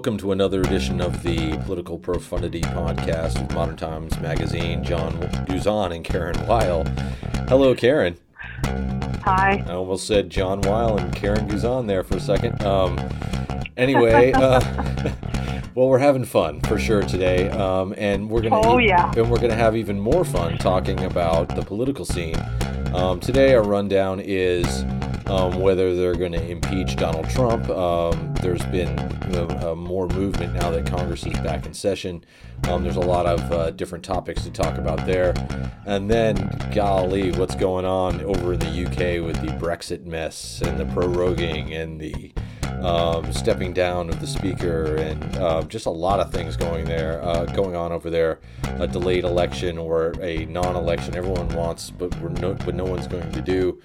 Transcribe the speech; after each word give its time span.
welcome 0.00 0.16
to 0.16 0.32
another 0.32 0.62
edition 0.62 0.98
of 0.98 1.22
the 1.22 1.58
Political 1.66 1.98
Profundity 1.98 2.62
podcast 2.62 3.38
with 3.38 3.52
Modern 3.52 3.76
Times 3.76 4.18
Magazine. 4.18 4.82
John 4.82 5.12
Guzan 5.44 5.94
and 5.94 6.02
Karen 6.02 6.34
Weil. 6.46 6.84
Hello, 7.48 7.74
Karen. 7.74 8.16
Hi. 8.64 9.62
I 9.66 9.72
almost 9.72 10.06
said 10.06 10.30
John 10.30 10.62
Weil 10.62 10.96
and 10.96 11.14
Karen 11.14 11.46
Guzan 11.46 11.86
there 11.86 12.02
for 12.02 12.16
a 12.16 12.20
second. 12.20 12.62
Um, 12.62 12.98
anyway, 13.76 14.32
uh, 14.32 14.62
well, 15.74 15.88
we're 15.88 15.98
having 15.98 16.24
fun 16.24 16.62
for 16.62 16.78
sure 16.78 17.02
today, 17.02 17.50
um, 17.50 17.94
and 17.98 18.30
we're 18.30 18.40
gonna 18.40 18.58
oh, 18.58 18.78
yeah. 18.78 19.12
and 19.14 19.30
we're 19.30 19.38
gonna 19.38 19.54
have 19.54 19.76
even 19.76 20.00
more 20.00 20.24
fun 20.24 20.56
talking 20.56 20.98
about 21.04 21.54
the 21.54 21.62
political 21.62 22.06
scene. 22.06 22.36
Um, 22.94 23.20
today, 23.20 23.52
our 23.52 23.62
rundown 23.62 24.18
is 24.18 24.82
um, 25.30 25.60
whether 25.60 25.94
they're 25.94 26.16
going 26.16 26.32
to 26.32 26.50
impeach 26.50 26.96
Donald 26.96 27.28
Trump. 27.30 27.68
Um, 27.70 28.34
there's 28.42 28.64
been 28.66 28.98
uh, 29.36 29.74
more 29.76 30.08
movement 30.08 30.54
now 30.54 30.70
that 30.70 30.86
Congress 30.86 31.24
is 31.24 31.38
back 31.40 31.66
in 31.66 31.72
session. 31.72 32.24
Um, 32.68 32.82
there's 32.82 32.96
a 32.96 33.00
lot 33.00 33.26
of 33.26 33.52
uh, 33.52 33.70
different 33.70 34.04
topics 34.04 34.42
to 34.44 34.50
talk 34.50 34.78
about 34.78 35.04
there. 35.06 35.34
And 35.86 36.10
then, 36.10 36.34
golly, 36.74 37.32
what's 37.32 37.54
going 37.54 37.84
on 37.84 38.20
over 38.22 38.52
in 38.52 38.60
the 38.60 38.86
UK 38.86 39.24
with 39.24 39.40
the 39.40 39.52
Brexit 39.54 40.04
mess 40.04 40.62
and 40.62 40.78
the 40.78 40.84
proroguing 40.84 41.74
and 41.74 42.00
the 42.00 42.32
um, 42.82 43.30
stepping 43.32 43.72
down 43.72 44.08
of 44.08 44.20
the 44.20 44.26
speaker 44.26 44.96
and 44.96 45.36
uh, 45.36 45.62
just 45.62 45.86
a 45.86 45.90
lot 45.90 46.20
of 46.20 46.32
things 46.32 46.56
going 46.56 46.84
there, 46.84 47.22
uh, 47.22 47.44
going 47.46 47.76
on 47.76 47.92
over 47.92 48.10
there. 48.10 48.40
A 48.78 48.86
delayed 48.86 49.24
election 49.24 49.76
or 49.76 50.14
a 50.22 50.46
non-election, 50.46 51.14
everyone 51.14 51.48
wants, 51.50 51.90
but 51.90 52.14
we're 52.20 52.30
no, 52.30 52.54
but 52.54 52.74
no 52.74 52.84
one's 52.84 53.06
going 53.06 53.30
to 53.32 53.42
do. 53.42 53.80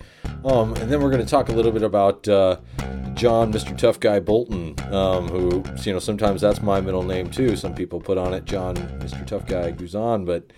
Um, 0.46 0.74
and 0.76 0.90
then 0.90 1.02
we're 1.02 1.10
going 1.10 1.24
to 1.24 1.30
talk 1.30 1.50
a 1.50 1.52
little 1.52 1.72
bit 1.72 1.84
about 1.84 2.28
uh, 2.28 2.58
John, 3.14 3.52
Mr. 3.52 3.78
Tough 3.78 4.00
Guy 4.00 4.20
Bolton, 4.20 4.76
um, 4.94 5.28
who 5.28 5.64
you 5.82 5.94
know 5.94 6.00
sometimes 6.00 6.42
that's 6.42 6.62
my 6.62 6.80
middle 6.80 7.04
name 7.04 7.30
too. 7.30 7.56
Some 7.56 7.76
people 7.76 8.00
put 8.00 8.18
on 8.18 8.34
it 8.34 8.46
John, 8.46 8.65
Mr. 8.74 9.26
Tough 9.28 9.46
Guy 9.46 9.72
Guzan, 9.72 10.26
but 10.26 10.52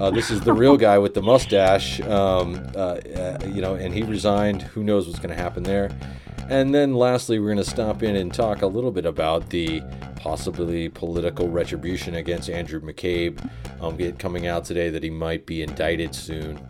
uh, 0.00 0.10
this 0.10 0.32
is 0.32 0.40
the 0.40 0.52
real 0.52 0.76
guy 0.76 0.98
with 0.98 1.14
the 1.14 1.22
mustache. 1.22 2.00
Um, 2.00 2.56
uh, 2.74 2.78
uh, 2.78 3.38
you 3.46 3.62
know, 3.62 3.76
and 3.76 3.94
he 3.94 4.02
resigned. 4.02 4.62
Who 4.62 4.82
knows 4.82 5.06
what's 5.06 5.20
going 5.20 5.34
to 5.34 5.40
happen 5.40 5.62
there? 5.62 5.90
And 6.48 6.74
then 6.74 6.94
lastly, 6.94 7.38
we're 7.38 7.54
going 7.54 7.64
to 7.64 7.70
stop 7.70 8.02
in 8.02 8.16
and 8.16 8.34
talk 8.34 8.62
a 8.62 8.66
little 8.66 8.90
bit 8.90 9.06
about 9.06 9.50
the 9.50 9.82
possibly 10.16 10.88
political 10.88 11.48
retribution 11.48 12.16
against 12.16 12.50
Andrew 12.50 12.80
McCabe. 12.80 13.38
Um, 13.80 14.12
coming 14.14 14.46
out 14.46 14.64
today 14.64 14.90
that 14.90 15.02
he 15.02 15.10
might 15.10 15.46
be 15.46 15.62
indicted 15.62 16.14
soon. 16.14 16.66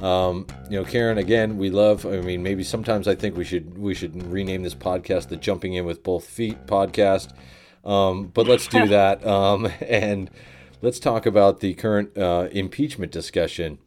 Um, 0.00 0.46
you 0.68 0.78
know, 0.78 0.84
Karen, 0.84 1.16
again, 1.18 1.56
we 1.56 1.70
love. 1.70 2.04
I 2.04 2.20
mean, 2.20 2.42
maybe 2.42 2.62
sometimes 2.62 3.08
I 3.08 3.14
think 3.14 3.36
we 3.36 3.44
should 3.44 3.78
we 3.78 3.94
should 3.94 4.30
rename 4.30 4.62
this 4.62 4.74
podcast 4.74 5.28
the 5.28 5.36
"Jumping 5.36 5.74
In 5.74 5.86
with 5.86 6.02
Both 6.02 6.26
Feet" 6.26 6.66
podcast. 6.66 7.32
Um, 7.86 8.26
but 8.34 8.46
let's 8.48 8.66
do 8.66 8.88
that, 8.88 9.24
um, 9.24 9.70
and 9.80 10.28
let's 10.82 10.98
talk 10.98 11.24
about 11.24 11.60
the 11.60 11.72
current 11.74 12.18
uh, 12.18 12.48
impeachment 12.50 13.12
discussion. 13.12 13.78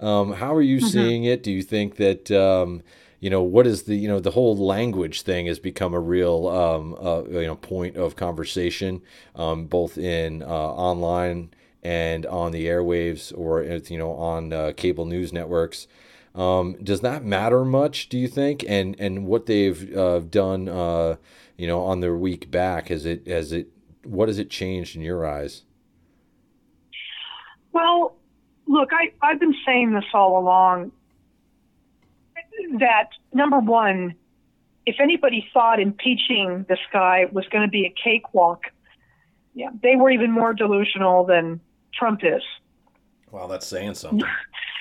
Um, 0.00 0.34
how 0.34 0.54
are 0.54 0.62
you 0.62 0.78
mm-hmm. 0.78 0.86
seeing 0.88 1.24
it? 1.24 1.42
Do 1.42 1.52
you 1.52 1.62
think 1.62 1.96
that 1.96 2.30
um, 2.32 2.82
you 3.20 3.30
know 3.30 3.42
what 3.42 3.66
is 3.66 3.84
the 3.84 3.94
you 3.94 4.08
know 4.08 4.20
the 4.20 4.32
whole 4.32 4.56
language 4.56 5.22
thing 5.22 5.46
has 5.46 5.58
become 5.58 5.94
a 5.94 6.00
real 6.00 6.48
um, 6.48 6.96
uh, 7.00 7.22
you 7.28 7.46
know 7.46 7.54
point 7.54 7.96
of 7.96 8.16
conversation 8.16 9.00
um, 9.36 9.66
both 9.66 9.96
in 9.96 10.42
uh, 10.42 10.46
online 10.46 11.50
and 11.82 12.26
on 12.26 12.50
the 12.50 12.66
airwaves 12.66 13.32
or 13.36 13.62
you 13.62 13.98
know 13.98 14.12
on 14.12 14.52
uh, 14.52 14.72
cable 14.76 15.06
news 15.06 15.32
networks. 15.32 15.86
Um, 16.34 16.76
does 16.82 17.00
that 17.02 17.24
matter 17.24 17.64
much? 17.64 18.08
Do 18.08 18.18
you 18.18 18.28
think? 18.28 18.64
And 18.66 18.96
and 18.98 19.26
what 19.26 19.46
they've 19.46 19.96
uh, 19.96 20.20
done, 20.20 20.68
uh, 20.68 21.16
you 21.56 21.66
know, 21.66 21.82
on 21.84 22.00
their 22.00 22.16
week 22.16 22.50
back, 22.50 22.88
has 22.88 23.06
it 23.06 23.26
has 23.26 23.52
it 23.52 23.68
what 24.04 24.28
has 24.28 24.38
it 24.38 24.50
changed 24.50 24.96
in 24.96 25.02
your 25.02 25.26
eyes? 25.26 25.62
Well, 27.72 28.16
look, 28.66 28.90
I 28.92 29.12
I've 29.22 29.38
been 29.38 29.54
saying 29.64 29.92
this 29.92 30.04
all 30.12 30.38
along 30.38 30.92
that 32.78 33.10
number 33.32 33.58
one, 33.58 34.14
if 34.86 34.96
anybody 35.00 35.48
thought 35.52 35.80
impeaching 35.80 36.66
this 36.68 36.78
guy 36.92 37.26
was 37.32 37.46
going 37.48 37.64
to 37.64 37.70
be 37.70 37.86
a 37.86 37.94
cakewalk, 38.02 38.64
yeah, 39.54 39.70
they 39.82 39.96
were 39.96 40.10
even 40.10 40.30
more 40.30 40.52
delusional 40.52 41.24
than 41.24 41.60
Trump 41.92 42.20
is. 42.22 42.42
Wow, 43.30 43.46
that's 43.46 43.66
saying 43.66 43.94
something. 43.94 44.28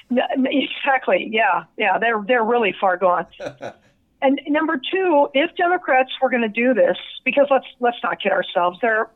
exactly. 0.46 1.30
Yeah, 1.32 1.64
yeah, 1.78 1.98
they're 1.98 2.24
they're 2.28 2.44
really 2.44 2.76
far 2.80 2.98
gone. 2.98 3.26
and 4.22 4.40
number 4.48 4.80
two, 4.92 5.28
if 5.34 5.56
Democrats 5.56 6.12
were 6.22 6.30
going 6.30 6.44
to 6.44 6.50
do 6.50 6.74
this, 6.74 6.98
because 7.26 7.48
let's 7.50 7.68
let's 7.80 7.98
not 8.04 8.22
kid 8.22 8.32
ourselves, 8.32 8.80
they're 8.82 9.10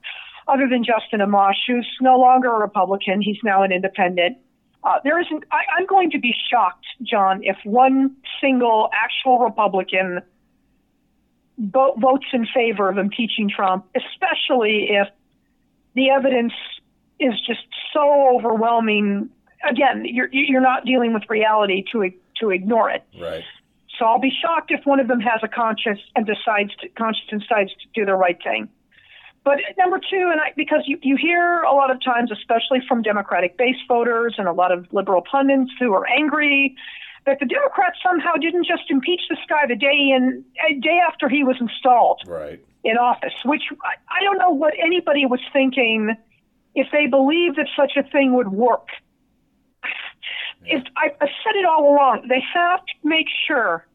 other 0.48 0.68
than 0.70 0.84
Justin 0.84 1.20
Amash, 1.20 1.58
who's 1.68 1.88
no 2.02 2.18
longer 2.18 2.50
a 2.50 2.60
Republican, 2.60 3.22
he's 3.22 3.38
now 3.44 3.64
an 3.64 3.72
independent. 3.72 4.38
Uh, 4.84 5.00
there 5.04 5.20
isn't. 5.20 5.44
I, 5.52 5.62
I'm 5.78 5.86
going 5.86 6.12
to 6.12 6.20
be 6.20 6.34
shocked, 6.50 6.86
John, 7.02 7.42
if 7.44 7.58
one 7.64 8.16
single 8.40 8.90
actual 8.94 9.40
Republican 9.40 10.22
bo- 11.58 11.96
votes 12.00 12.28
in 12.32 12.46
favor 12.54 12.90
of 12.90 12.98
impeaching 12.98 13.50
Trump, 13.54 13.86
especially 13.96 14.90
if 14.92 15.08
the 15.96 16.10
evidence 16.10 16.54
is 17.20 17.34
just 17.46 17.66
so 17.94 18.36
overwhelming. 18.36 19.30
Again, 19.70 20.06
you're 20.06 20.30
you're 20.32 20.62
not 20.62 20.86
dealing 20.86 21.14
with 21.14 21.24
reality 21.30 21.84
to 21.92 22.12
to 22.42 22.50
ignore 22.52 22.90
it. 22.90 23.04
Right. 23.20 23.44
So 23.98 24.06
I'll 24.06 24.20
be 24.20 24.32
shocked 24.42 24.72
if 24.72 24.86
one 24.86 25.00
of 25.00 25.08
them 25.08 25.20
has 25.22 25.40
a 25.42 25.48
conscience 25.48 26.00
and 26.16 26.26
decides 26.26 26.76
to, 26.78 26.90
conscience 26.90 27.44
decides 27.44 27.72
to 27.72 27.88
do 27.96 28.06
the 28.06 28.14
right 28.14 28.38
thing. 28.44 28.70
But 29.44 29.60
number 29.78 29.98
two, 29.98 30.30
and 30.30 30.42
I, 30.42 30.52
because 30.56 30.82
you, 30.86 31.00
you 31.02 31.16
hear 31.16 31.62
a 31.62 31.74
lot 31.74 31.90
of 31.90 32.04
times, 32.04 32.32
especially 32.32 32.80
from 32.88 33.02
Democratic 33.02 33.58
base 33.58 33.78
voters 33.88 34.36
and 34.38 34.48
a 34.48 34.52
lot 34.52 34.72
of 34.72 34.86
liberal 34.92 35.22
pundits 35.22 35.72
who 35.80 35.94
are 35.94 36.06
angry 36.06 36.76
that 37.26 37.40
the 37.40 37.46
Democrats 37.46 37.98
somehow 38.04 38.34
didn't 38.34 38.66
just 38.66 38.84
impeach 38.90 39.22
this 39.30 39.40
guy 39.48 39.66
the 39.68 39.76
day 39.76 40.12
in 40.16 40.44
a 40.70 40.74
day 40.80 41.00
after 41.08 41.30
he 41.30 41.44
was 41.44 41.56
installed 41.60 42.22
right. 42.28 42.60
in 42.84 42.98
office, 42.98 43.34
which 43.46 43.64
I, 43.84 43.96
I 44.20 44.24
don't 44.24 44.38
know 44.38 44.50
what 44.50 44.74
anybody 44.84 45.26
was 45.26 45.42
thinking 45.54 46.16
if 46.76 46.88
they 46.92 47.08
believed 47.08 47.58
that 47.58 47.68
such 47.76 47.94
a 47.98 48.04
thing 48.04 48.34
would 48.36 48.50
work. 48.50 48.88
If 50.66 50.84
I, 50.98 51.08
I've 51.22 51.30
said 51.44 51.56
it 51.56 51.66
all 51.66 51.94
along, 51.94 52.28
they 52.28 52.42
have 52.54 52.80
to 52.80 53.08
make 53.08 53.28
sure 53.48 53.86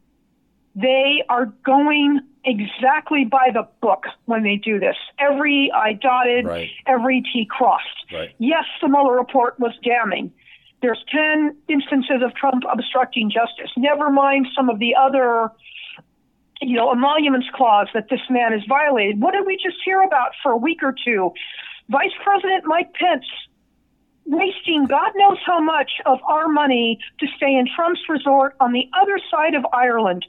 they 0.75 1.23
are 1.29 1.45
going 1.65 2.21
exactly 2.45 3.25
by 3.25 3.49
the 3.53 3.67
book 3.81 4.05
when 4.25 4.43
they 4.43 4.55
do 4.55 4.79
this. 4.79 4.95
Every 5.19 5.71
I 5.73 5.93
dotted, 5.93 6.45
right. 6.45 6.69
every 6.87 7.21
T 7.21 7.47
crossed. 7.49 7.85
Right. 8.11 8.31
Yes, 8.39 8.65
the 8.81 8.89
Mueller 8.89 9.15
report 9.15 9.59
was 9.59 9.73
damning. 9.83 10.31
There's 10.81 11.03
10 11.13 11.55
instances 11.69 12.21
of 12.23 12.35
Trump 12.35 12.63
obstructing 12.71 13.31
justice. 13.31 13.71
Never 13.77 14.09
mind 14.09 14.47
some 14.55 14.69
of 14.69 14.79
the 14.79 14.95
other, 14.95 15.49
you 16.61 16.75
know, 16.75 16.91
emoluments 16.91 17.47
clause 17.53 17.87
that 17.93 18.09
this 18.09 18.19
man 18.29 18.51
has 18.51 18.61
violated. 18.67 19.21
What 19.21 19.31
did 19.31 19.45
we 19.45 19.55
just 19.55 19.77
hear 19.85 20.01
about 20.01 20.31
for 20.41 20.51
a 20.51 20.57
week 20.57 20.83
or 20.83 20.93
two? 20.93 21.31
Vice 21.89 22.11
President 22.21 22.65
Mike 22.65 22.93
Pence 22.93 23.25
wasting 24.25 24.85
God 24.85 25.11
knows 25.15 25.37
how 25.45 25.59
much 25.59 25.91
of 26.05 26.19
our 26.27 26.47
money 26.47 26.99
to 27.19 27.27
stay 27.37 27.55
in 27.55 27.67
Trump's 27.75 28.01
resort 28.09 28.55
on 28.59 28.71
the 28.71 28.89
other 28.99 29.19
side 29.29 29.55
of 29.55 29.65
Ireland 29.73 30.25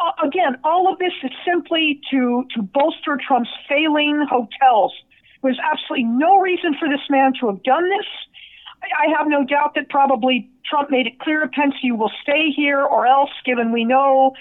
uh, 0.00 0.12
again, 0.24 0.56
all 0.64 0.92
of 0.92 0.98
this 0.98 1.12
is 1.22 1.30
simply 1.44 2.00
to, 2.10 2.46
to 2.54 2.62
bolster 2.62 3.18
Trump's 3.26 3.50
failing 3.68 4.24
hotels. 4.28 4.92
There's 5.42 5.58
absolutely 5.62 6.04
no 6.04 6.38
reason 6.38 6.74
for 6.78 6.88
this 6.88 7.00
man 7.10 7.32
to 7.40 7.48
have 7.48 7.62
done 7.62 7.88
this. 7.88 8.06
I, 8.82 9.06
I 9.06 9.18
have 9.18 9.26
no 9.28 9.44
doubt 9.44 9.74
that 9.74 9.88
probably 9.88 10.48
Trump 10.64 10.90
made 10.90 11.06
it 11.06 11.18
clear 11.18 11.40
to 11.40 11.48
Pence, 11.48 11.74
you 11.82 11.96
will 11.96 12.12
stay 12.22 12.50
here 12.54 12.80
or 12.80 13.06
else, 13.06 13.30
given 13.44 13.72
we 13.72 13.84
know 13.84 14.34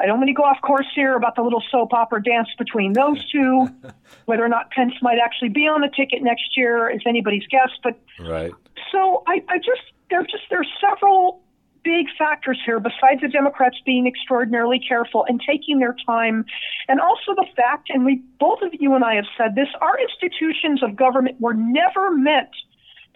I 0.00 0.06
don't 0.06 0.18
want 0.18 0.28
to 0.28 0.34
go 0.34 0.44
off 0.44 0.60
course 0.62 0.86
here 0.94 1.14
about 1.14 1.36
the 1.36 1.42
little 1.42 1.62
soap 1.70 1.92
opera 1.92 2.22
dance 2.22 2.48
between 2.58 2.94
those 2.94 3.22
two. 3.30 3.68
Whether 4.24 4.44
or 4.44 4.48
not 4.48 4.70
Pence 4.70 4.94
might 5.02 5.18
actually 5.22 5.50
be 5.50 5.66
on 5.66 5.82
the 5.82 5.90
ticket 5.94 6.22
next 6.22 6.56
year 6.56 6.88
is 6.88 7.02
anybody's 7.06 7.46
guess. 7.50 7.70
But 7.82 8.00
right. 8.18 8.52
So 8.90 9.22
I, 9.26 9.42
I 9.48 9.58
just 9.58 9.82
there 10.08 10.22
just 10.22 10.44
there's 10.48 10.68
several 10.80 11.42
big 11.82 12.06
factors 12.18 12.58
here 12.64 12.80
besides 12.80 13.20
the 13.22 13.28
Democrats 13.28 13.76
being 13.84 14.06
extraordinarily 14.06 14.78
careful 14.78 15.24
and 15.28 15.40
taking 15.46 15.78
their 15.78 15.96
time. 16.06 16.44
And 16.88 17.00
also 17.00 17.34
the 17.34 17.46
fact, 17.56 17.88
and 17.90 18.04
we 18.04 18.22
both 18.38 18.60
of 18.62 18.72
you 18.78 18.94
and 18.94 19.04
I 19.04 19.16
have 19.16 19.26
said 19.36 19.54
this, 19.54 19.68
our 19.80 19.98
institutions 19.98 20.82
of 20.82 20.96
government 20.96 21.40
were 21.40 21.54
never 21.54 22.10
meant 22.10 22.50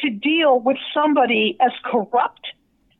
to 0.01 0.11
deal 0.11 0.61
with 0.61 0.77
somebody 0.93 1.57
as 1.61 1.73
corrupt, 1.85 2.47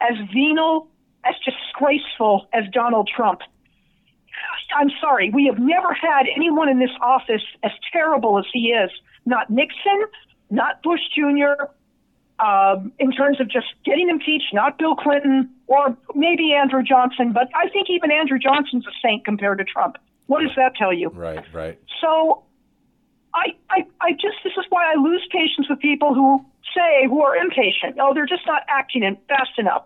as 0.01 0.17
venal, 0.33 0.89
as 1.25 1.35
disgraceful 1.45 2.49
as 2.53 2.65
Donald 2.73 3.11
Trump. 3.15 3.41
I'm 4.77 4.91
sorry, 5.01 5.31
we 5.31 5.47
have 5.47 5.59
never 5.59 5.93
had 5.95 6.27
anyone 6.35 6.69
in 6.69 6.79
this 6.79 6.91
office 7.01 7.43
as 7.63 7.71
terrible 7.93 8.39
as 8.39 8.45
he 8.53 8.71
is. 8.71 8.91
Not 9.27 9.51
Nixon, 9.51 10.05
not 10.51 10.83
Bush 10.83 11.01
Jr., 11.15 11.65
um, 12.41 12.93
in 12.99 13.13
terms 13.13 13.41
of 13.41 13.49
just 13.49 13.67
getting 13.85 14.11
impeached, 14.11 14.53
not 14.53 14.77
Bill 14.79 14.97
Clinton 14.97 15.51
or 15.69 15.97
maybe 16.15 16.53
Andrew 16.53 16.83
Johnson, 16.83 17.33
but 17.33 17.49
I 17.55 17.69
think 17.69 17.89
even 17.91 18.11
Andrew 18.11 18.39
Johnson's 18.39 18.87
a 18.87 18.91
saint 19.03 19.25
compared 19.25 19.59
to 19.59 19.65
Trump. 19.65 19.97
What 20.27 20.41
does 20.41 20.51
that 20.57 20.75
tell 20.75 20.93
you? 20.93 21.11
Right, 21.11 21.45
right. 21.53 21.79
So 22.01 22.43
I, 23.35 23.55
I, 23.71 23.87
I 24.01 24.13
just, 24.13 24.43
this 24.43 24.53
is 24.59 24.65
why 24.69 24.93
I 24.93 25.01
lose 25.01 25.27
patience 25.31 25.69
with 25.71 25.79
people 25.79 26.13
who 26.13 26.45
say, 26.75 27.07
who 27.07 27.23
are 27.23 27.37
impatient. 27.37 27.99
Oh, 28.01 28.13
they're 28.15 28.27
just 28.27 28.47
not 28.47 28.63
acting 28.69 29.03
fast 29.29 29.59
enough. 29.59 29.85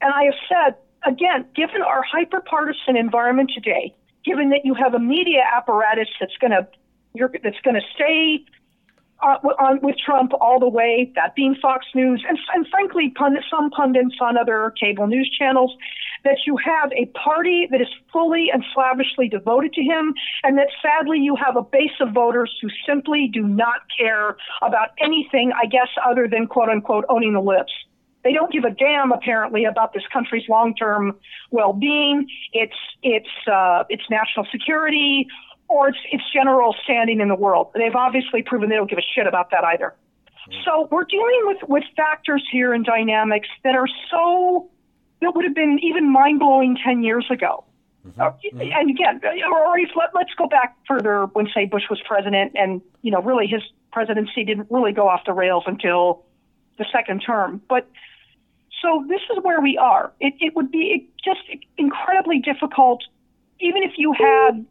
And 0.00 0.12
I 0.12 0.24
have 0.24 0.34
said, 0.48 0.76
again, 1.06 1.46
given 1.54 1.82
our 1.82 2.02
hyper 2.02 2.40
partisan 2.40 2.96
environment 2.96 3.50
today, 3.54 3.94
given 4.24 4.50
that 4.50 4.64
you 4.64 4.74
have 4.74 4.94
a 4.94 4.98
media 4.98 5.42
apparatus 5.56 6.08
that's 6.20 6.36
going 6.40 6.52
to, 6.52 6.66
that's 7.42 7.60
going 7.64 7.74
to 7.74 7.86
stay 7.94 8.44
uh, 9.22 9.38
on, 9.58 9.80
with 9.82 9.96
Trump 10.04 10.32
all 10.40 10.58
the 10.58 10.68
way, 10.68 11.12
that 11.14 11.34
being 11.34 11.54
Fox 11.60 11.86
News, 11.94 12.24
and, 12.28 12.38
and 12.54 12.66
frankly, 12.68 13.12
pundit, 13.16 13.44
some 13.50 13.70
pundits 13.70 14.16
on 14.20 14.36
other 14.36 14.72
cable 14.80 15.06
news 15.06 15.30
channels, 15.38 15.76
that 16.24 16.38
you 16.46 16.56
have 16.56 16.90
a 16.92 17.06
party 17.18 17.68
that 17.70 17.80
is 17.80 17.88
fully 18.12 18.48
and 18.52 18.64
slavishly 18.74 19.28
devoted 19.28 19.72
to 19.74 19.82
him, 19.82 20.14
and 20.42 20.58
that 20.58 20.68
sadly 20.80 21.18
you 21.18 21.36
have 21.36 21.56
a 21.56 21.62
base 21.62 21.94
of 22.00 22.12
voters 22.12 22.52
who 22.60 22.68
simply 22.86 23.28
do 23.32 23.42
not 23.42 23.82
care 23.96 24.36
about 24.60 24.90
anything, 25.00 25.52
I 25.60 25.66
guess, 25.66 25.88
other 26.04 26.28
than 26.28 26.46
quote 26.46 26.68
unquote 26.68 27.04
owning 27.08 27.32
the 27.32 27.40
libs. 27.40 27.72
They 28.24 28.32
don't 28.32 28.52
give 28.52 28.64
a 28.64 28.70
damn, 28.70 29.10
apparently, 29.12 29.64
about 29.64 29.92
this 29.92 30.04
country's 30.12 30.48
long-term 30.48 31.18
well-being, 31.50 32.28
its 32.52 32.76
its 33.02 33.28
uh, 33.50 33.84
its 33.88 34.04
national 34.10 34.46
security, 34.50 35.26
or 35.68 35.88
its 35.88 35.98
its 36.10 36.22
general 36.32 36.74
standing 36.84 37.20
in 37.20 37.28
the 37.28 37.34
world. 37.34 37.72
They've 37.74 37.94
obviously 37.94 38.42
proven 38.42 38.68
they 38.68 38.76
don't 38.76 38.88
give 38.88 38.98
a 38.98 39.08
shit 39.14 39.26
about 39.26 39.50
that 39.50 39.64
either. 39.64 39.94
Mm. 40.48 40.64
So 40.64 40.88
we're 40.90 41.04
dealing 41.04 41.40
with 41.44 41.68
with 41.68 41.84
factors 41.96 42.46
here 42.50 42.72
and 42.72 42.84
dynamics 42.84 43.48
that 43.64 43.74
are 43.74 43.88
so 44.10 44.70
that 45.20 45.34
would 45.34 45.44
have 45.44 45.54
been 45.54 45.78
even 45.82 46.12
mind 46.12 46.38
blowing 46.38 46.76
ten 46.84 47.02
years 47.02 47.26
ago. 47.30 47.64
Mm-hmm. 48.06 48.20
Uh, 48.20 48.30
mm-hmm. 48.30 48.60
And 48.60 48.90
again, 48.90 49.20
or 49.24 49.78
if, 49.78 49.90
let, 49.94 50.08
let's 50.14 50.34
go 50.36 50.48
back 50.48 50.76
further 50.88 51.26
when 51.26 51.48
say 51.54 51.66
Bush 51.66 51.84
was 51.88 52.00
president, 52.06 52.52
and 52.54 52.82
you 53.02 53.10
know, 53.10 53.22
really 53.22 53.46
his 53.46 53.62
presidency 53.92 54.44
didn't 54.44 54.68
really 54.70 54.92
go 54.92 55.08
off 55.08 55.20
the 55.26 55.32
rails 55.32 55.64
until 55.66 56.24
the 56.78 56.84
second 56.92 57.20
term. 57.20 57.62
But 57.68 57.88
so 58.82 59.04
this 59.08 59.20
is 59.30 59.42
where 59.42 59.60
we 59.60 59.78
are. 59.78 60.12
It, 60.20 60.34
it 60.40 60.54
would 60.56 60.70
be 60.70 61.08
just 61.24 61.40
incredibly 61.78 62.40
difficult, 62.40 63.02
even 63.60 63.82
if 63.82 63.92
you 63.96 64.12
had 64.12 64.66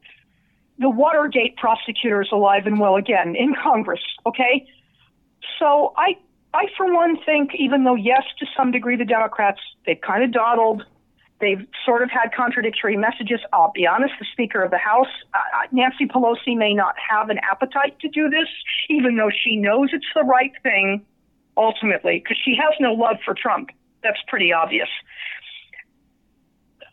the 0.78 0.90
Watergate 0.90 1.56
prosecutors 1.56 2.30
alive 2.32 2.68
and 2.68 2.80
well 2.80 2.98
again 2.98 3.36
in 3.36 3.56
Congress. 3.64 4.02
Okay, 4.26 4.68
so 5.58 5.94
I, 5.96 6.18
I 6.54 6.66
for 6.76 6.94
one 6.94 7.18
think, 7.26 7.52
even 7.58 7.86
though 7.86 7.96
yes, 7.96 8.24
to 8.40 8.46
some 8.58 8.72
degree, 8.72 8.98
the 8.98 9.06
Democrats 9.06 9.60
they've 9.86 10.02
kind 10.02 10.24
of 10.24 10.32
dawdled. 10.32 10.84
They've 11.40 11.66
sort 11.84 12.04
of 12.04 12.12
had 12.12 12.30
contradictory 12.38 12.96
messages. 12.96 13.40
I'll 13.52 13.72
be 13.74 13.88
honest, 13.88 14.14
the 14.20 14.28
Speaker 14.32 14.62
of 14.62 14.70
the 14.70 14.78
House, 14.78 15.08
uh, 15.34 15.38
uh 15.38 15.68
Nancy 15.72 16.06
Pelosi, 16.06 16.56
may 16.56 16.76
not 16.76 16.94
have 17.10 17.32
an 17.32 17.40
appetite 17.40 17.98
to 18.02 18.10
do 18.10 18.30
this, 18.30 18.48
even 18.90 19.16
though 19.16 19.32
she 19.32 19.56
knows 19.56 19.90
it's 19.92 20.06
the 20.14 20.22
right 20.22 20.52
thing 20.62 21.04
ultimately, 21.58 22.20
because 22.20 22.38
she 22.46 22.56
has 22.56 22.76
no 22.80 22.94
love 22.94 23.18
for 23.26 23.34
Trump. 23.34 23.72
That's 24.04 24.20
pretty 24.28 24.52
obvious. 24.54 24.90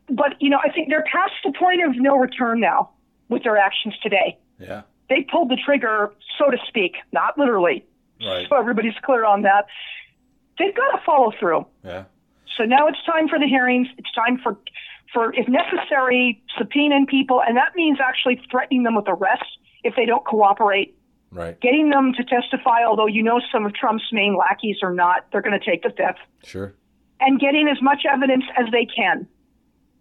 But, 0.09 0.41
you 0.41 0.49
know, 0.51 0.59
I 0.65 0.71
think 0.71 0.89
they're 0.89 1.05
past 1.11 1.33
the 1.45 1.53
point 1.53 1.85
of 1.85 1.93
no 1.97 2.17
return 2.17 2.61
now 2.61 2.91
with 3.29 3.43
their 3.45 3.59
actions 3.59 3.95
today. 4.03 4.39
Yeah. 4.59 4.83
They 5.09 5.27
pulled 5.31 5.51
the 5.51 5.59
trigger, 5.65 6.13
so 6.39 6.51
to 6.51 6.59
speak, 6.67 6.97
not 7.13 7.39
literally. 7.39 7.85
Right. 8.25 8.47
So 8.49 8.57
everybody's 8.57 8.99
clear 9.03 9.25
on 9.25 9.43
that. 9.43 9.67
They've 10.59 10.75
got 10.75 10.97
to 10.97 11.05
follow 11.05 11.33
through. 11.39 11.67
Yeah. 11.85 12.05
So 12.57 12.65
now 12.65 12.89
it's 12.89 12.99
time 13.05 13.29
for 13.29 13.39
the 13.39 13.47
hearings. 13.47 13.89
It's 13.97 14.13
time 14.13 14.39
for, 14.43 14.59
for 15.13 15.33
if 15.35 15.47
necessary, 15.47 16.43
subpoenaing 16.59 17.07
people, 17.07 17.41
and 17.47 17.57
that 17.57 17.77
means 17.77 17.99
actually 18.01 18.43
threatening 18.51 18.83
them 18.83 18.97
with 18.97 19.07
arrest 19.09 19.45
if 19.85 19.95
they 19.95 20.07
don't 20.07 20.25
cooperate. 20.25 20.97
Right. 21.31 21.61
Getting 21.61 21.91
them 21.91 22.15
to 22.15 22.25
testify, 22.25 22.85
although 22.87 23.07
you 23.07 23.23
know 23.23 23.41
some 23.53 23.67
of 23.67 23.75
Trump's 23.75 24.11
main 24.13 24.37
lackeys 24.37 24.79
are 24.83 24.93
not, 24.93 25.27
they're 25.31 25.43
going 25.43 25.59
to 25.59 25.65
take 25.65 25.83
the 25.83 25.91
fifth. 25.91 26.19
Sure. 26.45 26.75
And 27.21 27.41
getting 27.41 27.69
as 27.69 27.83
much 27.83 28.03
evidence 28.11 28.45
as 28.57 28.67
they 28.71 28.87
can 28.87 29.27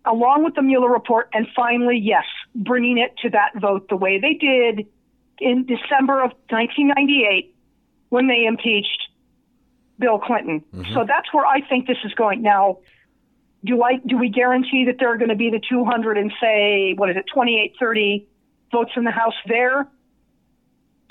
along 0.07 0.43
with 0.43 0.55
the 0.55 0.61
Mueller 0.61 0.89
report, 0.89 1.29
and 1.33 1.47
finally, 1.55 1.97
yes, 1.97 2.23
bringing 2.55 2.97
it 2.97 3.15
to 3.21 3.29
that 3.29 3.51
vote 3.59 3.89
the 3.89 3.95
way 3.95 4.19
they 4.19 4.33
did 4.33 4.87
in 5.39 5.65
December 5.65 6.23
of 6.23 6.31
1998 6.49 7.53
when 8.09 8.27
they 8.27 8.45
impeached 8.45 9.09
Bill 9.99 10.17
Clinton. 10.19 10.63
Mm-hmm. 10.73 10.93
So 10.93 11.05
that's 11.05 11.31
where 11.33 11.45
I 11.45 11.61
think 11.67 11.87
this 11.87 11.97
is 12.05 12.13
going. 12.13 12.41
Now, 12.41 12.79
do 13.65 13.83
I 13.83 13.97
do 14.05 14.17
we 14.17 14.29
guarantee 14.29 14.85
that 14.85 14.97
there 14.99 15.11
are 15.11 15.17
going 15.17 15.29
to 15.29 15.35
be 15.35 15.49
the 15.49 15.61
200 15.69 16.17
and 16.17 16.31
say 16.39 16.93
what 16.95 17.09
is 17.09 17.17
it 17.17 17.25
2830 17.33 18.27
votes 18.71 18.91
in 18.95 19.03
the 19.03 19.11
House 19.11 19.33
there 19.47 19.87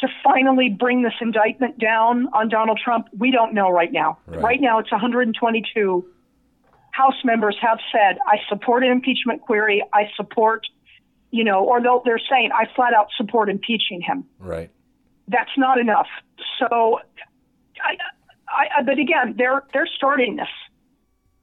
to 0.01 0.09
finally 0.23 0.69
bring 0.69 1.03
this 1.03 1.15
indictment 1.21 1.79
down 1.79 2.29
on 2.33 2.49
Donald 2.49 2.81
Trump? 2.83 3.09
We 3.17 3.31
don't 3.31 3.55
know 3.55 3.71
right 3.71 3.93
now. 3.93 4.19
Right, 4.27 4.43
right 4.43 4.61
now 4.61 4.79
it's 4.79 4.91
122 4.91 6.07
House 6.97 7.23
members 7.25 7.59
have 7.61 7.79
said, 7.93 8.17
I 8.27 8.39
support 8.49 8.83
an 8.83 8.91
impeachment 8.91 9.43
query. 9.43 9.83
I 9.93 10.05
support, 10.17 10.67
you 11.31 11.45
know, 11.45 11.63
or 11.63 11.83
they're 12.07 12.19
saying, 12.19 12.53
I 12.55 12.65
flat 12.75 12.95
out 12.95 13.09
support 13.19 13.51
impeaching 13.51 14.01
him. 14.01 14.25
Right. 14.39 14.71
That's 15.29 15.51
not 15.59 15.79
enough. 15.79 16.07
So, 16.59 17.01
I, 17.85 17.97
I, 18.49 18.83
but 18.83 18.99
again, 18.99 19.35
they're 19.37 19.63
they're 19.75 19.89
starting 19.95 20.37
this, 20.37 20.49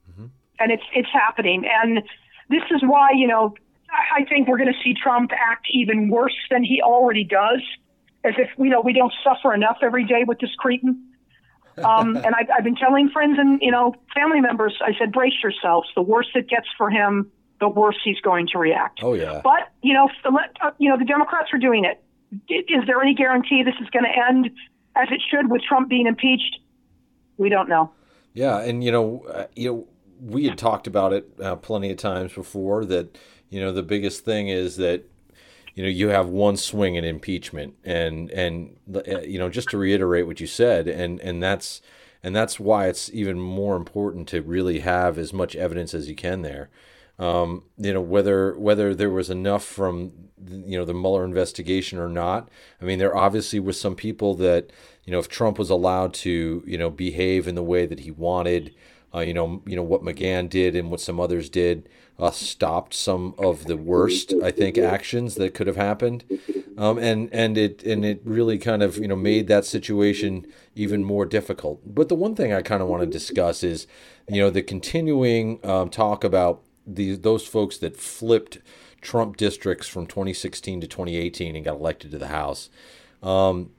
mm-hmm. 0.09 0.25
and 0.59 0.71
it's 0.71 0.83
it's 0.95 1.09
happening, 1.11 1.65
and 1.69 1.97
this 2.49 2.63
is 2.71 2.81
why 2.81 3.11
you 3.13 3.27
know 3.27 3.53
I 4.15 4.25
think 4.25 4.47
we're 4.47 4.57
going 4.57 4.73
to 4.73 4.79
see 4.83 4.95
Trump 4.95 5.31
act 5.33 5.67
even 5.71 6.09
worse 6.09 6.35
than 6.49 6.63
he 6.63 6.81
already 6.81 7.25
does, 7.25 7.61
as 8.23 8.33
if 8.37 8.49
you 8.57 8.69
know 8.69 8.81
we 8.81 8.93
don't 8.93 9.13
suffer 9.23 9.53
enough 9.53 9.77
every 9.81 10.05
day 10.05 10.23
with 10.25 10.39
this 10.39 10.53
cretin. 10.57 11.09
Um, 11.77 12.15
and 12.25 12.35
I, 12.35 12.47
I've 12.55 12.63
been 12.63 12.75
telling 12.75 13.09
friends 13.09 13.37
and 13.39 13.59
you 13.61 13.71
know 13.71 13.95
family 14.13 14.41
members, 14.41 14.77
I 14.81 14.91
said, 14.97 15.11
brace 15.11 15.33
yourselves. 15.41 15.89
The 15.95 16.01
worse 16.01 16.29
it 16.35 16.47
gets 16.47 16.67
for 16.77 16.89
him, 16.89 17.31
the 17.59 17.69
worse 17.69 17.97
he's 18.03 18.19
going 18.21 18.47
to 18.53 18.59
react. 18.59 18.99
Oh 19.01 19.13
yeah. 19.13 19.41
But 19.43 19.69
you 19.81 19.93
know, 19.93 20.09
uh, 20.25 20.71
you 20.77 20.89
know, 20.89 20.97
the 20.97 21.05
Democrats 21.05 21.49
are 21.53 21.59
doing 21.59 21.85
it. 21.85 22.03
Is 22.49 22.85
there 22.87 23.01
any 23.01 23.13
guarantee 23.13 23.63
this 23.63 23.75
is 23.81 23.89
going 23.91 24.05
to 24.05 24.27
end 24.27 24.49
as 24.95 25.07
it 25.11 25.21
should 25.29 25.51
with 25.51 25.61
Trump 25.61 25.89
being 25.89 26.07
impeached? 26.07 26.57
We 27.37 27.49
don't 27.49 27.69
know. 27.69 27.91
Yeah, 28.33 28.59
and 28.59 28.83
you 28.83 28.91
know, 28.91 29.23
uh, 29.31 29.45
you 29.55 29.71
know, 29.71 29.87
we 30.19 30.45
had 30.45 30.57
talked 30.57 30.87
about 30.87 31.13
it 31.13 31.29
uh, 31.41 31.55
plenty 31.57 31.91
of 31.91 31.97
times 31.97 32.33
before 32.33 32.85
that 32.85 33.17
you 33.49 33.59
know 33.59 33.71
the 33.71 33.83
biggest 33.83 34.25
thing 34.25 34.47
is 34.47 34.77
that 34.77 35.05
you 35.73 35.83
know 35.83 35.89
you 35.89 36.09
have 36.09 36.27
one 36.27 36.57
swing 36.57 36.95
in 36.95 37.03
impeachment. 37.03 37.75
And 37.83 38.29
and 38.31 38.77
uh, 38.95 39.21
you 39.21 39.39
know 39.39 39.49
just 39.49 39.69
to 39.69 39.77
reiterate 39.77 40.27
what 40.27 40.39
you 40.39 40.47
said 40.47 40.87
and 40.87 41.19
and 41.21 41.41
that's 41.41 41.81
and 42.23 42.35
that's 42.35 42.59
why 42.59 42.87
it's 42.87 43.09
even 43.13 43.39
more 43.39 43.75
important 43.75 44.27
to 44.29 44.41
really 44.41 44.79
have 44.79 45.17
as 45.17 45.33
much 45.33 45.55
evidence 45.55 45.93
as 45.93 46.07
you 46.07 46.15
can 46.15 46.41
there. 46.41 46.69
Um, 47.19 47.63
you 47.77 47.93
know 47.93 48.01
whether 48.01 48.57
whether 48.57 48.93
there 48.95 49.09
was 49.09 49.29
enough 49.29 49.63
from 49.63 50.11
you 50.45 50.77
know 50.77 50.85
the 50.85 50.93
Mueller 50.93 51.25
investigation 51.25 51.99
or 51.99 52.09
not. 52.09 52.49
I 52.81 52.85
mean 52.85 52.99
there 52.99 53.15
obviously 53.15 53.59
was 53.59 53.79
some 53.79 53.95
people 53.95 54.35
that 54.35 54.71
you 55.05 55.11
know 55.11 55.19
if 55.19 55.29
Trump 55.29 55.57
was 55.59 55.69
allowed 55.69 56.13
to 56.15 56.63
you 56.65 56.77
know 56.77 56.89
behave 56.89 57.47
in 57.47 57.55
the 57.55 57.63
way 57.63 57.85
that 57.85 58.01
he 58.01 58.11
wanted 58.11 58.73
uh, 59.13 59.19
you 59.19 59.33
know, 59.33 59.61
you 59.65 59.75
know 59.75 59.83
what 59.83 60.01
McGahn 60.01 60.49
did 60.49 60.75
and 60.75 60.89
what 60.89 60.99
some 60.99 61.19
others 61.19 61.49
did 61.49 61.87
uh, 62.19 62.31
stopped 62.31 62.93
some 62.93 63.33
of 63.37 63.65
the 63.65 63.77
worst, 63.77 64.33
I 64.43 64.51
think, 64.51 64.77
actions 64.77 65.35
that 65.35 65.53
could 65.53 65.67
have 65.67 65.75
happened, 65.75 66.23
um, 66.77 66.97
and 66.97 67.29
and 67.33 67.57
it 67.57 67.83
and 67.83 68.05
it 68.05 68.21
really 68.23 68.57
kind 68.57 68.83
of 68.83 68.97
you 68.97 69.07
know 69.07 69.15
made 69.15 69.47
that 69.47 69.65
situation 69.65 70.45
even 70.75 71.03
more 71.03 71.25
difficult. 71.25 71.81
But 71.85 72.09
the 72.09 72.15
one 72.15 72.35
thing 72.35 72.53
I 72.53 72.61
kind 72.61 72.81
of 72.81 72.87
want 72.87 73.01
to 73.01 73.07
discuss 73.07 73.63
is, 73.63 73.87
you 74.29 74.41
know, 74.41 74.49
the 74.49 74.61
continuing 74.61 75.59
um, 75.65 75.89
talk 75.89 76.23
about 76.23 76.61
the 76.85 77.15
those 77.15 77.47
folks 77.47 77.77
that 77.79 77.97
flipped 77.97 78.59
Trump 79.01 79.37
districts 79.37 79.87
from 79.87 80.05
2016 80.05 80.81
to 80.81 80.87
2018 80.87 81.55
and 81.55 81.65
got 81.65 81.75
elected 81.75 82.11
to 82.11 82.17
the 82.17 82.27
House. 82.27 82.69
Um, 83.21 83.71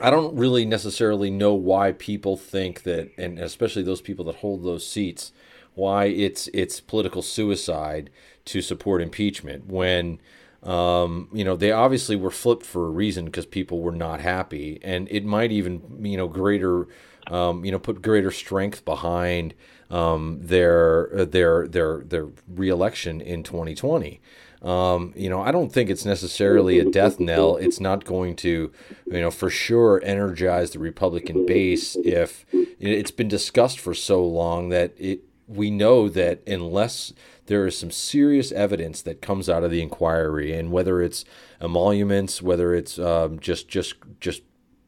I 0.00 0.10
don't 0.10 0.36
really 0.36 0.64
necessarily 0.64 1.30
know 1.30 1.54
why 1.54 1.92
people 1.92 2.36
think 2.36 2.84
that, 2.84 3.10
and 3.18 3.38
especially 3.38 3.82
those 3.82 4.00
people 4.00 4.24
that 4.26 4.36
hold 4.36 4.62
those 4.62 4.86
seats, 4.86 5.32
why 5.78 6.06
it's 6.06 6.48
it's 6.52 6.80
political 6.80 7.22
suicide 7.22 8.10
to 8.44 8.60
support 8.60 9.00
impeachment 9.00 9.66
when 9.66 10.20
um, 10.62 11.28
you 11.32 11.44
know 11.44 11.56
they 11.56 11.70
obviously 11.70 12.16
were 12.16 12.30
flipped 12.30 12.66
for 12.66 12.86
a 12.86 12.90
reason 12.90 13.26
because 13.26 13.46
people 13.46 13.80
were 13.80 13.92
not 13.92 14.20
happy, 14.20 14.80
and 14.82 15.08
it 15.10 15.24
might 15.24 15.52
even 15.52 15.82
you 16.00 16.16
know 16.16 16.28
greater 16.28 16.88
um, 17.28 17.64
you 17.64 17.70
know 17.70 17.78
put 17.78 18.02
greater 18.02 18.32
strength 18.32 18.84
behind 18.84 19.54
um, 19.90 20.40
their 20.42 21.08
their 21.24 21.68
their 21.68 22.00
their 22.00 22.28
reelection 22.48 23.20
in 23.20 23.42
2020. 23.42 24.20
Um, 24.60 25.12
you 25.14 25.30
know, 25.30 25.40
I 25.40 25.52
don't 25.52 25.72
think 25.72 25.88
it's 25.88 26.04
necessarily 26.04 26.80
a 26.80 26.90
death 26.90 27.20
knell. 27.20 27.56
It's 27.56 27.78
not 27.78 28.04
going 28.04 28.34
to, 28.36 28.72
you 29.06 29.20
know, 29.20 29.30
for 29.30 29.50
sure 29.50 30.00
energize 30.02 30.72
the 30.72 30.80
Republican 30.80 31.46
base 31.46 31.96
if 32.04 32.44
it's 32.52 33.12
been 33.12 33.28
discussed 33.28 33.78
for 33.78 33.94
so 33.94 34.24
long 34.24 34.70
that 34.70 34.94
it 34.98 35.20
we 35.48 35.70
know 35.70 36.08
that 36.08 36.46
unless 36.46 37.12
there 37.46 37.66
is 37.66 37.76
some 37.76 37.90
serious 37.90 38.52
evidence 38.52 39.02
that 39.02 39.22
comes 39.22 39.48
out 39.48 39.64
of 39.64 39.70
the 39.70 39.82
inquiry, 39.82 40.52
and 40.52 40.70
whether 40.70 41.00
it's 41.00 41.24
emoluments, 41.60 42.42
whether 42.42 42.74
it's 42.74 42.98
um, 42.98 43.40
just 43.40 43.68
just 43.68 43.94
just 44.20 44.42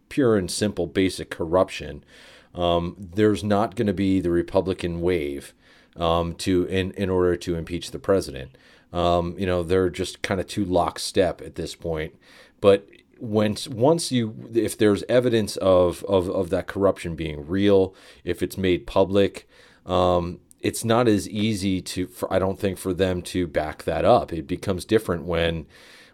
pure 0.09 0.37
and 0.37 0.51
simple 0.51 0.87
basic 0.87 1.31
corruption, 1.31 2.05
um, 2.55 2.97
there's 2.99 3.43
not 3.43 3.77
going 3.77 3.87
to 3.87 3.95
be 3.95 4.21
the 4.21 4.31
Republican 4.31 5.01
wave 5.01 5.55
um, 5.97 6.35
to 6.35 6.65
in 6.67 6.93
in 6.93 7.09
order 7.09 7.37
to 7.37 7.57
impeach 7.57 7.91
the 7.91 7.99
president. 7.99 8.57
Um, 8.93 9.37
you 9.39 9.47
know, 9.47 9.63
they're 9.63 9.91
just 9.91 10.21
kind 10.23 10.41
of 10.41 10.47
too 10.47 10.65
lockstep 10.65 11.41
at 11.41 11.55
this 11.55 11.75
point. 11.75 12.15
But 12.61 12.87
once 13.19 13.69
once 13.69 14.11
you 14.11 14.51
if 14.53 14.77
there's 14.77 15.05
evidence 15.09 15.57
of 15.59 16.05
of, 16.05 16.29
of 16.29 16.51
that 16.51 16.67
corruption 16.67 17.15
being 17.15 17.47
real, 17.47 17.95
if 18.25 18.43
it's 18.43 18.59
made 18.59 18.87
public, 18.87 19.49
um, 19.87 20.41
it's 20.61 20.85
not 20.85 21.09
as 21.09 21.29
easy 21.29 21.81
to 21.81 22.07
for, 22.07 22.33
I 22.33 22.39
don't 22.39 22.59
think 22.59 22.79
for 22.79 22.93
them 22.93 23.23
to 23.23 23.47
back 23.47 23.85
that 23.85 24.05
up. 24.05 24.33
It 24.33 24.47
becomes 24.47 24.85
different 24.85 25.25
when 25.25 25.67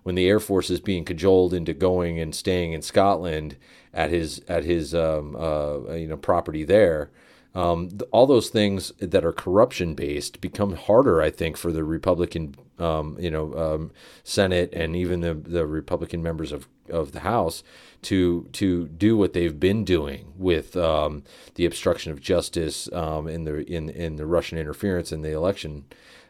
when 0.03 0.15
the 0.15 0.29
Air 0.29 0.39
Force 0.39 0.71
is 0.71 0.81
being 0.81 1.05
cajoled 1.05 1.53
into 1.53 1.75
going 1.75 2.21
and 2.21 2.35
staying 2.35 2.73
in 2.73 2.83
Scotland 2.83 3.57
at 3.93 4.11
his 4.11 4.41
at 4.49 4.65
his 4.65 4.95
um, 4.95 5.35
uh, 5.37 5.93
you 5.95 6.07
know 6.07 6.17
property 6.17 6.65
there. 6.65 7.11
Um, 7.57 7.89
all 8.13 8.27
those 8.27 8.51
things 8.51 8.93
that 9.01 9.25
are 9.25 9.33
corruption 9.33 9.95
based 9.95 10.43
become 10.43 10.75
harder, 10.75 11.23
I 11.23 11.31
think, 11.31 11.57
for 11.57 11.73
the 11.73 11.85
Republican, 11.85 12.55
um, 12.79 13.17
you 13.19 13.31
know, 13.31 13.55
um, 13.55 13.93
Senate 14.23 14.71
and 14.75 14.95
even 14.95 15.21
the 15.23 15.35
the 15.35 15.67
Republican 15.67 16.23
members 16.23 16.53
of, 16.53 16.69
of 16.91 17.13
the 17.13 17.21
House 17.21 17.63
to 18.03 18.49
to 18.53 18.89
do 18.89 19.17
what 19.17 19.33
they've 19.33 19.59
been 19.59 19.85
doing 19.85 20.33
with 20.37 20.77
um, 20.77 21.25
the 21.55 21.65
obstruction 21.67 22.13
of 22.13 22.21
justice 22.21 22.91
um, 22.93 23.27
in 23.27 23.45
the 23.45 23.65
in 23.71 23.89
in 23.91 24.17
the 24.17 24.27
Russian 24.27 24.59
interference 24.59 25.13
in 25.13 25.23
the 25.23 25.33
election. 25.33 25.85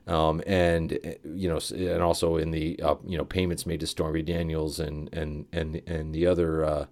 Um, 0.06 0.40
and 0.46 0.98
you 1.24 1.48
know, 1.48 1.58
and 1.74 2.02
also 2.02 2.36
in 2.36 2.52
the 2.52 2.80
uh, 2.80 2.94
you 3.04 3.18
know 3.18 3.24
payments 3.24 3.66
made 3.66 3.80
to 3.80 3.86
Stormy 3.86 4.22
Daniels 4.22 4.78
and 4.78 5.12
and 5.12 5.46
and 5.52 5.82
and 5.86 6.14
the 6.14 6.26
other 6.26 6.64
uh, 6.64 6.86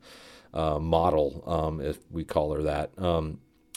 uh, 0.53 0.79
model, 0.79 1.79
if 1.83 1.99
we 2.11 2.25
call 2.25 2.55
her 2.55 2.63
that. 2.63 2.91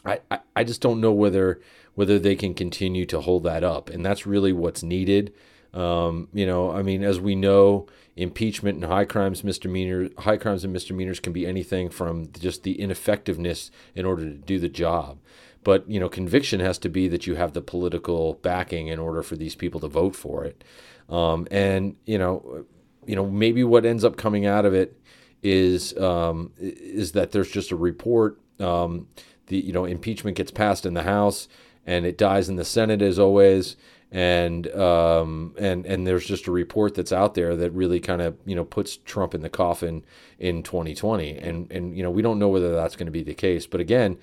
I, 0.05 0.19
I, 0.55 0.63
just 0.63 0.79
don't 0.79 1.01
know 1.01 1.11
whether 1.11 1.59
whether 1.95 2.17
they 2.17 2.35
can 2.35 2.53
continue 2.53 3.05
to 3.07 3.19
hold 3.19 3.43
that 3.43 3.63
up, 3.63 3.89
and 3.89 4.05
that's 4.05 4.25
really 4.25 4.53
what's 4.53 4.83
needed. 4.83 5.33
Um, 5.77 6.27
you 6.33 6.47
know, 6.47 6.71
I 6.71 6.81
mean, 6.81 7.03
as 7.03 7.19
we 7.19 7.35
know, 7.35 7.85
impeachment 8.15 8.77
and 8.77 8.91
high 8.91 9.05
crimes, 9.05 9.43
misdemeanors, 9.43 10.09
high 10.17 10.37
crimes 10.37 10.63
and 10.63 10.73
misdemeanors 10.73 11.19
can 11.19 11.33
be 11.33 11.45
anything 11.45 11.89
from 11.89 12.31
just 12.31 12.63
the 12.63 12.81
ineffectiveness 12.81 13.69
in 13.93 14.03
order 14.03 14.23
to 14.23 14.35
do 14.35 14.57
the 14.57 14.69
job. 14.69 15.19
But 15.63 15.87
you 15.87 15.99
know, 15.99 16.09
conviction 16.09 16.61
has 16.61 16.79
to 16.79 16.89
be 16.89 17.07
that 17.09 17.27
you 17.27 17.35
have 17.35 17.53
the 17.53 17.61
political 17.61 18.33
backing 18.35 18.87
in 18.87 18.97
order 18.97 19.21
for 19.21 19.35
these 19.35 19.53
people 19.53 19.79
to 19.81 19.87
vote 19.87 20.15
for 20.15 20.45
it. 20.45 20.63
Um, 21.09 21.47
and 21.51 21.95
you 22.05 22.17
know, 22.17 22.65
you 23.05 23.15
know, 23.15 23.27
maybe 23.27 23.63
what 23.63 23.85
ends 23.85 24.03
up 24.03 24.17
coming 24.17 24.47
out 24.47 24.65
of 24.65 24.73
it 24.73 24.99
is 25.43 25.95
um, 25.97 26.53
is 26.57 27.11
that 27.11 27.33
there's 27.33 27.51
just 27.51 27.71
a 27.71 27.75
report 27.75 28.39
um, 28.59 29.07
the 29.45 29.57
you 29.57 29.73
know 29.73 29.85
impeachment 29.85 30.37
gets 30.37 30.49
passed 30.49 30.87
in 30.87 30.95
the 30.95 31.03
House 31.03 31.47
and 31.87 32.05
it 32.05 32.17
dies 32.17 32.49
in 32.49 32.57
the 32.57 32.65
Senate 32.65 33.01
as 33.01 33.17
always. 33.17 33.77
And 34.09 34.73
um, 34.73 35.53
and 35.57 35.85
and 35.85 36.07
there's 36.07 36.25
just 36.25 36.47
a 36.47 36.51
report 36.51 36.95
that's 36.95 37.11
out 37.11 37.33
there 37.33 37.57
that 37.57 37.71
really 37.71 37.99
kind 37.99 38.21
of 38.21 38.37
you 38.45 38.55
know 38.55 38.63
puts 38.63 38.95
Trump 38.97 39.33
in 39.33 39.41
the 39.41 39.49
coffin 39.49 40.05
in 40.39 40.63
2020, 40.63 41.37
and 41.39 41.69
and 41.71 41.97
you 41.97 42.03
know 42.03 42.11
we 42.11 42.21
don't 42.21 42.39
know 42.39 42.47
whether 42.47 42.73
that's 42.73 42.95
going 42.95 43.07
to 43.07 43.11
be 43.11 43.23
the 43.23 43.33
case. 43.33 43.67
But 43.67 43.81
again, 43.81 44.17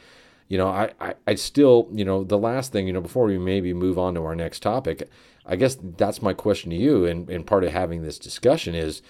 you 0.48 0.56
know 0.56 0.68
I, 0.68 0.92
I 1.02 1.14
I 1.26 1.34
still 1.34 1.90
you 1.92 2.02
know 2.02 2.24
the 2.24 2.38
last 2.38 2.72
thing 2.72 2.86
you 2.86 2.94
know 2.94 3.02
before 3.02 3.26
we 3.26 3.36
maybe 3.36 3.74
move 3.74 3.98
on 3.98 4.14
to 4.14 4.24
our 4.24 4.34
next 4.34 4.60
topic, 4.60 5.06
I 5.44 5.56
guess 5.56 5.76
that's 5.98 6.22
my 6.22 6.32
question 6.32 6.70
to 6.70 6.76
you, 6.76 7.04
and 7.04 7.28
and 7.28 7.46
part 7.46 7.62
of 7.62 7.72
having 7.72 8.02
this 8.02 8.18
discussion 8.18 8.74
is, 8.74 9.02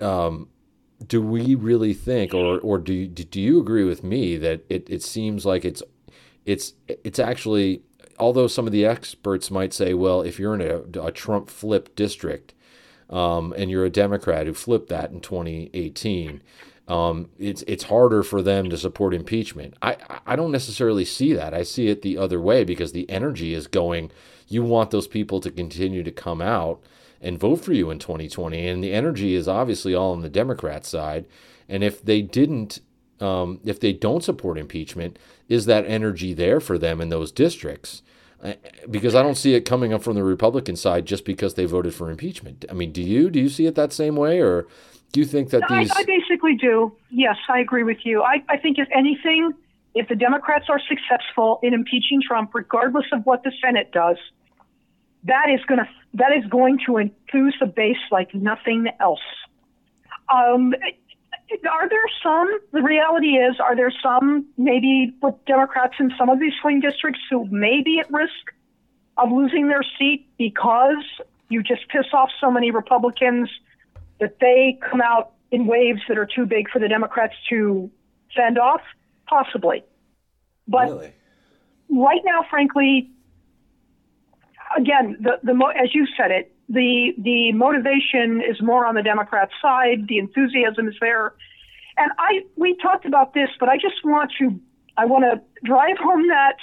um, 0.00 0.48
do 1.06 1.20
we 1.20 1.54
really 1.54 1.92
think, 1.92 2.32
or 2.32 2.58
or 2.60 2.78
do 2.78 3.06
do 3.06 3.38
you 3.38 3.60
agree 3.60 3.84
with 3.84 4.02
me 4.02 4.38
that 4.38 4.64
it, 4.70 4.88
it 4.88 5.02
seems 5.02 5.44
like 5.44 5.66
it's 5.66 5.82
it's 6.44 6.74
it's 6.86 7.18
actually 7.18 7.82
although 8.18 8.46
some 8.46 8.66
of 8.66 8.72
the 8.72 8.84
experts 8.84 9.50
might 9.50 9.72
say, 9.72 9.94
well, 9.94 10.20
if 10.22 10.38
you're 10.38 10.54
in 10.54 10.60
a, 10.60 11.06
a 11.06 11.10
Trump 11.10 11.48
flip 11.48 11.94
district 11.96 12.54
um, 13.08 13.54
and 13.56 13.70
you're 13.70 13.84
a 13.84 13.90
Democrat 13.90 14.46
who 14.46 14.54
flipped 14.54 14.88
that 14.90 15.10
in 15.10 15.20
2018, 15.20 16.42
um, 16.86 17.30
it's 17.38 17.62
it's 17.62 17.84
harder 17.84 18.22
for 18.22 18.42
them 18.42 18.68
to 18.70 18.76
support 18.76 19.14
impeachment. 19.14 19.74
I 19.80 19.96
I 20.26 20.36
don't 20.36 20.52
necessarily 20.52 21.04
see 21.04 21.32
that. 21.34 21.54
I 21.54 21.62
see 21.62 21.88
it 21.88 22.02
the 22.02 22.18
other 22.18 22.40
way 22.40 22.64
because 22.64 22.92
the 22.92 23.08
energy 23.08 23.54
is 23.54 23.66
going. 23.66 24.10
You 24.48 24.64
want 24.64 24.90
those 24.90 25.06
people 25.06 25.40
to 25.40 25.50
continue 25.50 26.02
to 26.02 26.10
come 26.10 26.40
out 26.42 26.82
and 27.20 27.38
vote 27.38 27.64
for 27.64 27.72
you 27.72 27.90
in 27.90 27.98
2020. 27.98 28.66
And 28.66 28.82
the 28.82 28.92
energy 28.92 29.34
is 29.34 29.46
obviously 29.46 29.94
all 29.94 30.12
on 30.12 30.22
the 30.22 30.30
Democrat 30.30 30.86
side. 30.86 31.26
And 31.68 31.84
if 31.84 32.02
they 32.04 32.22
didn't, 32.22 32.80
um, 33.20 33.60
if 33.64 33.78
they 33.78 33.92
don't 33.92 34.24
support 34.24 34.58
impeachment, 34.58 35.18
is 35.50 35.66
that 35.66 35.84
energy 35.84 36.32
there 36.32 36.60
for 36.60 36.78
them 36.78 37.00
in 37.00 37.10
those 37.10 37.30
districts? 37.30 38.02
Uh, 38.42 38.54
because 38.90 39.14
I 39.14 39.22
don't 39.22 39.34
see 39.34 39.54
it 39.54 39.66
coming 39.66 39.92
up 39.92 40.02
from 40.02 40.14
the 40.14 40.24
Republican 40.24 40.76
side 40.76 41.04
just 41.04 41.26
because 41.26 41.54
they 41.54 41.66
voted 41.66 41.92
for 41.92 42.10
impeachment. 42.10 42.64
I 42.70 42.72
mean, 42.72 42.92
do 42.92 43.02
you? 43.02 43.28
Do 43.28 43.38
you 43.38 43.50
see 43.50 43.66
it 43.66 43.74
that 43.74 43.92
same 43.92 44.16
way, 44.16 44.40
or 44.40 44.66
do 45.12 45.20
you 45.20 45.26
think 45.26 45.50
that 45.50 45.64
these? 45.68 45.90
I, 45.90 46.00
I 46.00 46.04
basically 46.04 46.54
do. 46.54 46.96
Yes, 47.10 47.36
I 47.50 47.58
agree 47.58 47.82
with 47.82 47.98
you. 48.04 48.22
I, 48.22 48.42
I 48.48 48.56
think 48.56 48.78
if 48.78 48.88
anything, 48.96 49.52
if 49.94 50.08
the 50.08 50.14
Democrats 50.14 50.66
are 50.70 50.80
successful 50.88 51.58
in 51.62 51.74
impeaching 51.74 52.22
Trump, 52.26 52.54
regardless 52.54 53.06
of 53.12 53.26
what 53.26 53.42
the 53.42 53.52
Senate 53.62 53.92
does, 53.92 54.16
that 55.24 55.50
is 55.52 55.60
going 55.66 55.80
to 55.80 55.88
that 56.14 56.32
is 56.32 56.48
going 56.48 56.78
to 56.86 56.96
enthuse 56.96 57.56
the 57.60 57.66
base 57.66 57.98
like 58.10 58.34
nothing 58.34 58.86
else. 59.00 59.20
Um, 60.32 60.74
are 61.70 61.88
there 61.88 62.04
some? 62.22 62.60
The 62.72 62.82
reality 62.82 63.36
is, 63.36 63.56
are 63.60 63.74
there 63.74 63.92
some 64.02 64.46
maybe 64.56 65.12
with 65.22 65.34
Democrats 65.46 65.94
in 65.98 66.12
some 66.18 66.28
of 66.28 66.38
these 66.38 66.52
swing 66.60 66.80
districts 66.80 67.20
who 67.30 67.46
may 67.46 67.82
be 67.82 68.00
at 68.00 68.10
risk 68.12 68.54
of 69.16 69.30
losing 69.30 69.68
their 69.68 69.82
seat 69.98 70.28
because 70.38 71.04
you 71.48 71.62
just 71.62 71.88
piss 71.88 72.06
off 72.12 72.30
so 72.40 72.50
many 72.50 72.70
Republicans 72.70 73.50
that 74.20 74.38
they 74.40 74.78
come 74.88 75.00
out 75.00 75.32
in 75.50 75.66
waves 75.66 76.00
that 76.08 76.16
are 76.16 76.26
too 76.26 76.46
big 76.46 76.70
for 76.70 76.78
the 76.78 76.88
Democrats 76.88 77.34
to 77.48 77.90
fend 78.34 78.58
off? 78.58 78.82
Possibly. 79.28 79.84
But 80.68 80.88
really? 80.88 81.12
right 81.90 82.20
now, 82.24 82.44
frankly, 82.48 83.10
again, 84.76 85.16
the, 85.20 85.40
the 85.42 85.52
as 85.82 85.94
you 85.94 86.06
said 86.16 86.30
it, 86.30 86.52
the 86.70 87.12
the 87.18 87.52
motivation 87.52 88.40
is 88.40 88.62
more 88.62 88.86
on 88.86 88.94
the 88.94 89.02
Democrat 89.02 89.50
side. 89.60 90.06
The 90.08 90.18
enthusiasm 90.18 90.88
is 90.88 90.94
there, 91.00 91.34
and 91.96 92.12
I 92.16 92.44
we 92.56 92.76
talked 92.76 93.04
about 93.04 93.34
this, 93.34 93.50
but 93.58 93.68
I 93.68 93.76
just 93.76 94.04
want 94.04 94.32
to 94.38 94.58
I 94.96 95.06
want 95.06 95.24
to 95.24 95.42
drive 95.64 95.98
home 95.98 96.28
that 96.28 96.56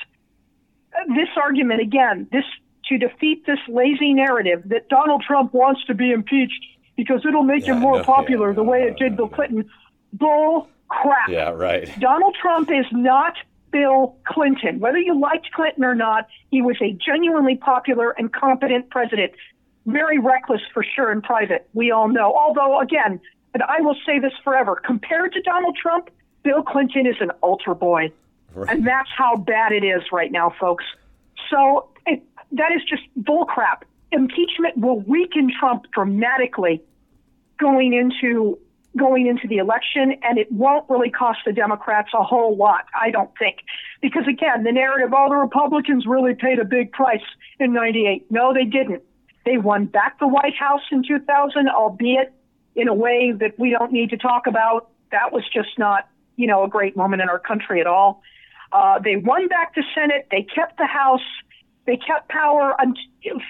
uh, 0.96 1.14
this 1.14 1.28
argument 1.36 1.82
again. 1.82 2.28
This 2.32 2.46
to 2.86 2.98
defeat 2.98 3.46
this 3.46 3.60
lazy 3.68 4.14
narrative 4.14 4.64
that 4.68 4.88
Donald 4.88 5.22
Trump 5.28 5.54
wants 5.54 5.84
to 5.86 5.94
be 5.94 6.12
impeached 6.12 6.64
because 6.96 7.26
it'll 7.28 7.44
make 7.44 7.68
yeah, 7.68 7.74
him 7.74 7.80
more 7.80 7.98
no, 7.98 8.04
popular 8.04 8.50
yeah, 8.50 8.56
the 8.56 8.64
way 8.64 8.80
no, 8.80 8.88
it 8.88 8.98
did 8.98 9.12
no, 9.12 9.18
Bill 9.18 9.28
Clinton. 9.28 9.70
Bull 10.14 10.70
crap. 10.88 11.28
Yeah, 11.28 11.50
right. 11.50 11.92
Donald 12.00 12.38
Trump 12.42 12.72
is 12.72 12.86
not 12.94 13.34
Bill 13.72 14.16
Clinton. 14.26 14.80
Whether 14.80 15.00
you 15.00 15.20
liked 15.20 15.52
Clinton 15.52 15.84
or 15.84 15.96
not, 15.96 16.28
he 16.50 16.62
was 16.62 16.78
a 16.82 16.94
genuinely 16.94 17.58
popular 17.58 18.12
and 18.12 18.32
competent 18.32 18.90
president. 18.90 19.34
Very 19.88 20.20
reckless 20.20 20.62
for 20.74 20.84
sure 20.84 21.12
in 21.12 21.22
private, 21.22 21.68
we 21.74 21.92
all 21.92 22.08
know. 22.08 22.36
Although, 22.36 22.80
again, 22.80 23.20
and 23.54 23.64
I 23.64 23.82
will 23.82 23.96
say 24.06 24.20
this 24.20 24.34
forever, 24.44 24.76
compared 24.76 25.34
to 25.34 25.42
Donald 25.42 25.76
Trump, 25.82 26.10
Bill 26.44 26.62
Clinton 26.62 27.08
is 27.08 27.16
an 27.22 27.32
altar 27.42 27.74
boy. 27.74 28.12
Right. 28.54 28.70
And 28.70 28.86
that's 28.86 29.10
how 29.18 29.36
bad 29.36 29.72
it 29.72 29.84
is 29.84 30.04
right 30.12 30.32
now, 30.32 30.54
folks. 30.60 30.86
So 31.50 31.90
it, 32.06 32.22
that 32.52 32.72
is 32.72 32.82
just 32.88 33.04
bullcrap. 33.20 33.84
Impeachment 34.12 34.78
will 34.78 35.00
weaken 35.02 35.52
Trump 35.60 35.86
dramatically 35.94 36.84
going 37.58 37.94
into 37.94 38.60
going 38.98 39.28
into 39.28 39.48
the 39.48 39.58
election, 39.58 40.16
and 40.24 40.38
it 40.38 40.52
won't 40.52 40.90
really 40.90 41.12
cost 41.12 41.40
the 41.46 41.54
Democrats 41.54 42.10
a 42.14 42.24
whole 42.24 42.58
lot, 42.58 42.86
I 43.00 43.12
don't 43.12 43.30
think. 43.38 43.58
Because 44.02 44.28
again, 44.28 44.64
the 44.64 44.72
narrative, 44.72 45.14
all 45.14 45.28
oh, 45.28 45.30
the 45.30 45.36
Republicans 45.36 46.06
really 46.08 46.34
paid 46.34 46.58
a 46.60 46.66
big 46.66 46.92
price 46.92 47.22
in 47.60 47.74
98. 47.74 48.32
No, 48.32 48.54
they 48.54 48.64
didn't. 48.66 49.04
They 49.48 49.58
won 49.58 49.86
back 49.86 50.20
the 50.20 50.28
White 50.28 50.56
House 50.60 50.82
in 50.92 51.04
2000, 51.08 51.70
albeit 51.70 52.34
in 52.76 52.90
a 52.90 52.94
way 52.94 53.32
that 53.32 53.58
we 53.58 53.70
don't 53.70 53.94
need 53.94 54.10
to 54.10 54.18
talk 54.18 54.46
about. 54.46 54.90
That 55.12 55.32
was 55.32 55.44
just 55.54 55.80
not, 55.80 56.10
you 56.36 56.48
know, 56.48 56.66
a 56.66 56.68
great 56.68 56.98
moment 56.98 57.22
in 57.22 57.30
our 57.30 57.40
country 57.40 57.80
at 57.80 57.88
all. 57.88 58.22
Uh, 58.74 59.00
they 59.00 59.16
won 59.16 59.48
back 59.48 59.74
the 59.74 59.84
Senate. 59.96 60.28
They 60.32 60.44
kept 60.44 60.78
the 60.78 60.86
House. 60.86 61.22
They 61.86 61.96
kept 61.96 62.28
power 62.28 62.76
un- 62.82 62.94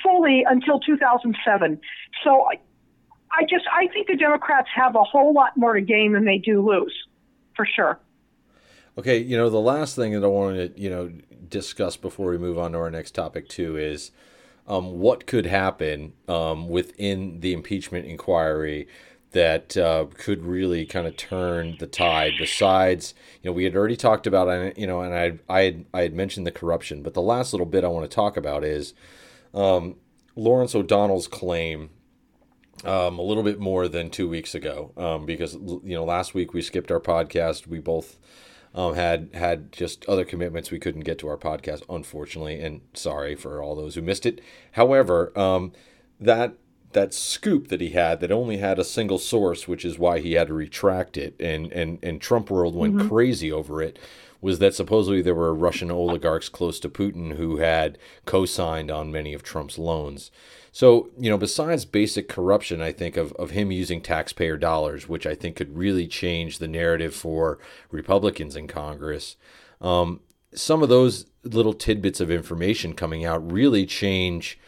fully 0.03 0.45
until 0.47 0.79
2007. 0.79 1.81
So 2.23 2.45
I 3.31 3.43
just 3.49 3.65
I 3.73 3.87
think 3.87 4.05
the 4.05 4.17
Democrats 4.17 4.67
have 4.75 4.95
a 4.95 5.03
whole 5.03 5.33
lot 5.33 5.57
more 5.57 5.73
to 5.73 5.81
gain 5.81 6.13
than 6.13 6.25
they 6.25 6.37
do 6.37 6.61
lose, 6.61 6.93
for 7.55 7.65
sure. 7.65 7.99
Okay, 8.99 9.17
you 9.17 9.35
know 9.35 9.49
the 9.49 9.59
last 9.59 9.95
thing 9.95 10.13
that 10.13 10.23
I 10.23 10.27
want 10.27 10.57
to 10.57 10.79
you 10.79 10.91
know 10.91 11.11
discuss 11.49 11.97
before 11.97 12.29
we 12.29 12.37
move 12.37 12.59
on 12.59 12.73
to 12.73 12.77
our 12.77 12.91
next 12.91 13.15
topic 13.15 13.47
too 13.47 13.77
is 13.77 14.11
um, 14.67 14.99
what 14.99 15.25
could 15.25 15.45
happen 15.45 16.13
um, 16.27 16.67
within 16.69 17.39
the 17.39 17.53
impeachment 17.53 18.05
inquiry 18.05 18.87
that 19.31 19.75
uh, 19.77 20.05
could 20.15 20.43
really 20.43 20.85
kind 20.85 21.05
of 21.05 21.15
turn 21.17 21.75
the 21.79 21.87
tide. 21.87 22.33
Besides, 22.39 23.13
you 23.41 23.49
know, 23.49 23.53
we 23.53 23.65
had 23.65 23.75
already 23.75 23.97
talked 23.97 24.25
about, 24.25 24.77
you 24.77 24.87
know, 24.87 25.01
and 25.01 25.13
I 25.13 25.39
I 25.53 25.61
had, 25.61 25.85
I 25.93 26.01
had 26.01 26.13
mentioned 26.13 26.47
the 26.47 26.51
corruption, 26.51 27.03
but 27.03 27.13
the 27.13 27.21
last 27.21 27.53
little 27.53 27.65
bit 27.65 27.83
I 27.83 27.87
want 27.87 28.09
to 28.09 28.15
talk 28.15 28.37
about 28.37 28.63
is 28.63 28.93
um, 29.53 29.95
Lawrence 30.35 30.75
O'Donnell's 30.75 31.27
claim 31.27 31.89
um, 32.83 33.19
a 33.19 33.23
little 33.23 33.43
bit 33.43 33.59
more 33.59 33.87
than 33.87 34.09
two 34.09 34.29
weeks 34.29 34.53
ago 34.53 34.91
um, 34.97 35.25
because 35.25 35.55
you 35.55 35.95
know 35.95 36.05
last 36.05 36.33
week 36.33 36.53
we 36.53 36.61
skipped 36.61 36.91
our 36.91 36.99
podcast. 36.99 37.67
We 37.67 37.79
both 37.79 38.17
um, 38.77 38.93
had 38.93 39.29
had 39.33 39.71
just 39.71 40.05
other 40.07 40.23
commitments 40.23 40.69
we 40.69 40.79
couldn't 40.79 41.01
get 41.01 41.17
to 41.19 41.27
our 41.27 41.35
podcast, 41.35 41.81
unfortunately, 41.89 42.61
and 42.61 42.81
sorry 42.93 43.35
for 43.35 43.61
all 43.61 43.75
those 43.75 43.95
who 43.95 44.03
missed 44.03 44.25
it. 44.25 44.39
However, 44.73 45.37
um, 45.37 45.73
that 46.19 46.53
that 46.93 47.11
scoop 47.13 47.69
that 47.69 47.81
he 47.81 47.89
had 47.89 48.19
that 48.19 48.31
only 48.31 48.57
had 48.57 48.77
a 48.77 48.83
single 48.83 49.17
source, 49.17 49.67
which 49.67 49.83
is 49.83 49.97
why 49.97 50.19
he 50.19 50.33
had 50.33 50.47
to 50.47 50.53
retract 50.53 51.17
it, 51.17 51.35
and 51.39 51.71
and 51.71 51.97
and 52.03 52.21
Trump 52.21 52.51
world 52.51 52.75
went 52.75 52.95
mm-hmm. 52.95 53.07
crazy 53.09 53.51
over 53.51 53.81
it. 53.81 53.97
Was 54.41 54.59
that 54.59 54.75
supposedly 54.75 55.21
there 55.21 55.35
were 55.35 55.53
Russian 55.53 55.89
oligarchs 55.89 56.49
close 56.49 56.79
to 56.81 56.89
Putin 56.89 57.37
who 57.37 57.57
had 57.57 57.97
co-signed 58.25 58.91
on 58.91 59.11
many 59.11 59.33
of 59.33 59.43
Trump's 59.43 59.77
loans? 59.77 60.31
So, 60.71 61.09
you 61.17 61.29
know, 61.29 61.37
besides 61.37 61.85
basic 61.85 62.29
corruption, 62.29 62.81
I 62.81 62.91
think 62.91 63.17
of, 63.17 63.31
of 63.33 63.49
him 63.49 63.71
using 63.71 63.99
taxpayer 63.99 64.57
dollars, 64.57 65.09
which 65.09 65.25
I 65.25 65.33
think 65.33 65.55
could 65.55 65.75
really 65.75 66.07
change 66.07 66.59
the 66.59 66.67
narrative 66.67 67.15
for 67.15 67.57
Republicans 67.89 68.55
in 68.55 68.67
Congress. 68.67 69.37
Um, 69.81 70.19
some 70.53 70.83
of 70.83 70.89
those 70.89 71.25
little 71.43 71.73
tidbits 71.73 72.19
of 72.19 72.29
information 72.29 72.93
coming 72.93 73.25
out 73.25 73.51
really 73.51 73.85
change 73.85 74.59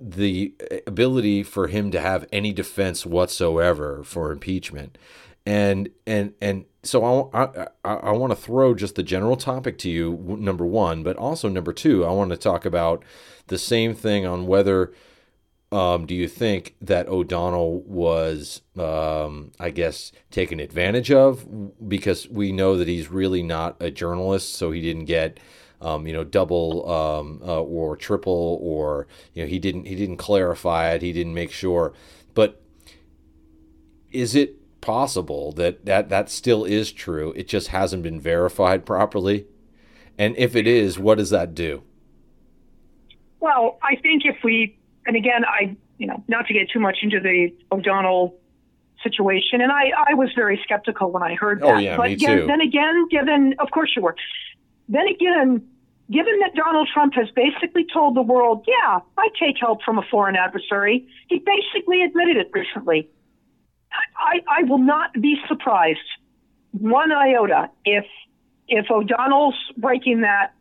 the 0.00 0.54
ability 0.86 1.42
for 1.42 1.68
him 1.68 1.90
to 1.90 2.00
have 2.00 2.26
any 2.32 2.52
defense 2.52 3.04
whatsoever 3.04 4.02
for 4.02 4.32
impeachment. 4.32 4.96
And 5.46 5.90
and 6.06 6.34
and 6.40 6.66
so 6.82 7.30
I, 7.32 7.66
I, 7.84 7.94
I 7.94 8.10
want 8.12 8.30
to 8.30 8.36
throw 8.36 8.74
just 8.74 8.94
the 8.94 9.02
general 9.02 9.36
topic 9.36 9.78
to 9.78 9.90
you, 9.90 10.36
number 10.38 10.64
one, 10.64 11.02
but 11.02 11.16
also 11.16 11.48
number 11.48 11.72
two, 11.72 12.04
I 12.04 12.12
want 12.12 12.30
to 12.30 12.36
talk 12.36 12.64
about 12.64 13.04
the 13.48 13.58
same 13.58 13.94
thing 13.94 14.24
on 14.24 14.46
whether 14.46 14.92
um, 15.72 16.06
do 16.06 16.14
you 16.14 16.26
think 16.26 16.74
that 16.80 17.08
O'Donnell 17.08 17.82
was, 17.82 18.62
um, 18.76 19.52
I 19.60 19.70
guess, 19.70 20.10
taken 20.30 20.58
advantage 20.58 21.12
of? 21.12 21.46
Because 21.88 22.28
we 22.28 22.50
know 22.50 22.76
that 22.76 22.88
he's 22.88 23.08
really 23.10 23.42
not 23.42 23.76
a 23.80 23.90
journalist, 23.90 24.54
so 24.54 24.72
he 24.72 24.80
didn't 24.80 25.04
get, 25.04 25.38
um, 25.80 26.06
you 26.08 26.12
know, 26.12 26.24
double 26.24 26.90
um, 26.90 27.40
uh, 27.44 27.62
or 27.62 27.96
triple, 27.96 28.58
or 28.60 29.06
you 29.32 29.42
know, 29.42 29.48
he 29.48 29.60
didn't 29.60 29.84
he 29.84 29.94
didn't 29.94 30.16
clarify 30.16 30.92
it. 30.92 31.02
He 31.02 31.12
didn't 31.12 31.34
make 31.34 31.52
sure. 31.52 31.92
But 32.34 32.60
is 34.10 34.34
it 34.34 34.59
possible 34.80 35.52
that 35.52 35.84
that 35.86 36.08
that 36.08 36.30
still 36.30 36.64
is 36.64 36.92
true? 36.92 37.32
It 37.36 37.48
just 37.48 37.68
hasn't 37.68 38.02
been 38.02 38.20
verified 38.20 38.84
properly. 38.84 39.46
And 40.18 40.36
if 40.36 40.54
it 40.54 40.66
is, 40.66 40.98
what 40.98 41.18
does 41.18 41.30
that 41.30 41.54
do? 41.54 41.82
Well, 43.40 43.78
I 43.82 43.96
think 43.96 44.22
if 44.24 44.36
we 44.44 44.76
and 45.06 45.16
again, 45.16 45.44
I, 45.44 45.76
you 45.98 46.06
know, 46.06 46.22
not 46.28 46.46
to 46.46 46.54
get 46.54 46.70
too 46.70 46.80
much 46.80 46.98
into 47.02 47.20
the 47.20 47.52
O'Donnell 47.72 48.36
situation, 49.02 49.60
and 49.60 49.72
I, 49.72 49.90
I 50.10 50.14
was 50.14 50.30
very 50.36 50.60
skeptical 50.62 51.10
when 51.10 51.22
I 51.22 51.34
heard 51.34 51.62
oh, 51.62 51.68
that. 51.68 51.74
Oh, 51.74 51.78
yeah, 51.78 51.96
but 51.96 52.08
me 52.08 52.12
again, 52.14 52.38
too. 52.38 52.46
then 52.46 52.60
again, 52.60 53.08
given, 53.10 53.54
of 53.58 53.70
course 53.70 53.90
you 53.96 54.02
were. 54.02 54.16
Then 54.88 55.06
again, 55.06 55.66
given 56.10 56.38
that 56.40 56.54
Donald 56.54 56.88
Trump 56.92 57.14
has 57.14 57.28
basically 57.34 57.86
told 57.92 58.16
the 58.16 58.22
world, 58.22 58.64
yeah, 58.66 59.00
I 59.16 59.28
take 59.38 59.56
help 59.58 59.82
from 59.82 59.98
a 59.98 60.02
foreign 60.10 60.36
adversary, 60.36 61.06
he 61.28 61.38
basically 61.38 62.02
admitted 62.02 62.36
it 62.36 62.50
recently. 62.52 63.08
I, 64.16 64.40
I 64.48 64.62
will 64.64 64.78
not 64.78 65.12
be 65.14 65.36
surprised 65.48 65.98
one 66.72 67.12
iota 67.12 67.70
if 67.84 68.04
if 68.68 68.88
O'Donnell's 68.90 69.56
breaking 69.76 70.20
that 70.20 70.52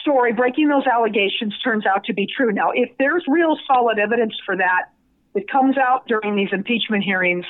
story, 0.00 0.32
breaking 0.32 0.68
those 0.68 0.86
allegations, 0.86 1.58
turns 1.64 1.84
out 1.84 2.04
to 2.04 2.12
be 2.12 2.26
true. 2.26 2.52
Now, 2.52 2.70
if 2.72 2.90
there's 2.98 3.24
real 3.26 3.56
solid 3.66 3.98
evidence 3.98 4.34
for 4.46 4.56
that 4.56 4.92
that 5.34 5.50
comes 5.50 5.76
out 5.76 6.06
during 6.06 6.36
these 6.36 6.50
impeachment 6.52 7.02
hearings, 7.02 7.44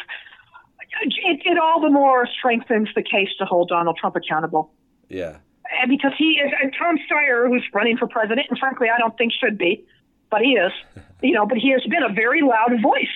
it, 1.02 1.40
it 1.44 1.58
all 1.58 1.80
the 1.80 1.90
more 1.90 2.26
strengthens 2.38 2.88
the 2.94 3.02
case 3.02 3.28
to 3.38 3.44
hold 3.44 3.68
Donald 3.68 3.98
Trump 3.98 4.16
accountable. 4.16 4.72
Yeah. 5.08 5.36
And 5.82 5.90
because 5.90 6.12
he 6.16 6.40
is, 6.42 6.50
and 6.62 6.74
Tom 6.76 6.96
Steyer, 6.96 7.46
who's 7.46 7.64
running 7.74 7.96
for 7.96 8.06
president, 8.06 8.46
and 8.48 8.58
frankly, 8.58 8.88
I 8.94 8.98
don't 8.98 9.16
think 9.16 9.32
should 9.32 9.58
be, 9.58 9.84
but 10.30 10.40
he 10.40 10.52
is, 10.52 10.72
you 11.22 11.32
know, 11.32 11.46
but 11.46 11.58
he 11.58 11.72
has 11.72 11.82
been 11.82 12.02
a 12.02 12.12
very 12.12 12.40
loud 12.40 12.80
voice 12.82 13.06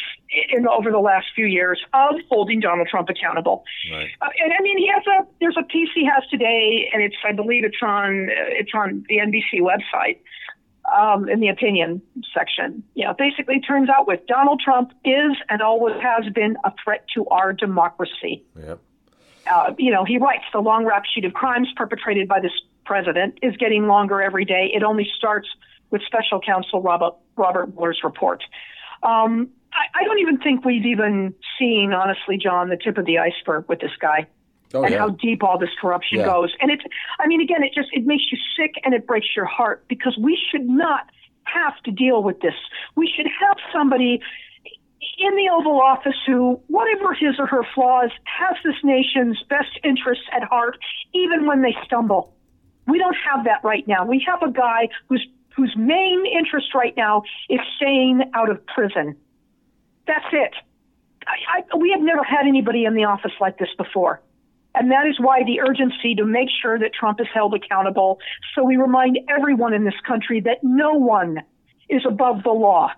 in 0.50 0.66
over 0.66 0.90
the 0.90 0.98
last 0.98 1.26
few 1.34 1.46
years 1.46 1.80
of 1.92 2.16
holding 2.28 2.60
Donald 2.60 2.88
Trump 2.88 3.08
accountable. 3.08 3.64
Right. 3.90 4.10
Uh, 4.20 4.28
and 4.42 4.52
I 4.52 4.62
mean, 4.62 4.78
he 4.78 4.88
has 4.88 5.02
a 5.06 5.26
there's 5.40 5.56
a 5.58 5.64
piece 5.64 5.88
he 5.94 6.04
has 6.06 6.28
today, 6.30 6.90
and 6.92 7.02
it's 7.02 7.16
I 7.24 7.32
believe 7.32 7.64
it's 7.64 7.82
on 7.82 8.28
it's 8.30 8.72
on 8.74 9.04
the 9.08 9.18
NBC 9.18 9.60
website 9.60 10.18
um, 10.96 11.28
in 11.28 11.40
the 11.40 11.48
opinion 11.48 12.02
section. 12.36 12.82
You 12.94 13.06
know, 13.06 13.14
basically 13.16 13.60
turns 13.60 13.88
out 13.88 14.06
with 14.06 14.26
Donald 14.26 14.60
Trump 14.64 14.92
is 15.04 15.32
and 15.48 15.62
always 15.62 15.96
has 16.02 16.32
been 16.32 16.56
a 16.64 16.72
threat 16.82 17.04
to 17.14 17.26
our 17.28 17.52
democracy. 17.52 18.44
Yep. 18.56 18.80
Uh, 19.50 19.74
you 19.78 19.90
know, 19.90 20.04
he 20.04 20.18
writes 20.18 20.44
the 20.52 20.60
long 20.60 20.84
rap 20.86 21.04
sheet 21.12 21.24
of 21.24 21.34
crimes 21.34 21.68
perpetrated 21.76 22.28
by 22.28 22.40
this 22.40 22.52
president 22.86 23.38
is 23.42 23.56
getting 23.56 23.86
longer 23.86 24.22
every 24.22 24.44
day. 24.44 24.70
It 24.74 24.82
only 24.82 25.06
starts 25.16 25.48
with 25.90 26.02
special 26.06 26.40
counsel 26.40 26.82
Robert, 26.82 27.14
Robert 27.36 27.74
Mueller's 27.74 28.00
report. 28.02 28.42
Um, 29.02 29.50
I, 29.74 30.00
I, 30.00 30.04
don't 30.04 30.20
even 30.20 30.38
think 30.38 30.64
we've 30.64 30.86
even 30.86 31.34
seen, 31.58 31.92
honestly, 31.92 32.38
John, 32.38 32.68
the 32.68 32.76
tip 32.76 32.96
of 32.96 33.06
the 33.06 33.18
iceberg 33.18 33.68
with 33.68 33.80
this 33.80 33.90
guy. 34.00 34.26
Oh, 34.72 34.82
and 34.82 34.92
yeah. 34.92 34.98
how 34.98 35.10
deep 35.10 35.44
all 35.44 35.58
this 35.58 35.70
corruption 35.80 36.18
yeah. 36.18 36.26
goes. 36.26 36.52
And 36.60 36.70
it's, 36.70 36.82
I 37.20 37.28
mean, 37.28 37.40
again, 37.40 37.62
it 37.62 37.72
just, 37.74 37.90
it 37.92 38.06
makes 38.06 38.24
you 38.32 38.38
sick 38.56 38.74
and 38.84 38.92
it 38.92 39.06
breaks 39.06 39.28
your 39.36 39.44
heart 39.44 39.84
because 39.88 40.16
we 40.18 40.36
should 40.50 40.66
not 40.68 41.10
have 41.44 41.80
to 41.84 41.92
deal 41.92 42.22
with 42.22 42.40
this. 42.40 42.54
We 42.96 43.12
should 43.14 43.26
have 43.26 43.56
somebody 43.72 44.20
in 45.18 45.36
the 45.36 45.48
Oval 45.52 45.80
Office 45.80 46.16
who, 46.26 46.60
whatever 46.66 47.14
his 47.14 47.38
or 47.38 47.46
her 47.46 47.62
flaws, 47.74 48.10
has 48.24 48.56
this 48.64 48.76
nation's 48.82 49.42
best 49.48 49.78
interests 49.84 50.24
at 50.32 50.42
heart, 50.42 50.78
even 51.14 51.46
when 51.46 51.62
they 51.62 51.76
stumble. 51.84 52.34
We 52.86 52.98
don't 52.98 53.16
have 53.30 53.44
that 53.44 53.62
right 53.62 53.86
now. 53.86 54.04
We 54.04 54.24
have 54.26 54.42
a 54.42 54.50
guy 54.50 54.88
who's 55.08 55.26
whose 55.56 55.72
main 55.76 56.24
interest 56.26 56.74
right 56.74 56.96
now 56.96 57.22
is 57.48 57.60
staying 57.76 58.22
out 58.34 58.50
of 58.50 58.64
prison. 58.66 59.16
That's 60.06 60.26
it. 60.32 60.52
I, 61.26 61.60
I, 61.60 61.76
we 61.76 61.90
have 61.90 62.00
never 62.00 62.22
had 62.22 62.46
anybody 62.46 62.84
in 62.84 62.94
the 62.94 63.04
office 63.04 63.32
like 63.40 63.58
this 63.58 63.70
before. 63.76 64.20
And 64.74 64.90
that 64.90 65.06
is 65.06 65.18
why 65.20 65.44
the 65.44 65.60
urgency 65.60 66.14
to 66.16 66.24
make 66.24 66.48
sure 66.60 66.78
that 66.78 66.92
Trump 66.92 67.20
is 67.20 67.28
held 67.32 67.54
accountable. 67.54 68.18
So 68.54 68.64
we 68.64 68.76
remind 68.76 69.18
everyone 69.28 69.72
in 69.72 69.84
this 69.84 69.94
country 70.06 70.40
that 70.40 70.58
no 70.62 70.94
one 70.94 71.42
is 71.88 72.02
above 72.06 72.42
the 72.42 72.50
law, 72.50 72.90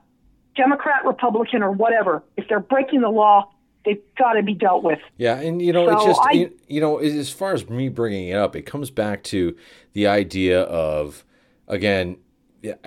Democrat, 0.57 1.05
Republican, 1.05 1.63
or 1.63 1.71
whatever. 1.71 2.23
If 2.37 2.49
they're 2.49 2.61
breaking 2.61 3.03
the 3.03 3.11
law, 3.11 3.51
they've 3.85 4.03
got 4.17 4.35
to 4.35 4.43
be 4.43 4.55
dealt 4.55 4.85
with. 4.85 5.01
Yeah, 5.19 5.39
and 5.39 5.61
you 5.61 5.73
know, 5.73 5.87
so 5.87 5.97
it's 5.97 6.05
just 6.07 6.21
I, 6.23 6.33
you, 6.33 6.59
you 6.67 6.81
know, 6.81 6.97
as 6.99 7.31
far 7.31 7.53
as 7.53 7.69
me 7.69 7.91
bringing 7.91 8.29
it 8.29 8.37
up, 8.37 8.57
it 8.57 8.63
comes 8.63 8.91
back 8.91 9.23
to 9.25 9.55
the 9.93 10.07
idea 10.07 10.63
of 10.63 11.25
again 11.69 12.17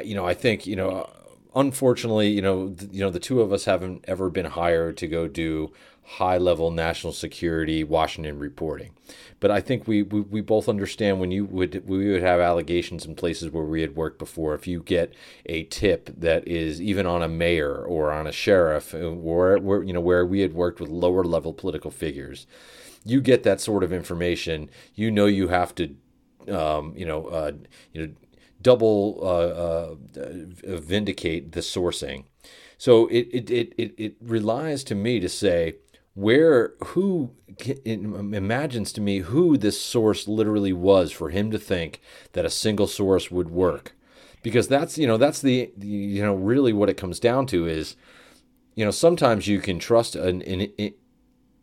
you 0.04 0.16
know, 0.16 0.26
I 0.26 0.34
think 0.34 0.68
you 0.68 0.76
know, 0.76 1.10
unfortunately, 1.56 2.30
you 2.30 2.42
know, 2.42 2.70
th- 2.70 2.92
you 2.92 3.02
know, 3.02 3.10
the 3.10 3.20
two 3.20 3.42
of 3.42 3.52
us 3.52 3.66
haven't 3.66 4.06
ever 4.08 4.30
been 4.30 4.46
hired 4.46 4.98
to 4.98 5.08
go 5.08 5.28
do 5.28 5.72
high 6.04 6.38
level 6.38 6.72
national 6.72 7.14
security 7.14 7.84
Washington 7.84 8.40
reporting. 8.40 8.92
But 9.40 9.52
I 9.52 9.62
think 9.62 9.88
we, 9.88 10.02
we, 10.02 10.22
we 10.22 10.42
both 10.42 10.68
understand 10.68 11.20
when 11.20 11.32
you 11.32 11.46
would 11.46 11.88
we 11.88 12.12
would 12.12 12.24
have 12.24 12.40
allegations 12.40 13.06
in 13.06 13.16
places 13.16 13.52
where 13.52 13.64
we 13.64 13.82
had 13.82 13.96
worked 13.96 14.18
before. 14.18 14.56
If 14.56 14.68
you 14.68 14.82
get 14.82 15.14
a 15.46 15.64
tip 15.66 16.10
that 16.18 16.48
is 16.48 16.82
even 16.82 17.06
on 17.06 17.22
a 17.22 17.28
mayor 17.30 17.76
or 17.76 18.12
on 18.12 18.28
a 18.28 18.32
sheriff, 18.32 18.94
or 18.94 19.58
uh, 19.58 19.60
where 19.60 19.84
you 19.84 19.94
know 19.94 20.02
where 20.02 20.26
we 20.26 20.42
had 20.42 20.54
worked 20.54 20.80
with 20.80 20.90
lower 20.90 21.24
level 21.24 21.54
political 21.54 21.92
figures, 21.92 22.48
you 23.06 23.22
get 23.22 23.44
that 23.44 23.62
sort 23.62 23.84
of 23.84 23.94
information. 23.94 24.70
You 24.96 25.12
know 25.12 25.28
you 25.28 25.50
have 25.50 25.76
to, 25.76 25.96
um, 26.50 26.94
you 26.98 27.06
know, 27.06 27.28
uh, 27.28 27.52
you 27.94 28.08
know 28.08 28.14
double 28.62 29.20
uh, 29.22 30.20
uh, 30.20 30.80
vindicate 30.80 31.52
the 31.52 31.62
sourcing. 31.62 32.26
So 32.78 33.08
it, 33.08 33.28
it, 33.32 33.50
it, 33.50 33.74
it, 33.78 33.94
it 33.98 34.16
relies 34.22 34.84
to 34.86 34.96
me 34.96 35.20
to 35.20 35.30
say 35.30 35.76
where 36.14 36.74
who 36.88 37.32
imagines 37.86 38.92
to 38.94 39.02
me 39.02 39.20
who 39.20 39.58
this 39.58 39.80
source 39.80 40.28
literally 40.28 40.74
was 40.74 41.12
for 41.12 41.30
him 41.30 41.52
to 41.52 41.60
think 41.60 42.02
that 42.34 42.46
a 42.46 42.50
single 42.50 42.88
source 42.88 43.30
would 43.32 43.50
work 43.50 43.96
because 44.44 44.68
that's 44.68 44.98
you 44.98 45.08
know 45.08 45.18
that's 45.18 45.42
the 45.42 45.72
you 45.78 46.22
know 46.22 46.34
really 46.34 46.74
what 46.74 46.90
it 46.90 46.98
comes 46.98 47.20
down 47.20 47.46
to 47.46 47.68
is 47.68 47.96
you 48.76 48.84
know 48.84 48.92
sometimes 48.92 49.48
you 49.48 49.60
can 49.60 49.80
trust 49.80 50.16
an, 50.16 50.42
an 50.42 50.94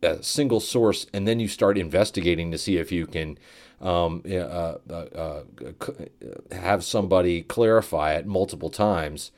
a 0.02 0.22
single 0.22 0.60
source 0.60 1.06
and 1.12 1.26
then 1.26 1.40
you 1.40 1.48
start 1.48 1.78
investigating 1.78 2.50
to 2.50 2.58
see 2.58 2.76
if 2.76 2.92
you 2.92 3.06
can 3.06 3.38
um, 3.80 4.22
uh, 4.28 4.34
uh, 4.36 4.78
uh, 4.90 5.42
have 6.52 6.84
somebody 6.84 7.42
clarify 7.42 8.14
it 8.14 8.26
multiple 8.26 8.70
times. 8.70 9.32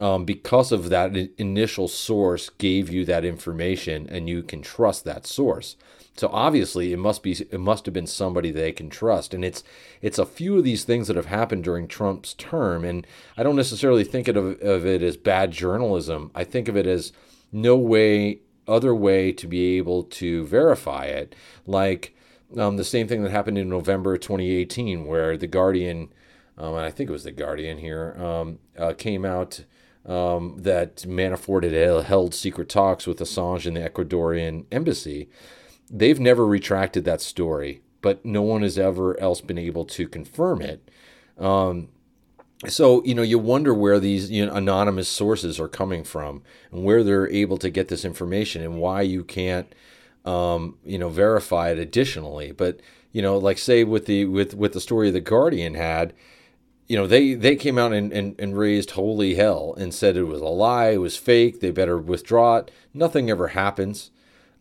Um, 0.00 0.24
because 0.24 0.70
of 0.70 0.90
that 0.90 1.16
initial 1.38 1.88
source 1.88 2.50
gave 2.50 2.88
you 2.88 3.04
that 3.06 3.24
information 3.24 4.08
and 4.08 4.28
you 4.28 4.44
can 4.44 4.62
trust 4.62 5.04
that 5.04 5.26
source. 5.26 5.76
So 6.16 6.28
obviously 6.32 6.92
it 6.92 6.98
must 6.98 7.22
be 7.24 7.32
it 7.32 7.60
must 7.60 7.84
have 7.86 7.94
been 7.94 8.06
somebody 8.06 8.52
they 8.52 8.70
can 8.70 8.90
trust 8.90 9.34
and 9.34 9.44
it's 9.44 9.64
it's 10.00 10.18
a 10.18 10.26
few 10.26 10.56
of 10.56 10.64
these 10.64 10.84
things 10.84 11.08
that 11.08 11.16
have 11.16 11.26
happened 11.26 11.64
during 11.64 11.88
Trump's 11.88 12.34
term 12.34 12.84
and 12.84 13.06
I 13.36 13.42
don't 13.42 13.56
necessarily 13.56 14.04
think 14.04 14.28
of, 14.28 14.36
of 14.36 14.86
it 14.86 15.02
as 15.02 15.16
bad 15.16 15.50
journalism. 15.50 16.30
I 16.32 16.44
think 16.44 16.68
of 16.68 16.76
it 16.76 16.86
as 16.86 17.12
no 17.50 17.76
way 17.76 18.40
other 18.68 18.94
way 18.94 19.32
to 19.32 19.46
be 19.46 19.76
able 19.78 20.04
to 20.04 20.46
verify 20.46 21.06
it. 21.06 21.34
Like 21.66 22.14
um, 22.56 22.76
the 22.76 22.84
same 22.84 23.08
thing 23.08 23.22
that 23.22 23.30
happened 23.30 23.58
in 23.58 23.68
November 23.68 24.16
2018, 24.16 25.06
where 25.06 25.36
the 25.36 25.46
Guardian, 25.46 26.12
um, 26.56 26.74
I 26.74 26.90
think 26.90 27.10
it 27.10 27.12
was 27.12 27.24
the 27.24 27.32
Guardian 27.32 27.78
here, 27.78 28.14
um, 28.18 28.58
uh, 28.78 28.92
came 28.92 29.24
out 29.24 29.64
um, 30.06 30.56
that 30.58 30.96
Manafort 30.98 31.64
had 31.64 32.06
held 32.06 32.34
secret 32.34 32.68
talks 32.68 33.06
with 33.06 33.18
Assange 33.18 33.66
in 33.66 33.74
the 33.74 33.80
Ecuadorian 33.80 34.64
embassy. 34.72 35.28
They've 35.90 36.20
never 36.20 36.46
retracted 36.46 37.04
that 37.04 37.20
story, 37.20 37.82
but 38.00 38.24
no 38.24 38.42
one 38.42 38.62
has 38.62 38.78
ever 38.78 39.18
else 39.20 39.40
been 39.40 39.58
able 39.58 39.84
to 39.86 40.08
confirm 40.08 40.62
it. 40.62 40.90
Um, 41.38 41.88
so 42.66 43.04
you 43.04 43.14
know 43.14 43.22
you 43.22 43.38
wonder 43.38 43.72
where 43.72 44.00
these 44.00 44.30
you 44.30 44.44
know, 44.44 44.52
anonymous 44.52 45.08
sources 45.08 45.60
are 45.60 45.68
coming 45.68 46.02
from 46.02 46.42
and 46.72 46.84
where 46.84 47.04
they're 47.04 47.30
able 47.30 47.56
to 47.58 47.70
get 47.70 47.88
this 47.88 48.04
information 48.04 48.62
and 48.62 48.78
why 48.78 49.02
you 49.02 49.22
can't 49.22 49.72
um, 50.24 50.76
you 50.84 50.98
know 50.98 51.08
verify 51.08 51.70
it 51.70 51.78
additionally. 51.78 52.50
But 52.50 52.80
you 53.12 53.22
know 53.22 53.38
like 53.38 53.58
say 53.58 53.84
with 53.84 54.06
the 54.06 54.24
with 54.24 54.54
with 54.54 54.72
the 54.72 54.80
story 54.80 55.10
the 55.10 55.20
guardian 55.20 55.74
had 55.74 56.12
you 56.88 56.96
know 56.96 57.06
they 57.06 57.34
they 57.34 57.54
came 57.54 57.78
out 57.78 57.92
and, 57.92 58.12
and, 58.12 58.34
and 58.40 58.58
raised 58.58 58.92
holy 58.92 59.34
hell 59.34 59.74
and 59.78 59.94
said 59.94 60.16
it 60.16 60.24
was 60.24 60.40
a 60.40 60.46
lie 60.46 60.90
it 60.90 60.98
was 60.98 61.16
fake 61.16 61.60
they 61.60 61.70
better 61.70 61.98
withdraw 61.98 62.56
it. 62.56 62.70
Nothing 62.92 63.30
ever 63.30 63.48
happens. 63.48 64.10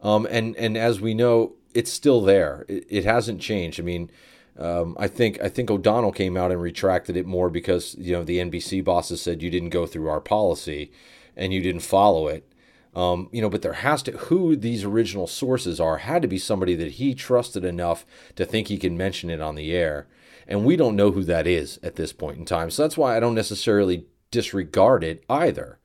Um, 0.04 0.28
and 0.30 0.56
and 0.58 0.78
as 0.78 1.02
we 1.02 1.16
know 1.16 1.54
it's 1.74 1.92
still 1.92 2.22
there. 2.22 2.66
It, 2.68 2.86
it 2.90 3.06
hasn't 3.06 3.42
changed. 3.42 3.80
I 3.80 3.84
mean 3.84 4.12
um, 4.58 4.96
I 5.00 5.08
think 5.08 5.40
I 5.42 5.50
think 5.50 5.70
O'Donnell 5.70 6.12
came 6.12 6.36
out 6.36 6.52
and 6.52 6.62
retracted 6.62 7.16
it 7.16 7.26
more 7.26 7.50
because 7.50 7.96
you 8.00 8.14
know 8.14 8.24
the 8.24 8.40
NBC 8.40 8.84
bosses 8.84 9.22
said 9.22 9.44
you 9.44 9.52
didn't 9.52 9.70
go 9.70 9.86
through 9.86 10.10
our 10.10 10.22
policy 10.22 10.92
and 11.36 11.54
you 11.54 11.62
didn't 11.62 11.82
follow 11.82 12.28
it. 12.28 12.52
Um, 12.96 13.30
you 13.32 13.42
know, 13.42 13.50
but 13.50 13.62
there 13.62 13.74
has 13.74 14.02
to 14.04 14.12
who 14.14 14.56
these 14.56 14.84
original 14.84 15.28
sources 15.28 15.80
are 15.80 15.98
had 15.98 16.24
to 16.24 16.28
be 16.28 16.40
somebody 16.40 16.74
that 16.76 16.94
he 16.94 17.14
trusted 17.14 17.64
enough 17.64 18.06
to 18.36 18.46
think 18.46 18.68
he 18.68 18.78
can 18.78 18.98
mention 18.98 19.30
it 19.30 19.40
on 19.40 19.54
the 19.54 19.72
air, 19.72 20.08
and 20.48 20.66
we 20.66 20.76
don't 20.76 20.96
know 20.96 21.12
who 21.12 21.24
that 21.24 21.46
is 21.46 21.80
at 21.84 21.96
this 21.96 22.12
point 22.12 22.40
in 22.40 22.46
time. 22.46 22.72
So 22.72 22.82
that's 22.82 22.98
why 22.98 23.16
I 23.16 23.20
don't 23.20 23.36
necessarily 23.36 24.08
disregard 24.32 25.04
it 25.04 25.24
either, 25.30 25.78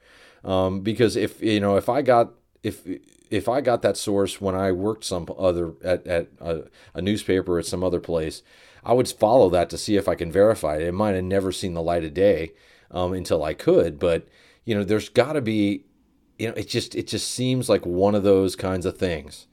um, 0.43 0.81
because 0.81 1.15
if 1.15 1.43
you 1.43 1.61
know 1.61 1.77
if 1.77 1.91
I 1.91 2.01
got 2.01 2.33
if 2.63 2.87
if 3.33 3.49
I 3.49 3.61
got 3.61 3.83
that 3.83 3.97
source 3.97 4.41
when 4.41 4.55
I 4.55 4.73
worked 4.73 5.05
some 5.05 5.27
other 5.39 5.73
at, 5.83 6.07
at 6.07 6.29
a, 6.41 6.65
a, 6.95 7.01
newspaper 7.01 7.59
at 7.59 7.67
some 7.67 7.83
other 7.83 8.01
place, 8.01 8.43
I 8.85 8.93
would 8.93 9.09
follow 9.09 9.49
that 9.51 9.71
to 9.71 9.79
see 9.79 9.97
if 9.97 10.07
I 10.07 10.15
can 10.15 10.31
verify 10.31 10.77
it. 10.77 10.83
It 10.83 10.93
might 10.93 11.15
have 11.15 11.25
never 11.25 11.51
seen 11.51 11.75
the 11.75 11.83
light 11.83 12.05
of 12.05 12.15
day 12.15 12.53
um, 12.91 13.13
until 13.13 13.43
I 13.43 13.55
could, 13.55 13.99
but 13.99 14.29
you 14.65 14.75
know, 14.75 14.85
there's 14.85 15.09
got 15.09 15.33
to 15.33 15.41
be, 15.41 15.85
you 16.39 16.49
know, 16.49 16.55
it 16.55 16.69
just 16.69 16.95
it 16.95 17.07
just 17.07 17.31
seems 17.31 17.69
like 17.69 17.87
one 17.87 18.15
of 18.15 18.23
those 18.23 18.55
kinds 18.55 18.87
of 18.87 18.99
things 18.99 19.47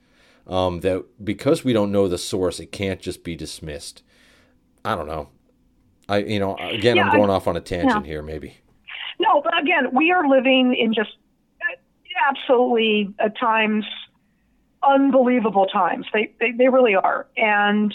um, 0.46 0.80
that 0.80 1.04
because 1.24 1.64
we 1.64 1.72
don't 1.72 1.92
know 1.92 2.06
the 2.06 2.18
source, 2.18 2.60
it 2.60 2.72
can't 2.72 3.00
just 3.00 3.24
be 3.24 3.34
dismissed. 3.34 4.02
I 4.84 4.94
don't 4.94 5.06
know. 5.06 5.30
I 6.08 6.18
you 6.18 6.38
know 6.38 6.56
again, 6.56 6.96
yeah, 6.96 7.04
I'm 7.04 7.16
going 7.16 7.30
I, 7.30 7.34
off 7.34 7.48
on 7.48 7.56
a 7.56 7.60
tangent 7.60 8.04
yeah. 8.04 8.10
here, 8.10 8.22
maybe. 8.22 8.58
No, 9.18 9.42
but 9.42 9.58
again, 9.58 9.88
we 9.92 10.10
are 10.10 10.28
living 10.28 10.74
in 10.74 10.94
just 10.94 11.10
absolutely 12.28 13.14
at 13.18 13.38
times 13.38 13.84
unbelievable 14.82 15.66
times. 15.66 16.06
They, 16.12 16.32
they, 16.40 16.52
they 16.52 16.68
really 16.68 16.94
are. 16.94 17.26
And 17.36 17.94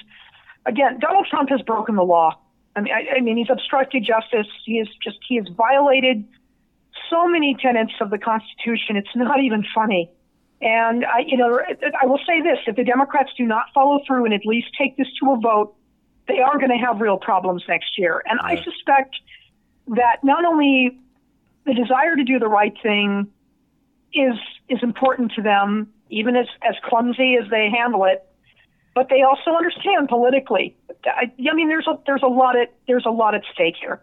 again, 0.65 0.99
Donald 0.99 1.27
Trump 1.29 1.49
has 1.49 1.61
broken 1.61 1.95
the 1.95 2.03
law. 2.03 2.39
I 2.75 2.81
mean, 2.81 2.93
I, 2.93 3.17
I 3.17 3.21
mean, 3.21 3.37
he's 3.37 3.49
obstructed 3.49 4.03
justice. 4.03 4.47
He 4.65 4.79
is 4.79 4.87
just, 5.01 5.17
he 5.27 5.37
has 5.37 5.47
violated 5.55 6.25
so 7.09 7.27
many 7.27 7.55
tenets 7.59 7.93
of 8.01 8.09
the 8.09 8.17
Constitution. 8.17 8.97
It's 8.97 9.15
not 9.15 9.41
even 9.41 9.65
funny. 9.73 10.11
And 10.61 11.05
I, 11.05 11.19
you 11.19 11.37
know, 11.37 11.59
I 12.01 12.05
will 12.05 12.19
say 12.25 12.41
this: 12.41 12.59
if 12.65 12.75
the 12.75 12.83
Democrats 12.83 13.31
do 13.37 13.43
not 13.45 13.65
follow 13.73 13.99
through 14.07 14.25
and 14.25 14.33
at 14.33 14.45
least 14.45 14.67
take 14.77 14.97
this 14.97 15.07
to 15.21 15.31
a 15.31 15.37
vote, 15.37 15.75
they 16.27 16.39
are 16.39 16.57
going 16.57 16.71
to 16.71 16.77
have 16.77 17.01
real 17.01 17.17
problems 17.17 17.63
next 17.67 17.97
year. 17.97 18.23
And 18.25 18.39
yeah. 18.41 18.49
I 18.49 18.63
suspect 18.63 19.15
that 19.87 20.23
not 20.23 20.45
only 20.45 20.97
the 21.65 21.73
desire 21.73 22.15
to 22.15 22.23
do 22.23 22.39
the 22.39 22.47
right 22.47 22.73
thing 22.81 23.27
is 24.15 24.37
is 24.69 24.79
important 24.81 25.33
to 25.35 25.41
them, 25.41 25.91
even 26.09 26.35
as 26.35 26.47
as 26.67 26.75
clumsy 26.83 27.35
as 27.41 27.49
they 27.49 27.69
handle 27.69 28.05
it. 28.05 28.25
But 28.93 29.09
they 29.09 29.21
also 29.23 29.51
understand 29.51 30.07
politically. 30.07 30.75
I, 31.05 31.31
I 31.51 31.53
mean, 31.53 31.67
there's 31.67 31.87
a 31.87 31.99
there's 32.05 32.23
a 32.23 32.27
lot 32.27 32.57
at 32.57 32.73
there's 32.87 33.05
a 33.05 33.11
lot 33.11 33.35
at 33.35 33.41
stake 33.53 33.75
here. 33.79 34.01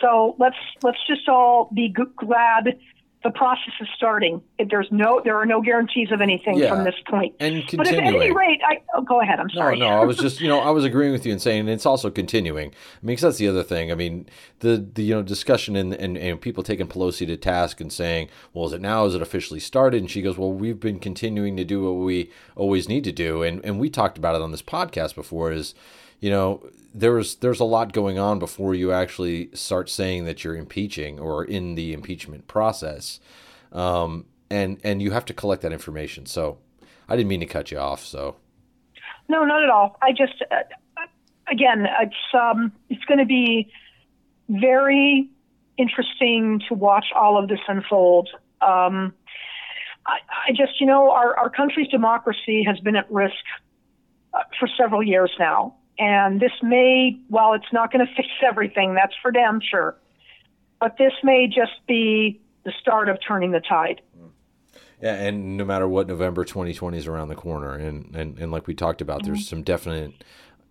So 0.00 0.36
let's 0.38 0.56
let's 0.82 0.98
just 1.06 1.28
all 1.28 1.70
be 1.74 1.88
g- 1.88 2.02
glad 2.16 2.78
the 3.24 3.30
process 3.30 3.72
is 3.80 3.88
starting. 3.96 4.40
There's 4.70 4.86
no, 4.92 5.20
there 5.24 5.36
are 5.36 5.46
no 5.46 5.60
guarantees 5.60 6.12
of 6.12 6.20
anything 6.20 6.56
yeah. 6.56 6.68
from 6.68 6.84
this 6.84 6.94
point. 7.08 7.34
And 7.40 7.66
continuing. 7.66 8.04
But 8.04 8.14
at 8.14 8.22
any 8.22 8.32
rate, 8.32 8.60
I 8.64 8.80
oh, 8.94 9.02
go 9.02 9.20
ahead. 9.20 9.40
I'm 9.40 9.50
sorry. 9.50 9.78
No, 9.78 9.90
no, 9.90 10.00
I 10.00 10.04
was 10.04 10.16
just, 10.18 10.40
you 10.40 10.46
know, 10.46 10.60
I 10.60 10.70
was 10.70 10.84
agreeing 10.84 11.12
with 11.12 11.26
you 11.26 11.32
and 11.32 11.42
saying 11.42 11.68
it's 11.68 11.86
also 11.86 12.10
continuing. 12.10 12.68
I 12.68 13.06
mean, 13.06 13.16
because 13.16 13.22
that's 13.22 13.38
the 13.38 13.48
other 13.48 13.64
thing. 13.64 13.90
I 13.90 13.96
mean, 13.96 14.26
the 14.60 14.76
the 14.94 15.02
you 15.02 15.14
know 15.14 15.22
discussion 15.22 15.74
and, 15.74 15.92
and 15.94 16.16
and 16.16 16.40
people 16.40 16.62
taking 16.62 16.86
Pelosi 16.86 17.26
to 17.26 17.36
task 17.36 17.80
and 17.80 17.92
saying, 17.92 18.28
well, 18.52 18.66
is 18.66 18.72
it 18.72 18.80
now? 18.80 19.04
Is 19.04 19.14
it 19.14 19.22
officially 19.22 19.60
started? 19.60 20.00
And 20.00 20.10
she 20.10 20.22
goes, 20.22 20.38
well, 20.38 20.52
we've 20.52 20.78
been 20.78 21.00
continuing 21.00 21.56
to 21.56 21.64
do 21.64 21.82
what 21.82 22.04
we 22.04 22.30
always 22.54 22.88
need 22.88 23.02
to 23.04 23.12
do, 23.12 23.42
and 23.42 23.64
and 23.64 23.80
we 23.80 23.90
talked 23.90 24.16
about 24.16 24.36
it 24.36 24.42
on 24.42 24.52
this 24.52 24.62
podcast 24.62 25.16
before. 25.16 25.50
Is 25.50 25.74
you 26.20 26.30
know 26.30 26.68
there's 26.94 27.36
there's 27.36 27.60
a 27.60 27.64
lot 27.64 27.92
going 27.92 28.18
on 28.18 28.38
before 28.38 28.74
you 28.74 28.92
actually 28.92 29.50
start 29.54 29.88
saying 29.88 30.24
that 30.24 30.44
you're 30.44 30.56
impeaching 30.56 31.18
or 31.18 31.44
in 31.44 31.74
the 31.74 31.92
impeachment 31.92 32.46
process, 32.48 33.20
um, 33.72 34.26
and 34.50 34.80
and 34.84 35.02
you 35.02 35.10
have 35.10 35.24
to 35.26 35.34
collect 35.34 35.62
that 35.62 35.72
information. 35.72 36.26
So 36.26 36.58
I 37.08 37.16
didn't 37.16 37.28
mean 37.28 37.40
to 37.40 37.46
cut 37.46 37.70
you 37.70 37.78
off. 37.78 38.04
So 38.04 38.36
no, 39.28 39.44
not 39.44 39.62
at 39.62 39.70
all. 39.70 39.96
I 40.02 40.12
just 40.12 40.42
uh, 40.50 40.62
again, 41.50 41.86
it's 42.00 42.34
um, 42.34 42.72
it's 42.88 43.04
going 43.04 43.18
to 43.18 43.26
be 43.26 43.70
very 44.48 45.28
interesting 45.76 46.60
to 46.68 46.74
watch 46.74 47.06
all 47.14 47.38
of 47.38 47.48
this 47.48 47.60
unfold. 47.68 48.28
Um, 48.60 49.14
I, 50.08 50.52
just, 50.52 50.80
you 50.80 50.86
know, 50.86 51.10
our, 51.10 51.36
our 51.38 51.50
country's 51.50 51.88
democracy 51.88 52.64
has 52.66 52.80
been 52.80 52.96
at 52.96 53.10
risk 53.10 53.34
uh, 54.32 54.40
for 54.58 54.68
several 54.78 55.02
years 55.02 55.30
now. 55.38 55.74
And 55.98 56.40
this 56.40 56.52
may, 56.62 57.18
while 57.28 57.54
it's 57.54 57.72
not 57.72 57.92
going 57.92 58.06
to 58.06 58.12
fix 58.14 58.28
everything, 58.46 58.94
that's 58.94 59.14
for 59.20 59.30
damn 59.30 59.60
sure. 59.60 59.96
But 60.80 60.96
this 60.96 61.12
may 61.24 61.48
just 61.48 61.86
be 61.86 62.40
the 62.64 62.72
start 62.80 63.08
of 63.08 63.18
turning 63.26 63.50
the 63.50 63.60
tide. 63.60 64.00
Yeah, 65.00 65.14
and 65.14 65.56
no 65.56 65.64
matter 65.64 65.86
what, 65.86 66.08
November 66.08 66.44
2020 66.44 66.98
is 66.98 67.06
around 67.06 67.28
the 67.28 67.36
corner, 67.36 67.74
and 67.74 68.14
and, 68.16 68.38
and 68.38 68.50
like 68.50 68.66
we 68.66 68.74
talked 68.74 69.00
about, 69.00 69.22
mm-hmm. 69.22 69.32
there's 69.32 69.48
some 69.48 69.62
definite 69.62 70.24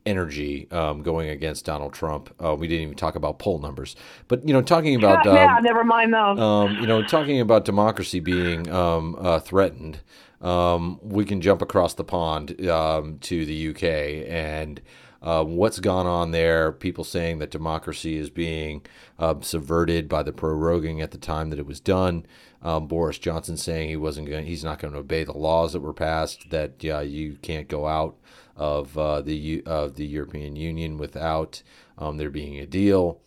energy 0.06 0.70
um, 0.72 1.02
going 1.02 1.30
against 1.30 1.66
Donald 1.66 1.94
Trump. 1.94 2.34
Uh, 2.44 2.56
we 2.56 2.68
didn't 2.68 2.84
even 2.84 2.96
talk 2.96 3.16
about 3.16 3.40
poll 3.40 3.60
numbers, 3.60 3.96
but 4.28 4.46
you 4.46 4.54
know, 4.54 4.62
talking 4.62 4.96
about 4.96 5.26
yeah, 5.26 5.32
um, 5.32 5.38
yeah 5.38 5.60
never 5.62 5.84
mind 5.84 6.14
those. 6.14 6.40
Um, 6.40 6.76
you 6.76 6.88
know, 6.88 7.04
talking 7.04 7.40
about 7.40 7.64
democracy 7.64 8.20
being 8.20 8.70
um, 8.70 9.16
uh, 9.20 9.40
threatened, 9.40 10.00
um, 10.42 11.00
we 11.02 11.24
can 11.24 11.40
jump 11.40 11.62
across 11.62 11.94
the 11.94 12.04
pond 12.04 12.68
um, 12.68 13.20
to 13.20 13.46
the 13.46 13.70
UK 13.70 14.30
and 14.30 14.82
uh, 15.22 15.44
what's 15.44 15.80
gone 15.80 16.06
on 16.06 16.32
there. 16.32 16.72
People 16.72 17.04
saying 17.04 17.40
that 17.40 17.52
democracy 17.52 18.18
is 18.18 18.30
being 18.30 18.86
uh, 19.18 19.36
subverted 19.42 20.08
by 20.08 20.24
the 20.24 20.32
proroguing 20.32 21.02
at 21.02 21.12
the 21.12 21.18
time 21.18 21.50
that 21.50 21.60
it 21.60 21.66
was 21.66 21.80
done. 21.80 22.26
Um, 22.62 22.88
Boris 22.88 23.18
Johnson 23.18 23.58
saying 23.58 23.90
he 23.90 23.96
wasn't 23.96 24.30
going, 24.30 24.46
he's 24.46 24.64
not 24.64 24.80
going 24.80 24.94
to 24.94 25.00
obey 25.00 25.24
the 25.24 25.38
laws 25.38 25.74
that 25.74 25.82
were 25.82 25.94
passed. 25.94 26.50
That 26.50 26.84
yeah, 26.84 27.02
you 27.02 27.38
can't 27.42 27.68
go 27.68 27.88
out 27.88 28.18
of 28.56 28.98
uh, 28.98 29.22
the 29.22 29.64
of 29.66 29.96
the 29.96 30.06
European 30.06 30.56
Union 30.56 30.98
without 30.98 31.62
um, 31.98 32.18
there 32.18 32.30
being 32.30 32.58
a 32.58 32.66
deal, 32.66 33.22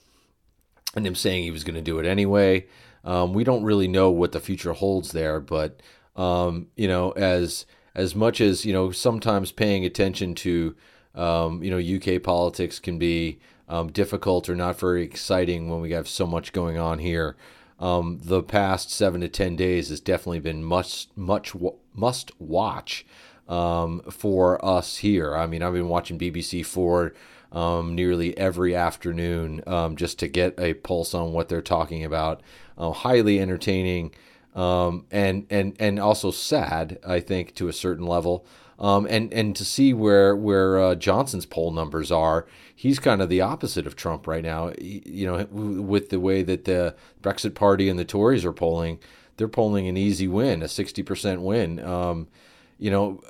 and 0.95 1.07
him 1.07 1.15
saying 1.15 1.45
he 1.45 1.51
was 1.51 1.65
going 1.65 1.77
to 1.77 1.83
do 1.83 1.99
it 1.99 2.07
anyway. 2.07 2.67
Um, 3.05 3.33
we 3.33 3.45
don't 3.45 3.65
really 3.65 3.89
know 3.89 4.11
what 4.11 4.33
the 4.33 4.41
future 4.41 4.73
holds 4.73 5.13
there, 5.13 5.41
but 5.41 5.81
um, 6.17 6.69
you 6.77 6.89
know, 6.89 7.13
as 7.13 7.67
as 7.95 8.15
much 8.15 8.41
as 8.41 8.65
you 8.65 8.73
know, 8.73 8.91
sometimes 8.91 9.53
paying 9.53 9.85
attention 9.85 10.35
to 10.37 10.75
um, 11.15 11.63
you 11.63 11.71
know, 11.71 11.97
UK 11.97 12.23
politics 12.23 12.79
can 12.79 12.99
be 12.99 13.39
um, 13.69 13.91
difficult 13.91 14.49
or 14.49 14.55
not 14.55 14.79
very 14.79 15.03
exciting 15.03 15.69
when 15.69 15.81
we 15.81 15.93
have 15.93 16.09
so 16.09 16.27
much 16.27 16.53
going 16.53 16.79
on 16.79 16.99
here. 16.99 17.37
Um, 17.79 18.21
the 18.23 18.43
past 18.43 18.91
seven 18.91 19.21
to 19.23 19.29
ten 19.29 19.57
days 19.57 19.89
has 19.89 20.01
definitely 20.01 20.41
been 20.41 20.63
much, 20.63 21.09
much 21.17 21.55
must 21.95 22.39
watch 22.41 23.07
um, 23.49 24.01
for 24.11 24.63
us 24.65 24.99
here. 24.99 25.35
I 25.35 25.47
mean, 25.47 25.63
I've 25.63 25.73
been 25.73 25.89
watching 25.89 26.19
BBC 26.19 26.65
Four 26.65 27.15
um, 27.53 27.95
nearly 27.95 28.37
every 28.37 28.75
afternoon 28.75 29.63
um, 29.67 29.97
just 29.97 30.19
to 30.21 30.29
get 30.29 30.59
a 30.61 30.75
pulse 30.75 31.15
on 31.15 31.33
what 31.33 31.49
they're 31.49 31.63
talking 31.63 32.05
about. 32.05 32.43
Uh, 32.77 32.93
highly 32.93 33.41
entertaining 33.41 34.13
and 34.55 35.47
and 35.51 35.77
and 35.79 35.99
also 35.99 36.31
sad, 36.31 36.99
I 37.07 37.21
think, 37.21 37.55
to 37.57 37.69
a 37.69 37.73
certain 37.73 38.07
level. 38.07 38.45
Um, 38.81 39.07
and 39.11 39.33
and 39.33 39.55
to 39.57 39.65
see 39.65 39.93
where 39.93 40.35
where 40.35 40.81
uh, 40.81 40.95
Johnson's 40.95 41.45
poll 41.45 41.71
numbers 41.71 42.11
are, 42.11 42.47
he's 42.75 42.99
kind 42.99 43.21
of 43.21 43.29
the 43.29 43.43
opposite 43.43 43.87
of 43.87 43.95
Trump 43.95 44.27
right 44.27 44.43
now. 44.43 44.73
You 44.81 45.27
know, 45.27 45.45
with 45.83 46.09
the 46.09 46.19
way 46.19 46.43
that 46.43 46.65
the 46.65 46.95
Brexit 47.23 47.55
Party 47.55 47.91
and 47.91 47.99
the 47.99 48.07
Tories 48.07 48.45
are 48.45 48.55
polling, 48.55 48.99
they're 49.37 49.49
polling 49.49 49.87
an 49.87 49.99
easy 49.99 50.27
win, 50.27 50.63
a 50.63 50.69
sixty 50.69 51.03
percent 51.03 51.43
win. 51.43 51.79
Um, 51.85 52.29
you 52.79 52.91
know, 52.91 53.21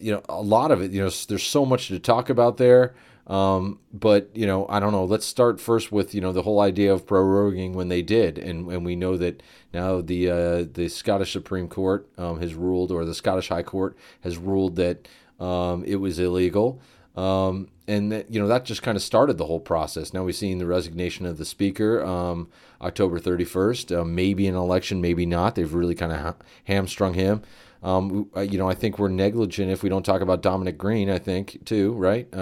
you 0.00 0.10
know, 0.10 0.22
a 0.28 0.42
lot 0.42 0.72
of 0.72 0.82
it. 0.82 0.90
You 0.90 1.04
know, 1.04 1.10
there's 1.28 1.44
so 1.44 1.64
much 1.64 1.86
to 1.88 2.00
talk 2.00 2.28
about 2.28 2.56
there. 2.56 2.96
Um, 3.26 3.80
but 3.92 4.30
you 4.34 4.46
know, 4.46 4.66
I 4.68 4.78
don't 4.78 4.92
know. 4.92 5.04
Let's 5.04 5.26
start 5.26 5.60
first 5.60 5.90
with 5.90 6.14
you 6.14 6.20
know 6.20 6.32
the 6.32 6.42
whole 6.42 6.60
idea 6.60 6.92
of 6.92 7.06
proroguing 7.06 7.72
when 7.72 7.88
they 7.88 8.02
did, 8.02 8.38
and 8.38 8.70
and 8.70 8.84
we 8.84 8.94
know 8.94 9.16
that 9.16 9.42
now 9.72 10.00
the 10.00 10.30
uh, 10.30 10.64
the 10.72 10.88
Scottish 10.88 11.32
Supreme 11.32 11.68
Court 11.68 12.08
um, 12.18 12.40
has 12.40 12.54
ruled, 12.54 12.92
or 12.92 13.04
the 13.04 13.14
Scottish 13.14 13.48
High 13.48 13.64
Court 13.64 13.96
has 14.20 14.36
ruled 14.36 14.76
that 14.76 15.08
um, 15.40 15.84
it 15.84 15.96
was 15.96 16.18
illegal. 16.18 16.80
Um, 17.16 17.68
and 17.88 18.12
that, 18.12 18.30
you 18.30 18.38
know 18.38 18.46
that 18.46 18.64
just 18.64 18.82
kind 18.82 18.96
of 18.96 19.02
started 19.02 19.38
the 19.38 19.46
whole 19.46 19.60
process. 19.60 20.12
Now 20.12 20.22
we've 20.22 20.36
seen 20.36 20.58
the 20.58 20.66
resignation 20.66 21.26
of 21.26 21.38
the 21.38 21.44
speaker, 21.44 22.04
um, 22.04 22.48
October 22.80 23.18
31st. 23.18 24.00
Uh, 24.00 24.04
maybe 24.04 24.46
an 24.46 24.54
election, 24.54 25.00
maybe 25.00 25.26
not. 25.26 25.54
They've 25.54 25.72
really 25.72 25.94
kind 25.94 26.12
of 26.12 26.20
ha- 26.20 26.34
hamstrung 26.64 27.14
him. 27.14 27.42
Um, 27.82 28.28
you 28.36 28.58
know, 28.58 28.68
I 28.68 28.74
think 28.74 28.98
we're 28.98 29.08
negligent 29.08 29.70
if 29.70 29.82
we 29.82 29.88
don't 29.88 30.04
talk 30.04 30.20
about 30.20 30.42
Dominic 30.42 30.76
Green. 30.76 31.08
I 31.08 31.18
think 31.18 31.64
too, 31.64 31.92
right? 31.92 32.32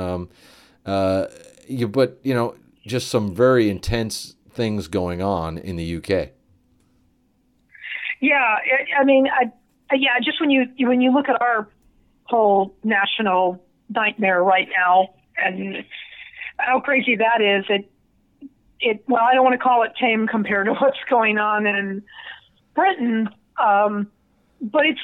Uh, 0.84 1.26
you, 1.66 1.88
but 1.88 2.18
you 2.22 2.34
know, 2.34 2.54
just 2.86 3.08
some 3.08 3.34
very 3.34 3.70
intense 3.70 4.34
things 4.50 4.88
going 4.88 5.22
on 5.22 5.58
in 5.58 5.76
the 5.76 5.96
UK. 5.96 6.30
Yeah, 8.20 8.56
I 8.98 9.04
mean, 9.04 9.26
I, 9.28 9.50
yeah, 9.94 10.18
just 10.22 10.40
when 10.40 10.50
you 10.50 10.66
when 10.80 11.00
you 11.00 11.12
look 11.12 11.28
at 11.28 11.40
our 11.40 11.68
whole 12.24 12.74
national 12.82 13.62
nightmare 13.90 14.42
right 14.42 14.68
now, 14.76 15.14
and 15.36 15.84
how 16.58 16.80
crazy 16.80 17.16
that 17.16 17.40
is, 17.42 17.64
it 17.68 17.90
it 18.80 19.04
well, 19.08 19.22
I 19.22 19.34
don't 19.34 19.44
want 19.44 19.54
to 19.54 19.62
call 19.62 19.82
it 19.82 19.92
tame 20.00 20.26
compared 20.26 20.66
to 20.66 20.72
what's 20.80 20.98
going 21.10 21.38
on 21.38 21.66
in 21.66 22.02
Britain, 22.74 23.28
um, 23.58 24.10
but 24.60 24.86
it's 24.86 25.00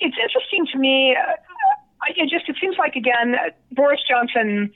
it's 0.00 0.16
interesting 0.20 0.66
to 0.72 0.78
me. 0.78 1.16
Uh, 1.16 1.32
it 2.08 2.28
just 2.28 2.48
it 2.48 2.56
seems 2.60 2.76
like 2.78 2.94
again 2.94 3.36
Boris 3.72 4.00
Johnson, 4.08 4.70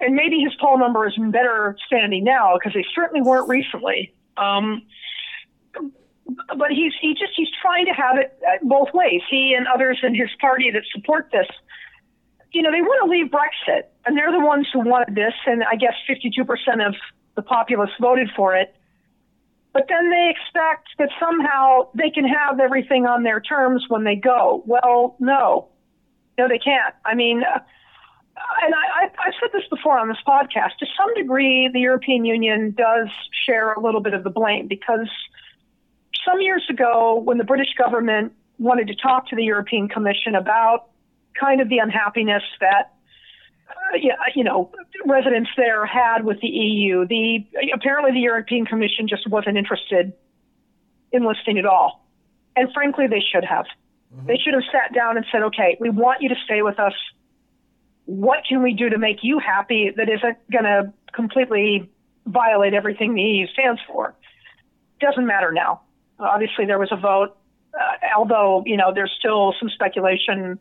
and 0.00 0.14
maybe 0.14 0.40
his 0.40 0.54
poll 0.60 0.78
number 0.78 1.06
is 1.06 1.14
in 1.16 1.30
better 1.30 1.76
standing 1.86 2.24
now 2.24 2.56
because 2.58 2.74
they 2.74 2.84
certainly 2.94 3.22
weren't 3.22 3.48
recently. 3.48 4.12
Um, 4.36 4.82
but 6.56 6.70
he's 6.70 6.92
he 7.00 7.14
just 7.14 7.32
he's 7.36 7.48
trying 7.62 7.86
to 7.86 7.92
have 7.92 8.18
it 8.18 8.38
both 8.62 8.88
ways. 8.92 9.22
He 9.30 9.54
and 9.56 9.66
others 9.66 9.98
in 10.02 10.14
his 10.14 10.28
party 10.40 10.70
that 10.70 10.82
support 10.92 11.30
this, 11.32 11.46
you 12.52 12.62
know, 12.62 12.70
they 12.70 12.82
want 12.82 13.04
to 13.04 13.10
leave 13.10 13.30
Brexit, 13.30 13.84
and 14.06 14.16
they're 14.16 14.32
the 14.32 14.44
ones 14.44 14.68
who 14.72 14.80
wanted 14.80 15.14
this, 15.14 15.34
and 15.46 15.64
I 15.64 15.76
guess 15.76 15.94
52% 16.08 16.86
of 16.86 16.94
the 17.34 17.42
populace 17.42 17.90
voted 18.00 18.28
for 18.36 18.56
it. 18.56 18.74
But 19.72 19.86
then 19.88 20.10
they 20.10 20.30
expect 20.30 20.88
that 20.98 21.10
somehow 21.20 21.88
they 21.94 22.10
can 22.10 22.24
have 22.24 22.58
everything 22.58 23.06
on 23.06 23.22
their 23.22 23.40
terms 23.40 23.84
when 23.88 24.04
they 24.04 24.16
go. 24.16 24.62
Well, 24.66 25.16
no, 25.20 25.68
no, 26.38 26.48
they 26.48 26.58
can't. 26.58 26.94
I 27.04 27.14
mean, 27.14 27.42
uh, 27.42 27.58
and 28.62 28.74
I, 28.74 29.04
I, 29.04 29.26
I've 29.26 29.34
said 29.40 29.50
this 29.52 29.68
before 29.68 29.98
on 29.98 30.08
this 30.08 30.18
podcast. 30.26 30.78
To 30.78 30.86
some 30.96 31.12
degree, 31.14 31.68
the 31.72 31.80
European 31.80 32.24
Union 32.24 32.74
does 32.76 33.08
share 33.44 33.72
a 33.72 33.80
little 33.80 34.00
bit 34.00 34.14
of 34.14 34.24
the 34.24 34.30
blame 34.30 34.68
because 34.68 35.10
some 36.24 36.40
years 36.40 36.64
ago, 36.70 37.20
when 37.24 37.38
the 37.38 37.44
British 37.44 37.74
government 37.76 38.32
wanted 38.58 38.86
to 38.88 38.94
talk 38.94 39.28
to 39.28 39.36
the 39.36 39.44
European 39.44 39.88
Commission 39.88 40.34
about 40.34 40.86
kind 41.38 41.60
of 41.60 41.68
the 41.68 41.78
unhappiness 41.78 42.42
that 42.60 42.94
uh, 43.68 43.96
yeah, 44.00 44.14
you 44.34 44.44
know, 44.44 44.70
residents 45.06 45.50
there 45.56 45.84
had 45.84 46.24
with 46.24 46.40
the 46.40 46.48
EU. 46.48 47.06
The 47.06 47.46
apparently 47.74 48.12
the 48.12 48.20
European 48.20 48.64
Commission 48.64 49.08
just 49.08 49.28
wasn't 49.28 49.56
interested 49.56 50.12
in 51.12 51.24
listening 51.24 51.58
at 51.58 51.66
all, 51.66 52.06
and 52.56 52.72
frankly, 52.72 53.06
they 53.06 53.20
should 53.20 53.44
have. 53.44 53.66
Mm-hmm. 54.14 54.26
They 54.26 54.36
should 54.36 54.54
have 54.54 54.64
sat 54.72 54.94
down 54.94 55.16
and 55.16 55.26
said, 55.30 55.42
okay, 55.44 55.76
we 55.80 55.90
want 55.90 56.22
you 56.22 56.28
to 56.28 56.36
stay 56.44 56.62
with 56.62 56.78
us. 56.78 56.94
What 58.06 58.44
can 58.48 58.62
we 58.62 58.72
do 58.72 58.88
to 58.88 58.98
make 58.98 59.18
you 59.22 59.38
happy 59.38 59.90
that 59.94 60.08
isn't 60.08 60.38
going 60.50 60.64
to 60.64 60.92
completely 61.12 61.90
violate 62.26 62.74
everything 62.74 63.14
the 63.14 63.22
EU 63.22 63.46
stands 63.48 63.80
for? 63.86 64.14
Doesn't 65.00 65.26
matter 65.26 65.52
now. 65.52 65.82
Obviously, 66.18 66.64
there 66.64 66.78
was 66.78 66.88
a 66.90 66.96
vote, 66.96 67.36
uh, 67.74 68.16
although, 68.16 68.62
you 68.66 68.76
know, 68.76 68.92
there's 68.94 69.14
still 69.18 69.54
some 69.60 69.68
speculation 69.68 70.58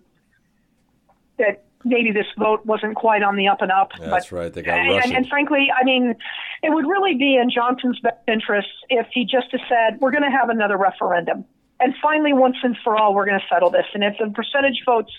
that 1.37 1.63
maybe 1.83 2.11
this 2.11 2.25
vote 2.37 2.65
wasn't 2.65 2.95
quite 2.95 3.23
on 3.23 3.35
the 3.35 3.47
up 3.47 3.61
and 3.61 3.71
up. 3.71 3.91
Yeah, 3.99 4.07
that's 4.09 4.31
right. 4.31 4.53
They 4.53 4.61
got 4.61 4.77
and, 4.77 5.03
and, 5.03 5.13
and, 5.13 5.27
frankly, 5.27 5.67
I 5.75 5.83
mean, 5.83 6.15
it 6.61 6.69
would 6.69 6.85
really 6.85 7.15
be 7.15 7.37
in 7.37 7.49
Johnson's 7.49 7.99
best 7.99 8.17
interest 8.27 8.67
if 8.89 9.07
he 9.13 9.23
just 9.23 9.47
said, 9.51 9.99
we're 9.99 10.11
going 10.11 10.23
to 10.23 10.29
have 10.29 10.49
another 10.49 10.77
referendum. 10.77 11.45
And 11.79 11.93
finally, 12.01 12.33
once 12.33 12.57
and 12.63 12.75
for 12.83 12.97
all, 12.97 13.13
we're 13.13 13.25
going 13.25 13.39
to 13.39 13.45
settle 13.53 13.69
this. 13.69 13.85
And 13.93 14.03
if 14.03 14.15
the 14.19 14.31
percentage 14.33 14.81
votes, 14.85 15.11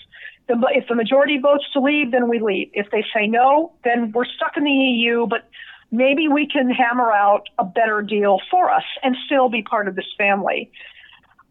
if 0.47 0.87
the 0.87 0.95
majority 0.95 1.37
votes 1.37 1.63
to 1.73 1.79
leave, 1.79 2.11
then 2.11 2.27
we 2.27 2.39
leave. 2.39 2.69
If 2.73 2.91
they 2.91 3.03
say 3.13 3.27
no, 3.27 3.73
then 3.83 4.11
we're 4.11 4.25
stuck 4.25 4.57
in 4.57 4.63
the 4.63 4.71
EU, 4.71 5.25
but 5.27 5.47
maybe 5.91 6.27
we 6.27 6.47
can 6.47 6.69
hammer 6.69 7.11
out 7.11 7.47
a 7.57 7.63
better 7.63 8.01
deal 8.01 8.39
for 8.51 8.69
us 8.69 8.83
and 9.03 9.15
still 9.25 9.49
be 9.49 9.61
part 9.61 9.87
of 9.87 9.95
this 9.95 10.07
family. 10.17 10.71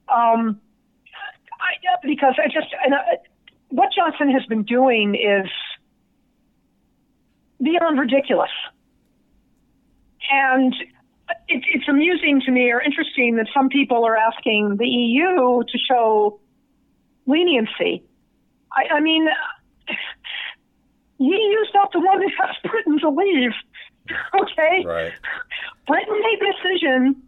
Um, 0.08 0.60
I, 1.60 2.06
because 2.06 2.34
I 2.38 2.48
just, 2.48 2.74
and 2.84 2.94
I, 2.94 3.18
what 3.70 3.88
Johnson 3.96 4.30
has 4.30 4.44
been 4.46 4.62
doing 4.62 5.14
is 5.14 5.50
beyond 7.62 7.98
ridiculous. 7.98 8.50
And 10.30 10.74
it, 11.48 11.64
it's 11.72 11.88
amusing 11.88 12.40
to 12.46 12.50
me 12.50 12.70
or 12.70 12.80
interesting 12.80 13.36
that 13.36 13.46
some 13.54 13.68
people 13.68 14.04
are 14.04 14.16
asking 14.16 14.76
the 14.78 14.86
EU 14.86 15.62
to 15.62 15.78
show 15.78 16.40
leniency. 17.26 18.02
I, 18.72 18.96
I 18.96 19.00
mean, 19.00 19.26
the 21.18 21.24
EU's 21.24 21.68
not 21.74 21.92
the 21.92 22.00
one 22.00 22.20
that 22.20 22.30
asked 22.42 22.62
Britain 22.62 22.98
to 23.00 23.10
leave. 23.10 23.52
Okay? 24.34 24.84
Right. 24.86 25.12
Britain 25.86 26.18
made 26.22 26.38
the 26.40 26.54
decision 26.54 27.22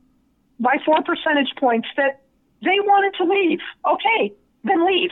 by 0.58 0.76
four 0.82 1.02
percentage 1.02 1.52
points 1.58 1.86
that 1.98 2.22
they 2.62 2.80
wanted 2.80 3.14
to 3.18 3.24
leave. 3.24 3.58
Okay, 3.86 4.32
then 4.64 4.86
leave. 4.86 5.10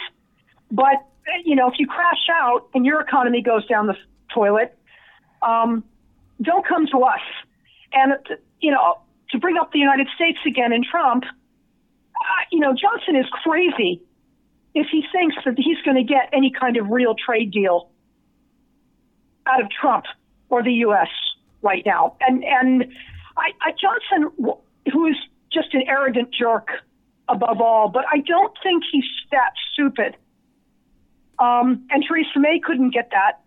But, 0.70 1.07
you 1.44 1.55
know, 1.55 1.68
if 1.68 1.74
you 1.79 1.87
crash 1.87 2.27
out 2.33 2.68
and 2.72 2.87
your 2.87 3.03
economy 3.03 3.42
goes 3.42 3.66
down 3.66 3.87
the 3.87 3.96
toilet, 4.33 4.79
um, 5.42 5.85
don't 6.40 6.66
come 6.66 6.87
to 6.87 7.01
us. 7.01 7.20
And 7.92 8.14
you 8.61 8.70
know, 8.70 9.01
to 9.31 9.38
bring 9.38 9.57
up 9.57 9.72
the 9.72 9.79
United 9.79 10.09
States 10.14 10.38
again 10.46 10.72
and 10.72 10.85
Trump, 10.85 11.24
uh, 11.24 12.44
you 12.51 12.61
know, 12.61 12.72
Johnson 12.72 13.16
is 13.16 13.27
crazy 13.42 14.03
if 14.74 14.87
he 14.90 15.05
thinks 15.12 15.37
that 15.44 15.55
he's 15.57 15.81
going 15.85 15.96
to 15.96 16.03
get 16.03 16.29
any 16.33 16.51
kind 16.51 16.77
of 16.77 16.88
real 16.90 17.14
trade 17.14 17.51
deal 17.51 17.90
out 19.46 19.61
of 19.62 19.68
Trump 19.70 20.05
or 20.51 20.62
the 20.62 20.72
U.S. 20.87 21.09
right 21.62 21.83
now. 21.87 22.16
And 22.20 22.44
and 22.44 22.92
I, 23.37 23.51
I 23.62 23.70
Johnson, 23.72 24.55
who 24.92 25.07
is 25.07 25.16
just 25.53 25.74
an 25.74 25.83
arrogant 25.88 26.33
jerk 26.33 26.68
above 27.29 27.61
all, 27.61 27.88
but 27.88 28.05
I 28.12 28.18
don't 28.20 28.53
think 28.62 28.83
he's 28.90 29.05
that 29.31 29.53
stupid. 29.72 30.16
Um, 31.38 31.87
and 31.90 32.05
Theresa 32.07 32.38
May 32.38 32.59
couldn't 32.59 32.90
get 32.90 33.11
that. 33.12 33.40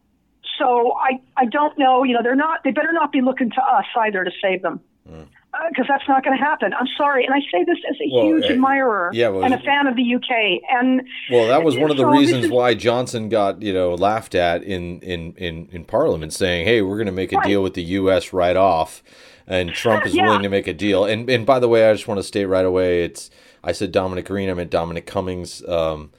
So 0.57 0.93
I, 0.93 1.19
I 1.37 1.45
don't 1.45 1.77
know, 1.77 2.03
you 2.03 2.13
know, 2.13 2.21
they're 2.23 2.35
not, 2.35 2.63
they 2.63 2.71
better 2.71 2.93
not 2.93 3.11
be 3.11 3.21
looking 3.21 3.49
to 3.51 3.61
us 3.61 3.85
either 3.95 4.23
to 4.23 4.31
save 4.41 4.61
them 4.61 4.79
because 5.05 5.25
mm. 5.25 5.79
uh, 5.79 5.83
that's 5.87 6.07
not 6.07 6.23
going 6.23 6.37
to 6.37 6.43
happen. 6.43 6.73
I'm 6.73 6.87
sorry, 6.97 7.25
and 7.25 7.33
I 7.33 7.39
say 7.51 7.63
this 7.65 7.77
as 7.89 7.95
a 8.01 8.13
well, 8.13 8.25
huge 8.25 8.45
uh, 8.45 8.53
admirer 8.53 9.09
yeah, 9.13 9.29
well, 9.29 9.43
and 9.43 9.53
a 9.53 9.59
fan 9.59 9.87
of 9.87 9.95
the 9.95 10.15
UK. 10.15 10.61
And 10.69 11.07
well, 11.29 11.47
that 11.47 11.63
was 11.63 11.77
one 11.77 11.91
of 11.91 11.97
the 11.97 12.03
so 12.03 12.11
reasons 12.11 12.45
is, 12.45 12.51
why 12.51 12.73
Johnson 12.73 13.29
got 13.29 13.61
you 13.61 13.73
know 13.73 13.95
laughed 13.95 14.35
at 14.35 14.63
in 14.63 14.99
in 15.01 15.33
in, 15.33 15.67
in 15.71 15.85
Parliament, 15.85 16.33
saying, 16.33 16.65
"Hey, 16.65 16.81
we're 16.81 16.97
going 16.97 17.07
to 17.07 17.11
make 17.11 17.33
a 17.33 17.37
right. 17.37 17.47
deal 17.47 17.63
with 17.63 17.73
the 17.73 17.83
US 17.83 18.33
right 18.33 18.55
off." 18.55 19.03
And 19.47 19.73
Trump 19.73 20.05
is 20.05 20.15
yeah. 20.15 20.25
willing 20.25 20.43
to 20.43 20.49
make 20.49 20.67
a 20.67 20.73
deal. 20.73 21.03
And 21.03 21.29
and 21.29 21.45
by 21.45 21.59
the 21.59 21.67
way, 21.67 21.89
I 21.89 21.93
just 21.93 22.07
want 22.07 22.19
to 22.19 22.23
state 22.23 22.45
right 22.45 22.65
away, 22.65 23.03
it's 23.03 23.29
I 23.63 23.71
said 23.71 23.91
Dominic 23.91 24.25
Green, 24.25 24.49
I 24.49 24.53
meant 24.53 24.69
Dominic 24.69 25.05
Cummings. 25.05 25.67
Um, 25.67 26.11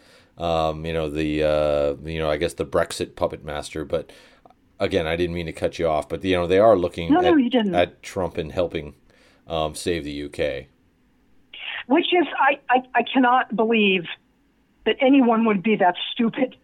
um, 0.43 0.85
you 0.85 0.93
know 0.93 1.09
the 1.09 1.43
uh, 1.45 1.95
you 2.05 2.19
know 2.19 2.29
I 2.29 2.37
guess 2.37 2.55
the 2.55 2.67
Brexit 2.67 3.15
puppet 3.15 3.45
master, 3.45 3.85
but 3.85 4.11
again, 4.81 5.07
I 5.07 5.15
didn't 5.15 5.35
mean 5.35 5.47
to 5.47 5.53
cut 5.53 5.79
you 5.79 5.87
off, 5.87 6.09
but 6.09 6.25
you 6.25 6.37
know 6.37 6.47
they 6.47 6.59
are 6.59 6.77
looking 6.77 7.13
no, 7.13 7.21
at, 7.21 7.65
no, 7.65 7.79
at 7.79 8.03
Trump 8.03 8.37
and 8.37 8.51
helping 8.51 8.95
um, 9.47 9.75
save 9.75 10.05
the 10.05 10.25
UK. 10.25 10.67
Which 11.87 12.07
is, 12.13 12.27
I, 12.39 12.59
I, 12.69 12.83
I 12.95 13.03
cannot 13.03 13.55
believe 13.55 14.05
that 14.85 14.97
anyone 15.01 15.45
would 15.47 15.63
be 15.63 15.77
that 15.77 15.95
stupid 16.13 16.57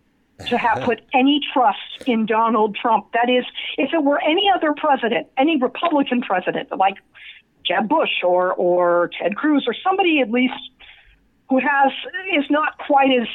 to 0.49 0.59
have 0.59 0.83
put 0.83 1.01
any 1.15 1.41
trust 1.53 2.07
in 2.07 2.27
Donald 2.27 2.77
Trump. 2.81 3.13
That 3.13 3.29
is, 3.29 3.45
if 3.77 3.93
it 3.93 4.03
were 4.03 4.21
any 4.23 4.51
other 4.55 4.75
president, 4.77 5.29
any 5.37 5.57
Republican 5.57 6.23
president, 6.23 6.77
like 6.77 6.97
Jeb 7.65 7.89
Bush 7.89 8.23
or 8.25 8.55
or 8.55 9.11
Ted 9.21 9.37
Cruz 9.37 9.65
or 9.67 9.75
somebody 9.85 10.21
at 10.21 10.31
least 10.31 10.55
who 11.49 11.59
has 11.61 11.93
is 12.37 12.45
not 12.51 12.79
quite 12.79 13.11
as 13.11 13.29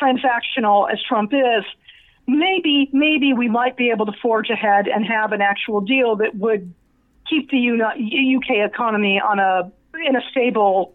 transactional 0.00 0.90
as 0.90 0.98
Trump 1.02 1.32
is, 1.32 1.64
maybe 2.26 2.88
maybe 2.92 3.32
we 3.32 3.48
might 3.48 3.76
be 3.76 3.90
able 3.90 4.06
to 4.06 4.12
forge 4.22 4.50
ahead 4.50 4.88
and 4.88 5.04
have 5.06 5.32
an 5.32 5.40
actual 5.40 5.80
deal 5.80 6.16
that 6.16 6.34
would 6.34 6.72
keep 7.28 7.50
the 7.50 8.36
UK 8.36 8.70
economy 8.70 9.20
on 9.20 9.38
a 9.38 9.70
in 10.06 10.16
a 10.16 10.20
stable 10.30 10.94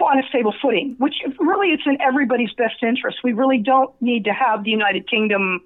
on 0.00 0.18
a 0.18 0.28
stable 0.28 0.54
footing, 0.62 0.94
which 0.98 1.14
really 1.38 1.68
it's 1.68 1.82
in 1.86 2.00
everybody's 2.00 2.52
best 2.52 2.82
interest. 2.82 3.18
We 3.22 3.32
really 3.32 3.58
don't 3.58 3.90
need 4.00 4.24
to 4.24 4.32
have 4.32 4.64
the 4.64 4.70
United 4.70 5.08
Kingdom 5.08 5.60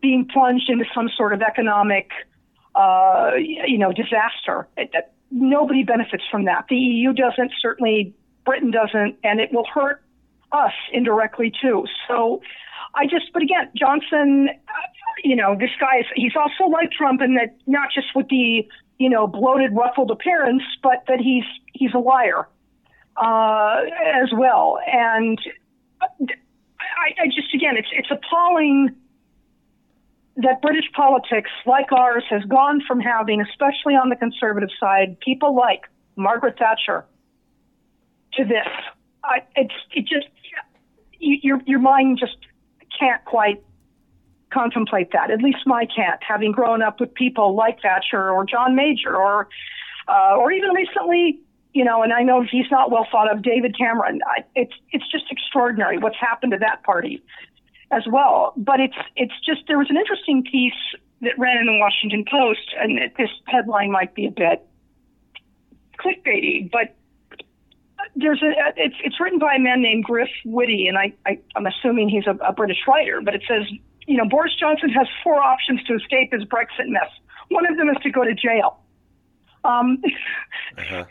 being 0.00 0.26
plunged 0.32 0.68
into 0.70 0.84
some 0.94 1.08
sort 1.16 1.32
of 1.32 1.42
economic, 1.42 2.10
uh, 2.74 3.32
you 3.36 3.78
know, 3.78 3.92
disaster. 3.92 4.68
It, 4.76 4.90
it, 4.94 5.12
nobody 5.30 5.84
benefits 5.84 6.24
from 6.30 6.46
that. 6.46 6.66
The 6.68 6.76
EU 6.76 7.12
doesn't, 7.12 7.52
certainly 7.60 8.14
Britain 8.44 8.70
doesn't, 8.70 9.18
and 9.22 9.40
it 9.40 9.52
will 9.52 9.66
hurt 9.66 10.02
us 10.52 10.72
indirectly 10.92 11.52
too. 11.60 11.86
So 12.08 12.42
I 12.94 13.06
just, 13.06 13.32
but 13.32 13.42
again, 13.42 13.70
Johnson, 13.76 14.48
uh, 14.50 14.72
you 15.24 15.36
know, 15.36 15.56
this 15.58 15.70
guy 15.80 16.00
is, 16.00 16.06
he's 16.14 16.36
also 16.36 16.70
like 16.70 16.90
Trump 16.90 17.22
in 17.22 17.34
that 17.34 17.56
not 17.66 17.88
just 17.94 18.08
with 18.14 18.28
the, 18.28 18.66
you 18.98 19.08
know, 19.08 19.26
bloated, 19.26 19.74
ruffled 19.74 20.10
appearance, 20.10 20.62
but 20.82 21.04
that 21.08 21.20
he's, 21.20 21.44
he's 21.72 21.94
a 21.94 21.98
liar 21.98 22.48
uh, 23.16 23.80
as 24.22 24.30
well. 24.36 24.78
And 24.86 25.38
I, 26.00 27.22
I 27.22 27.26
just, 27.26 27.54
again, 27.54 27.76
it's, 27.76 27.88
it's 27.92 28.10
appalling 28.10 28.94
that 30.36 30.62
British 30.62 30.90
politics, 30.94 31.50
like 31.66 31.92
ours, 31.92 32.24
has 32.30 32.42
gone 32.44 32.80
from 32.86 33.00
having, 33.00 33.40
especially 33.40 33.94
on 33.94 34.08
the 34.08 34.16
conservative 34.16 34.70
side, 34.80 35.20
people 35.20 35.54
like 35.54 35.82
Margaret 36.16 36.58
Thatcher 36.58 37.04
to 38.34 38.44
this. 38.44 38.68
I, 39.24 39.42
it's 39.56 39.74
it 39.92 40.02
just 40.02 40.26
you, 41.18 41.38
your 41.42 41.60
your 41.66 41.78
mind 41.78 42.18
just 42.18 42.36
can't 42.98 43.24
quite 43.24 43.62
contemplate 44.52 45.12
that. 45.12 45.30
At 45.30 45.42
least 45.42 45.58
my 45.66 45.86
can't, 45.86 46.22
having 46.22 46.52
grown 46.52 46.82
up 46.82 47.00
with 47.00 47.14
people 47.14 47.54
like 47.54 47.80
Thatcher 47.80 48.30
or 48.30 48.44
John 48.44 48.74
Major 48.74 49.16
or 49.16 49.48
uh, 50.08 50.36
or 50.36 50.52
even 50.52 50.70
recently, 50.70 51.40
you 51.72 51.84
know, 51.84 52.02
and 52.02 52.12
I 52.12 52.22
know 52.22 52.42
he's 52.42 52.70
not 52.70 52.90
well 52.90 53.06
thought 53.10 53.32
of, 53.32 53.42
David 53.42 53.76
Cameron. 53.76 54.20
I, 54.26 54.44
it's 54.54 54.74
it's 54.90 55.10
just 55.10 55.24
extraordinary 55.30 55.98
what's 55.98 56.18
happened 56.20 56.52
to 56.52 56.58
that 56.58 56.82
party 56.82 57.22
as 57.90 58.02
well. 58.10 58.52
But 58.56 58.80
it's 58.80 58.96
it's 59.16 59.34
just 59.44 59.62
there 59.68 59.78
was 59.78 59.90
an 59.90 59.96
interesting 59.96 60.44
piece 60.44 60.72
that 61.20 61.38
ran 61.38 61.56
in 61.58 61.66
the 61.66 61.78
Washington 61.78 62.24
Post, 62.28 62.74
and 62.78 62.98
this 63.16 63.30
headline 63.46 63.90
might 63.92 64.14
be 64.14 64.26
a 64.26 64.30
bit 64.30 64.66
clickbaity, 65.98 66.70
but 66.70 66.96
there's 68.14 68.42
a 68.42 68.52
it's 68.76 68.96
it's 69.02 69.20
written 69.20 69.38
by 69.38 69.54
a 69.54 69.58
man 69.58 69.80
named 69.80 70.04
Griff 70.04 70.28
Witte, 70.44 70.88
and 70.88 70.98
I, 70.98 71.12
I 71.26 71.38
I'm 71.56 71.66
assuming 71.66 72.08
he's 72.08 72.26
a, 72.26 72.36
a 72.44 72.52
British 72.52 72.78
writer, 72.86 73.20
but 73.22 73.34
it 73.34 73.42
says 73.48 73.62
you 74.06 74.16
know 74.16 74.28
Boris 74.28 74.52
Johnson 74.58 74.90
has 74.90 75.06
four 75.24 75.40
options 75.40 75.82
to 75.84 75.94
escape 75.94 76.32
his 76.32 76.44
Brexit 76.44 76.88
mess. 76.88 77.08
One 77.48 77.70
of 77.70 77.76
them 77.76 77.88
is 77.88 77.96
to 78.02 78.10
go 78.10 78.24
to 78.24 78.34
jail. 78.34 78.78
Um, 79.64 80.02
uh-huh. 80.78 81.04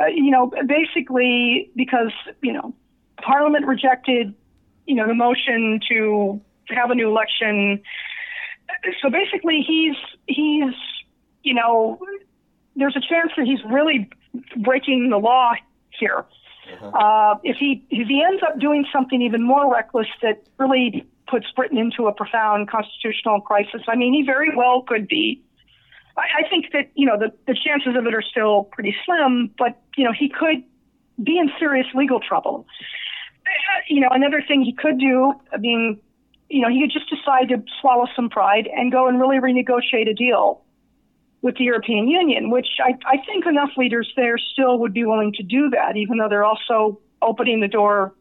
uh, 0.00 0.06
you 0.06 0.30
know, 0.30 0.50
basically 0.66 1.70
because 1.76 2.12
you 2.42 2.52
know 2.52 2.74
Parliament 3.22 3.66
rejected 3.66 4.34
you 4.86 4.96
know 4.96 5.06
the 5.06 5.14
motion 5.14 5.80
to 5.90 6.40
have 6.70 6.90
a 6.90 6.94
new 6.94 7.08
election. 7.08 7.82
So 9.00 9.10
basically, 9.10 9.64
he's 9.66 9.96
he's 10.26 10.74
you 11.44 11.54
know 11.54 12.00
there's 12.74 12.96
a 12.96 13.00
chance 13.00 13.32
that 13.36 13.46
he's 13.46 13.60
really 13.70 14.10
breaking 14.56 15.10
the 15.10 15.18
law 15.18 15.52
here. 15.90 16.24
Uh-huh. 16.72 16.88
Uh, 16.88 17.38
if 17.42 17.56
he 17.56 17.84
if 17.90 18.08
he 18.08 18.22
ends 18.22 18.42
up 18.42 18.58
doing 18.58 18.84
something 18.92 19.22
even 19.22 19.42
more 19.42 19.72
reckless 19.72 20.08
that 20.22 20.42
really 20.58 21.06
puts 21.26 21.46
Britain 21.52 21.78
into 21.78 22.06
a 22.06 22.12
profound 22.12 22.68
constitutional 22.70 23.40
crisis, 23.40 23.82
I 23.88 23.96
mean, 23.96 24.12
he 24.14 24.22
very 24.22 24.54
well 24.54 24.82
could 24.82 25.08
be. 25.08 25.42
I, 26.16 26.44
I 26.44 26.48
think 26.48 26.66
that 26.72 26.90
you 26.94 27.06
know 27.06 27.18
the 27.18 27.32
the 27.46 27.54
chances 27.54 27.96
of 27.96 28.06
it 28.06 28.14
are 28.14 28.22
still 28.22 28.64
pretty 28.64 28.94
slim, 29.04 29.50
but 29.56 29.80
you 29.96 30.04
know 30.04 30.12
he 30.12 30.28
could 30.28 30.62
be 31.22 31.38
in 31.38 31.50
serious 31.58 31.86
legal 31.94 32.20
trouble. 32.20 32.66
Uh, 33.46 33.80
you 33.88 34.00
know, 34.00 34.08
another 34.10 34.42
thing 34.46 34.62
he 34.62 34.72
could 34.72 34.98
do, 34.98 35.32
I 35.52 35.56
mean, 35.56 35.98
you 36.48 36.60
know, 36.60 36.68
he 36.68 36.80
could 36.82 36.92
just 36.92 37.08
decide 37.10 37.48
to 37.48 37.62
swallow 37.80 38.06
some 38.14 38.28
pride 38.28 38.68
and 38.74 38.92
go 38.92 39.08
and 39.08 39.18
really 39.18 39.38
renegotiate 39.38 40.08
a 40.08 40.14
deal 40.14 40.62
with 41.40 41.56
the 41.56 41.64
European 41.64 42.08
Union, 42.08 42.50
which 42.50 42.66
I, 42.80 42.98
I 43.06 43.18
think 43.24 43.46
enough 43.46 43.70
leaders 43.76 44.10
there 44.16 44.38
still 44.38 44.78
would 44.80 44.92
be 44.92 45.04
willing 45.04 45.32
to 45.34 45.42
do 45.42 45.70
that, 45.70 45.96
even 45.96 46.18
though 46.18 46.28
they're 46.28 46.44
also 46.44 47.00
opening 47.22 47.60
the 47.60 47.68
door, 47.68 48.12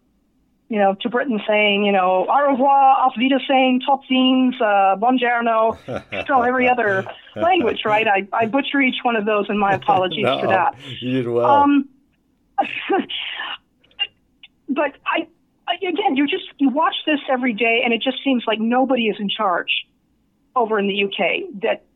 you 0.70 0.78
know, 0.78 0.96
to 1.02 1.10
Britain 1.10 1.40
saying, 1.48 1.86
you 1.86 1.92
know, 1.92 2.28
au 2.30 2.52
revoir, 2.52 3.06
auf 3.06 3.14
Wiedersehen, 3.18 3.80
tot 3.86 4.02
ziens, 4.10 4.54
uh, 4.62 4.98
buongiorno, 4.98 5.78
know, 6.30 6.42
every 6.42 6.70
other 6.70 7.06
language, 7.36 7.82
right? 7.86 8.08
I, 8.08 8.28
I 8.34 8.46
butcher 8.46 8.82
each 8.82 8.98
one 9.04 9.16
of 9.16 9.26
those, 9.26 9.46
and 9.50 9.60
my 9.60 9.74
apologies 9.74 10.24
no, 10.26 10.40
for 10.42 10.48
that. 10.48 10.76
You 11.00 11.12
did 11.14 11.28
well. 11.28 11.46
Um, 11.46 11.90
but 14.70 14.94
I, 15.06 15.28
I, 15.68 15.76
again, 15.76 16.16
you 16.16 16.28
just 16.28 16.46
you 16.58 16.70
watch 16.70 16.96
this 17.06 17.20
every 17.30 17.54
day, 17.54 17.82
and 17.84 17.94
it 17.94 18.02
just 18.02 18.18
seems 18.24 18.44
like 18.46 18.60
nobody 18.60 19.08
is 19.08 19.16
in 19.20 19.30
charge 19.30 19.88
over 20.56 20.78
in 20.78 20.88
the 20.88 21.04
UK. 21.06 21.62
That 21.62 21.87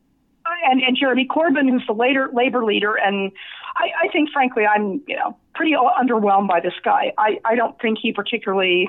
and, 0.64 0.82
and 0.82 0.96
Jeremy 0.96 1.26
Corbyn, 1.28 1.68
who's 1.68 1.86
the 1.86 1.92
later 1.92 2.30
labor 2.32 2.64
leader, 2.64 2.94
and 2.94 3.32
I, 3.76 3.88
I 4.04 4.08
think, 4.12 4.30
frankly, 4.30 4.64
I'm 4.66 5.02
you 5.06 5.16
know 5.16 5.36
pretty 5.54 5.72
underwhelmed 5.72 6.48
by 6.48 6.60
this 6.60 6.74
guy. 6.84 7.12
I, 7.18 7.38
I 7.44 7.54
don't 7.54 7.78
think 7.80 7.98
he 8.00 8.12
particularly 8.12 8.88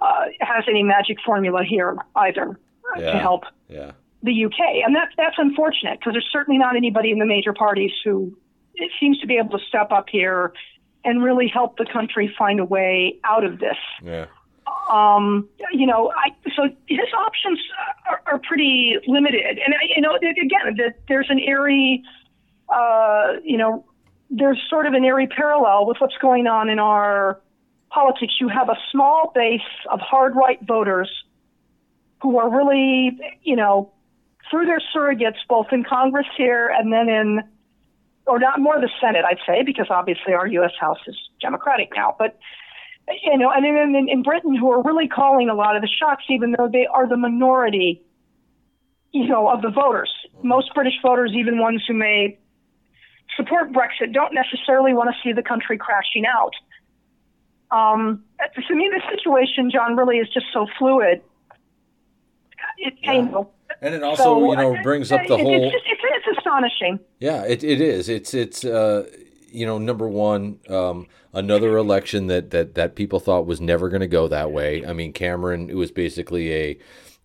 uh, 0.00 0.26
has 0.40 0.64
any 0.68 0.82
magic 0.82 1.18
formula 1.24 1.62
here 1.64 1.96
either 2.16 2.58
yeah. 2.96 3.12
to 3.12 3.18
help 3.18 3.44
yeah. 3.68 3.92
the 4.22 4.44
UK, 4.44 4.84
and 4.84 4.94
that's 4.94 5.12
that's 5.16 5.36
unfortunate 5.38 5.98
because 5.98 6.14
there's 6.14 6.28
certainly 6.32 6.58
not 6.58 6.76
anybody 6.76 7.10
in 7.10 7.18
the 7.18 7.26
major 7.26 7.52
parties 7.52 7.92
who 8.04 8.36
it 8.74 8.90
seems 8.98 9.18
to 9.20 9.26
be 9.26 9.36
able 9.36 9.58
to 9.58 9.64
step 9.66 9.92
up 9.92 10.06
here 10.08 10.52
and 11.04 11.22
really 11.22 11.48
help 11.48 11.78
the 11.78 11.86
country 11.90 12.32
find 12.38 12.60
a 12.60 12.64
way 12.64 13.18
out 13.24 13.44
of 13.44 13.58
this. 13.58 13.76
Yeah 14.02 14.26
um, 14.90 15.48
you 15.72 15.86
know, 15.86 16.12
I, 16.16 16.30
so 16.56 16.64
his 16.86 16.98
options 17.16 17.58
are, 18.08 18.20
are 18.26 18.38
pretty 18.38 18.96
limited. 19.06 19.58
And, 19.64 19.74
I, 19.74 19.86
you 19.94 20.02
know, 20.02 20.16
again, 20.16 20.76
the, 20.76 20.94
there's 21.08 21.28
an 21.30 21.38
eerie, 21.38 22.02
uh, 22.68 23.34
you 23.44 23.56
know, 23.56 23.84
there's 24.30 24.58
sort 24.68 24.86
of 24.86 24.94
an 24.94 25.04
eerie 25.04 25.26
parallel 25.26 25.86
with 25.86 25.98
what's 25.98 26.16
going 26.20 26.46
on 26.46 26.68
in 26.68 26.78
our 26.78 27.40
politics. 27.90 28.34
You 28.40 28.48
have 28.48 28.68
a 28.68 28.76
small 28.92 29.32
base 29.34 29.60
of 29.90 30.00
hard 30.00 30.34
right 30.36 30.58
voters 30.66 31.10
who 32.22 32.38
are 32.38 32.50
really, 32.50 33.18
you 33.42 33.56
know, 33.56 33.92
through 34.50 34.66
their 34.66 34.80
surrogates, 34.94 35.38
both 35.48 35.66
in 35.72 35.84
Congress 35.84 36.26
here 36.36 36.68
and 36.68 36.92
then 36.92 37.08
in, 37.08 37.42
or 38.26 38.38
not 38.38 38.60
more 38.60 38.80
the 38.80 38.90
Senate, 39.00 39.24
I'd 39.24 39.38
say, 39.46 39.62
because 39.64 39.86
obviously 39.90 40.34
our 40.34 40.46
U.S. 40.46 40.72
House 40.78 40.98
is 41.06 41.16
Democratic 41.40 41.90
now, 41.96 42.14
but 42.18 42.38
you 43.22 43.38
know, 43.38 43.50
and 43.50 43.64
in, 43.64 44.08
in 44.08 44.22
Britain 44.22 44.54
who 44.54 44.70
are 44.70 44.82
really 44.82 45.08
calling 45.08 45.48
a 45.48 45.54
lot 45.54 45.76
of 45.76 45.82
the 45.82 45.88
shots, 45.88 46.22
even 46.28 46.54
though 46.56 46.68
they 46.72 46.86
are 46.86 47.08
the 47.08 47.16
minority, 47.16 48.02
you 49.12 49.26
know, 49.26 49.48
of 49.48 49.62
the 49.62 49.70
voters. 49.70 50.10
Most 50.42 50.72
British 50.74 50.94
voters, 51.02 51.32
even 51.34 51.58
ones 51.58 51.82
who 51.86 51.94
may 51.94 52.38
support 53.36 53.72
Brexit, 53.72 54.12
don't 54.12 54.34
necessarily 54.34 54.94
want 54.94 55.10
to 55.10 55.16
see 55.22 55.32
the 55.32 55.42
country 55.42 55.78
crashing 55.78 56.24
out. 56.26 56.52
Um, 57.70 58.24
to 58.68 58.74
me, 58.74 58.90
the 58.92 59.02
situation, 59.16 59.70
John, 59.70 59.96
really 59.96 60.18
is 60.18 60.28
just 60.32 60.46
so 60.52 60.66
fluid. 60.78 61.22
It, 62.78 62.94
yeah. 63.02 63.12
you 63.12 63.48
and 63.80 63.94
it 63.94 64.02
also, 64.02 64.22
so, 64.22 64.50
you 64.50 64.56
know, 64.56 64.82
brings 64.82 65.12
up 65.12 65.20
the 65.26 65.34
it, 65.34 65.40
whole. 65.40 65.64
It's, 65.64 65.72
just, 65.72 65.84
it's, 65.86 66.00
it's 66.26 66.38
astonishing. 66.38 66.98
Yeah, 67.18 67.44
it, 67.44 67.62
it 67.62 67.80
is. 67.80 68.08
It's 68.08 68.34
it's 68.34 68.64
uh, 68.64 69.06
you 69.52 69.66
know, 69.66 69.78
number 69.78 70.08
one, 70.08 70.58
um, 70.68 71.06
another 71.32 71.76
election 71.76 72.26
that 72.28 72.50
that 72.50 72.74
that 72.74 72.94
people 72.94 73.20
thought 73.20 73.46
was 73.46 73.60
never 73.60 73.88
going 73.88 74.00
to 74.00 74.06
go 74.06 74.28
that 74.28 74.52
way. 74.52 74.84
I 74.84 74.92
mean, 74.92 75.12
Cameron, 75.12 75.70
it 75.70 75.76
was 75.76 75.90
basically 75.90 76.52
a 76.52 76.78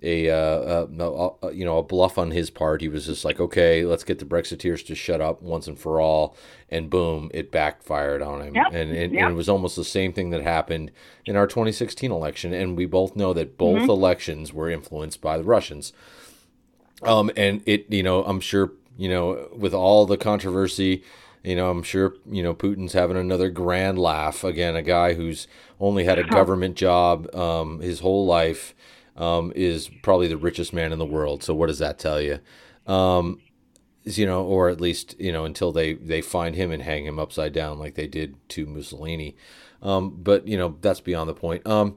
a, 0.05 0.29
uh, 0.29 0.85
uh, 0.99 1.49
you 1.51 1.65
know 1.65 1.79
a 1.79 1.83
bluff 1.83 2.17
on 2.17 2.31
his 2.31 2.49
part. 2.49 2.81
He 2.81 2.87
was 2.87 3.05
just 3.07 3.25
like, 3.25 3.39
okay, 3.39 3.85
let's 3.85 4.03
get 4.03 4.19
the 4.19 4.25
Brexiteers 4.25 4.85
to 4.87 4.95
shut 4.95 5.21
up 5.21 5.41
once 5.41 5.67
and 5.67 5.79
for 5.79 5.99
all, 5.99 6.35
and 6.69 6.89
boom, 6.89 7.31
it 7.33 7.51
backfired 7.51 8.21
on 8.21 8.41
him. 8.41 8.55
Yep. 8.55 8.67
And, 8.67 8.91
and, 8.91 9.13
yep. 9.13 9.23
and, 9.23 9.31
it 9.33 9.35
was 9.35 9.49
almost 9.49 9.75
the 9.75 9.83
same 9.83 10.13
thing 10.13 10.29
that 10.29 10.41
happened 10.41 10.91
in 11.25 11.35
our 11.35 11.47
2016 11.47 12.11
election. 12.11 12.53
And 12.53 12.77
we 12.77 12.85
both 12.85 13.15
know 13.15 13.33
that 13.33 13.57
both 13.57 13.81
mm-hmm. 13.81 13.89
elections 13.89 14.53
were 14.53 14.69
influenced 14.69 15.21
by 15.21 15.37
the 15.37 15.43
Russians. 15.43 15.93
Um, 17.01 17.31
and 17.35 17.61
it, 17.65 17.91
you 17.91 18.03
know, 18.03 18.23
I'm 18.25 18.39
sure, 18.39 18.73
you 18.97 19.09
know, 19.09 19.49
with 19.55 19.73
all 19.73 20.05
the 20.05 20.17
controversy 20.17 21.03
You 21.45 21.55
know, 21.55 21.69
I'm 21.69 21.83
sure 21.83 22.15
you 22.29 22.41
know 22.41 22.53
Putin's 22.53 22.93
having 22.93 23.17
another 23.17 23.49
grand 23.49 23.99
laugh 23.99 24.43
again. 24.43 24.75
A 24.75 24.81
guy 24.81 25.13
who's 25.13 25.47
only 25.79 26.03
had 26.03 26.19
a 26.19 26.23
government 26.27 26.75
job 26.75 27.33
um, 27.35 27.79
his 27.79 27.99
whole 27.99 28.25
life 28.25 28.73
um, 29.15 29.53
is 29.55 29.89
probably 30.01 30.27
the 30.27 30.37
richest 30.37 30.73
man 30.73 30.91
in 30.91 30.99
the 30.99 31.05
world. 31.05 31.43
So 31.43 31.53
what 31.53 31.67
does 31.67 31.79
that 31.79 31.99
tell 31.99 32.19
you? 32.19 32.39
Um, 32.87 33.39
you 34.03 34.25
know, 34.25 34.43
or 34.43 34.69
at 34.69 34.81
least 34.81 35.15
you 35.19 35.31
know 35.31 35.45
until 35.45 35.71
they 35.71 35.93
they 35.93 36.21
find 36.21 36.55
him 36.55 36.71
and 36.71 36.81
hang 36.81 37.05
him 37.05 37.19
upside 37.19 37.53
down 37.53 37.79
like 37.79 37.95
they 37.95 38.07
did 38.07 38.35
to 38.49 38.65
Mussolini. 38.65 39.35
Um, 39.81 40.15
but 40.17 40.47
you 40.47 40.57
know 40.57 40.77
that's 40.81 41.01
beyond 41.01 41.29
the 41.29 41.35
point. 41.35 41.65
Um, 41.67 41.95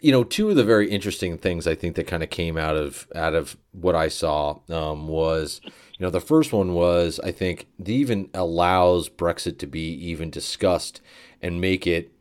you 0.00 0.12
know, 0.12 0.24
two 0.24 0.50
of 0.50 0.56
the 0.56 0.64
very 0.64 0.90
interesting 0.90 1.38
things 1.38 1.66
I 1.66 1.74
think 1.74 1.96
that 1.96 2.06
kind 2.06 2.22
of 2.22 2.30
came 2.30 2.56
out 2.56 2.76
of 2.76 3.08
out 3.14 3.34
of 3.34 3.56
what 3.72 3.94
I 3.94 4.08
saw 4.08 4.60
um, 4.68 5.08
was, 5.08 5.60
you 5.98 6.04
know, 6.04 6.10
the 6.10 6.20
first 6.20 6.52
one 6.52 6.74
was 6.74 7.18
I 7.24 7.32
think 7.32 7.66
the 7.78 7.94
even 7.94 8.28
allows 8.34 9.08
Brexit 9.08 9.58
to 9.58 9.66
be 9.66 9.92
even 9.92 10.30
discussed 10.30 11.00
and 11.40 11.60
make 11.60 11.86
it, 11.86 12.12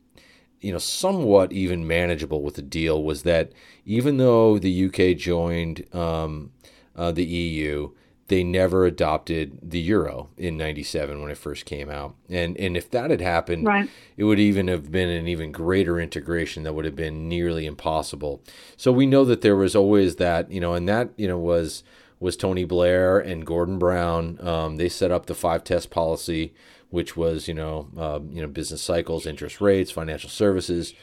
you 0.62 0.72
know, 0.72 0.78
somewhat 0.78 1.52
even 1.52 1.86
manageable 1.86 2.42
with 2.42 2.56
the 2.56 2.62
deal 2.62 3.04
was 3.04 3.24
that 3.24 3.52
even 3.86 4.18
though 4.18 4.58
the 4.58 4.86
UK 4.86 5.18
joined 5.18 5.86
um, 5.94 6.52
uh, 6.96 7.12
the 7.12 7.26
EU, 7.26 7.92
they 8.28 8.44
never 8.44 8.86
adopted 8.86 9.60
the 9.62 9.80
euro 9.80 10.30
in 10.38 10.58
97 10.58 11.22
when 11.22 11.30
it 11.30 11.38
first 11.38 11.66
came 11.66 11.90
out 11.90 12.16
and 12.30 12.58
and 12.58 12.76
if 12.76 12.90
that 12.90 13.12
had 13.12 13.22
happened 13.22 13.66
right. 13.66 13.90
it 14.18 14.24
would 14.24 14.40
even 14.40 14.68
have 14.68 14.92
been 14.92 15.10
an 15.10 15.28
even 15.28 15.52
greater 15.52 16.00
integration 16.00 16.64
that 16.64 16.74
would 16.74 16.86
have 16.86 16.96
been 16.96 17.30
nearly 17.30 17.66
impossible 17.66 18.42
so 18.78 18.92
we 18.92 19.06
know 19.06 19.26
that 19.26 19.42
there 19.42 19.56
was 19.56 19.76
always 19.76 20.16
that 20.16 20.50
you 20.52 20.60
know 20.60 20.74
and 20.74 20.90
that 20.90 21.10
you 21.18 21.28
know 21.28 21.38
was 21.38 21.84
was 22.20 22.38
Tony 22.38 22.64
Blair 22.64 23.20
and 23.20 23.46
Gordon 23.46 23.78
Brown. 23.78 24.40
Um, 24.42 24.78
they 24.78 24.90
set 24.90 25.12
up 25.12 25.26
the 25.26 25.36
five 25.36 25.64
test 25.64 25.90
policy 25.90 26.54
which 26.96 27.18
was 27.18 27.48
you 27.48 27.54
know 27.54 27.90
uh, 27.98 28.20
you 28.30 28.42
know 28.42 28.48
business 28.48 28.82
cycles 28.82 29.26
interest 29.26 29.60
rates 29.60 29.92
financial 29.92 30.30
services 30.30 30.94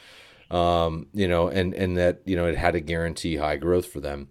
um, 0.49 1.05
you 1.13 1.27
know 1.27 1.47
and 1.47 1.73
and 1.75 1.97
that 1.97 2.21
you 2.25 2.35
know 2.35 2.47
it 2.47 2.57
had 2.57 2.73
to 2.73 2.79
guarantee 2.79 3.37
high 3.37 3.57
growth 3.57 3.85
for 3.85 3.99
them. 3.99 4.27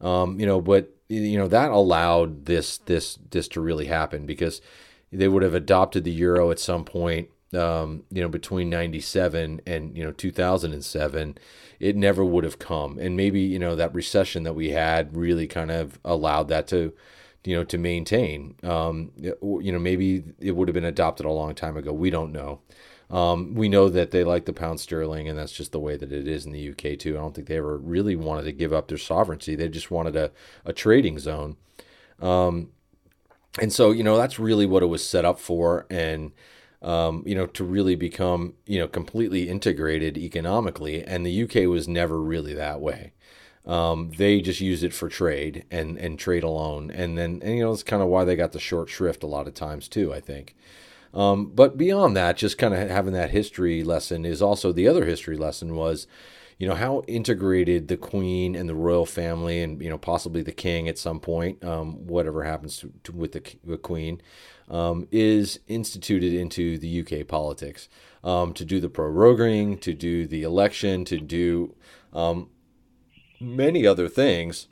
Um, 0.00 0.38
you 0.40 0.46
know 0.46 0.60
but 0.60 0.94
you 1.08 1.36
know 1.36 1.48
that 1.48 1.70
allowed 1.70 2.46
this 2.46 2.78
this 2.78 3.18
this 3.30 3.48
to 3.48 3.60
really 3.60 3.86
happen 3.86 4.24
because 4.24 4.60
they 5.12 5.28
would 5.28 5.42
have 5.42 5.54
adopted 5.54 6.04
the 6.04 6.12
euro 6.12 6.50
at 6.50 6.60
some 6.60 6.84
point 6.84 7.28
um, 7.54 8.04
you 8.10 8.22
know 8.22 8.28
between 8.28 8.70
97 8.70 9.60
and 9.66 9.96
you 9.96 10.04
know 10.04 10.12
2007 10.12 11.38
it 11.78 11.96
never 11.96 12.24
would 12.24 12.44
have 12.44 12.58
come 12.58 12.98
and 12.98 13.16
maybe 13.16 13.40
you 13.40 13.58
know 13.58 13.74
that 13.74 13.94
recession 13.94 14.42
that 14.44 14.54
we 14.54 14.70
had 14.70 15.16
really 15.16 15.46
kind 15.46 15.70
of 15.70 15.98
allowed 16.04 16.48
that 16.48 16.66
to 16.68 16.92
you 17.44 17.56
know 17.56 17.64
to 17.64 17.78
maintain 17.78 18.54
um, 18.62 19.10
you 19.16 19.72
know 19.72 19.78
maybe 19.78 20.22
it 20.38 20.52
would 20.52 20.68
have 20.68 20.74
been 20.74 20.84
adopted 20.84 21.26
a 21.26 21.32
long 21.32 21.54
time 21.54 21.76
ago 21.76 21.92
we 21.92 22.10
don't 22.10 22.32
know 22.32 22.60
um, 23.10 23.54
we 23.54 23.68
know 23.68 23.88
that 23.88 24.12
they 24.12 24.22
like 24.22 24.44
the 24.44 24.52
pound 24.52 24.78
sterling, 24.78 25.28
and 25.28 25.36
that's 25.36 25.52
just 25.52 25.72
the 25.72 25.80
way 25.80 25.96
that 25.96 26.12
it 26.12 26.28
is 26.28 26.46
in 26.46 26.52
the 26.52 26.70
UK 26.70 26.96
too. 26.98 27.16
I 27.16 27.20
don't 27.20 27.34
think 27.34 27.48
they 27.48 27.56
ever 27.56 27.76
really 27.76 28.14
wanted 28.14 28.44
to 28.44 28.52
give 28.52 28.72
up 28.72 28.86
their 28.86 28.98
sovereignty. 28.98 29.56
They 29.56 29.68
just 29.68 29.90
wanted 29.90 30.14
a, 30.14 30.30
a 30.64 30.72
trading 30.72 31.18
zone. 31.18 31.56
Um, 32.20 32.68
and 33.60 33.72
so, 33.72 33.90
you 33.90 34.04
know, 34.04 34.16
that's 34.16 34.38
really 34.38 34.64
what 34.64 34.84
it 34.84 34.86
was 34.86 35.06
set 35.06 35.24
up 35.24 35.40
for. 35.40 35.86
And, 35.90 36.30
um, 36.82 37.22
you 37.26 37.34
know, 37.34 37.46
to 37.46 37.64
really 37.64 37.94
become, 37.94 38.54
you 38.66 38.78
know, 38.78 38.88
completely 38.88 39.48
integrated 39.48 40.16
economically. 40.16 41.04
And 41.04 41.26
the 41.26 41.42
UK 41.42 41.68
was 41.68 41.86
never 41.86 42.20
really 42.20 42.54
that 42.54 42.80
way. 42.80 43.12
Um, 43.66 44.10
they 44.16 44.40
just 44.40 44.60
used 44.60 44.82
it 44.82 44.94
for 44.94 45.08
trade 45.08 45.64
and, 45.70 45.98
and 45.98 46.18
trade 46.18 46.42
alone. 46.42 46.90
And 46.90 47.18
then, 47.18 47.40
and, 47.42 47.56
you 47.56 47.64
know, 47.64 47.70
that's 47.72 47.82
kind 47.82 48.02
of 48.02 48.08
why 48.08 48.24
they 48.24 48.36
got 48.36 48.52
the 48.52 48.60
short 48.60 48.88
shrift 48.88 49.22
a 49.22 49.26
lot 49.26 49.46
of 49.46 49.54
times 49.54 49.88
too, 49.88 50.14
I 50.14 50.20
think. 50.20 50.56
Um, 51.12 51.46
but 51.46 51.76
beyond 51.76 52.16
that, 52.16 52.36
just 52.36 52.56
kind 52.56 52.72
of 52.72 52.88
having 52.88 53.12
that 53.12 53.30
history 53.30 53.82
lesson 53.84 54.24
is 54.24 54.40
also 54.40 54.72
the 54.72 54.88
other 54.88 55.04
history 55.04 55.36
lesson 55.36 55.74
was, 55.74 56.06
you 56.58 56.68
know, 56.68 56.74
how 56.74 57.02
integrated 57.06 57.88
the 57.88 57.96
queen 57.96 58.54
and 58.54 58.68
the 58.68 58.74
royal 58.74 59.06
family 59.06 59.62
and, 59.62 59.82
you 59.82 59.90
know, 59.90 59.98
possibly 59.98 60.42
the 60.42 60.52
king 60.52 60.88
at 60.88 60.98
some 60.98 61.18
point, 61.18 61.64
um, 61.64 62.06
whatever 62.06 62.44
happens 62.44 62.78
to, 62.78 62.92
to, 63.04 63.12
with 63.12 63.32
the, 63.32 63.42
the 63.64 63.78
queen, 63.78 64.20
um, 64.70 65.06
is 65.10 65.60
instituted 65.66 66.32
into 66.32 66.78
the 66.78 67.00
UK 67.00 67.26
politics 67.26 67.88
um, 68.24 68.54
to 68.54 68.64
do 68.64 68.80
the 68.80 68.88
proroguing, 68.88 69.80
to 69.80 69.92
do 69.92 70.26
the 70.26 70.42
election, 70.42 71.04
to 71.04 71.18
do 71.18 71.74
um, 72.12 72.48
many 73.40 73.86
other 73.86 74.08
things 74.08 74.68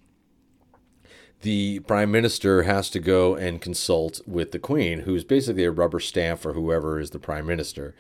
the 1.42 1.80
prime 1.80 2.11
minister 2.11 2.64
has 2.64 2.90
to 2.90 2.99
go 2.99 3.34
and 3.34 3.61
consult 3.61 4.20
with 4.26 4.53
the 4.53 4.59
queen, 4.59 5.01
who's 5.01 5.24
basically 5.24 5.64
a 5.64 5.70
rubber 5.70 6.01
stamp 6.01 6.40
for 6.40 6.53
whoever 6.53 6.99
is 6.99 7.11
the 7.11 7.18
prime 7.18 7.46
minister. 7.46 7.94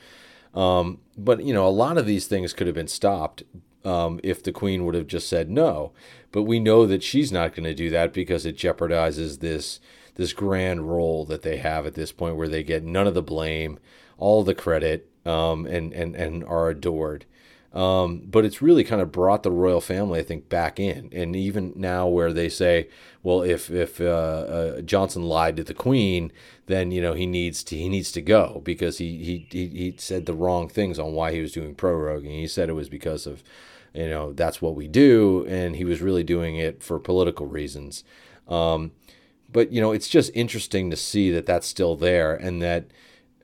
Um, 0.54 1.00
but 1.16 1.44
you 1.44 1.54
know, 1.54 1.66
a 1.66 1.70
lot 1.70 1.98
of 1.98 2.06
these 2.06 2.26
things 2.26 2.52
could 2.52 2.66
have 2.66 2.74
been 2.74 2.88
stopped 2.88 3.44
um, 3.84 4.18
if 4.24 4.42
the 4.42 4.52
queen 4.52 4.84
would 4.84 4.94
have 4.94 5.06
just 5.06 5.28
said 5.28 5.50
no. 5.50 5.92
But 6.32 6.42
we 6.42 6.58
know 6.58 6.84
that 6.86 7.02
she's 7.02 7.30
not 7.30 7.54
going 7.54 7.64
to 7.64 7.74
do 7.74 7.90
that 7.90 8.12
because 8.12 8.44
it 8.44 8.56
jeopardizes 8.56 9.38
this 9.38 9.78
this 10.18 10.34
grand 10.34 10.90
role 10.90 11.24
that 11.24 11.40
they 11.40 11.56
have 11.56 11.86
at 11.86 11.94
this 11.94 12.12
point, 12.12 12.36
where 12.36 12.48
they 12.48 12.62
get 12.62 12.84
none 12.84 13.06
of 13.06 13.14
the 13.14 13.22
blame, 13.22 13.78
all 14.18 14.42
the 14.42 14.54
credit, 14.54 15.08
um, 15.24 15.64
and 15.64 15.94
and 15.94 16.14
and 16.14 16.44
are 16.44 16.68
adored. 16.68 17.24
Um, 17.72 18.22
but 18.26 18.44
it's 18.44 18.62
really 18.62 18.82
kind 18.82 19.00
of 19.00 19.12
brought 19.12 19.42
the 19.42 19.50
royal 19.50 19.80
family, 19.80 20.20
I 20.20 20.22
think, 20.24 20.48
back 20.48 20.80
in. 20.80 21.10
And 21.12 21.36
even 21.36 21.72
now, 21.76 22.08
where 22.08 22.32
they 22.32 22.48
say, 22.48 22.88
well, 23.22 23.42
if 23.42 23.70
if 23.70 24.00
uh, 24.00 24.04
uh, 24.04 24.80
Johnson 24.80 25.22
lied 25.22 25.56
to 25.56 25.64
the 25.64 25.74
Queen, 25.74 26.32
then 26.66 26.90
you 26.90 27.00
know 27.00 27.12
he 27.14 27.26
needs 27.26 27.62
to 27.64 27.76
he 27.76 27.88
needs 27.88 28.10
to 28.12 28.22
go 28.22 28.62
because 28.64 28.98
he 28.98 29.46
he 29.50 29.68
he, 29.68 29.94
said 29.98 30.26
the 30.26 30.34
wrong 30.34 30.68
things 30.68 30.98
on 30.98 31.12
why 31.12 31.32
he 31.32 31.40
was 31.40 31.52
doing 31.52 31.74
proroguing. 31.74 32.40
He 32.40 32.48
said 32.48 32.68
it 32.68 32.74
was 32.74 32.88
because 32.88 33.26
of 33.26 33.44
you 33.94 34.08
know 34.08 34.32
that's 34.32 34.60
what 34.60 34.74
we 34.74 34.88
do, 34.88 35.46
and 35.46 35.76
he 35.76 35.84
was 35.84 36.00
really 36.00 36.24
doing 36.24 36.56
it 36.56 36.82
for 36.82 36.98
political 36.98 37.46
reasons. 37.46 38.02
Um, 38.48 38.92
but 39.58 39.72
you 39.72 39.80
know, 39.80 39.90
it's 39.90 40.08
just 40.08 40.30
interesting 40.34 40.88
to 40.88 40.96
see 40.96 41.32
that 41.32 41.44
that's 41.44 41.66
still 41.66 41.96
there, 41.96 42.32
and 42.32 42.62
that 42.62 42.84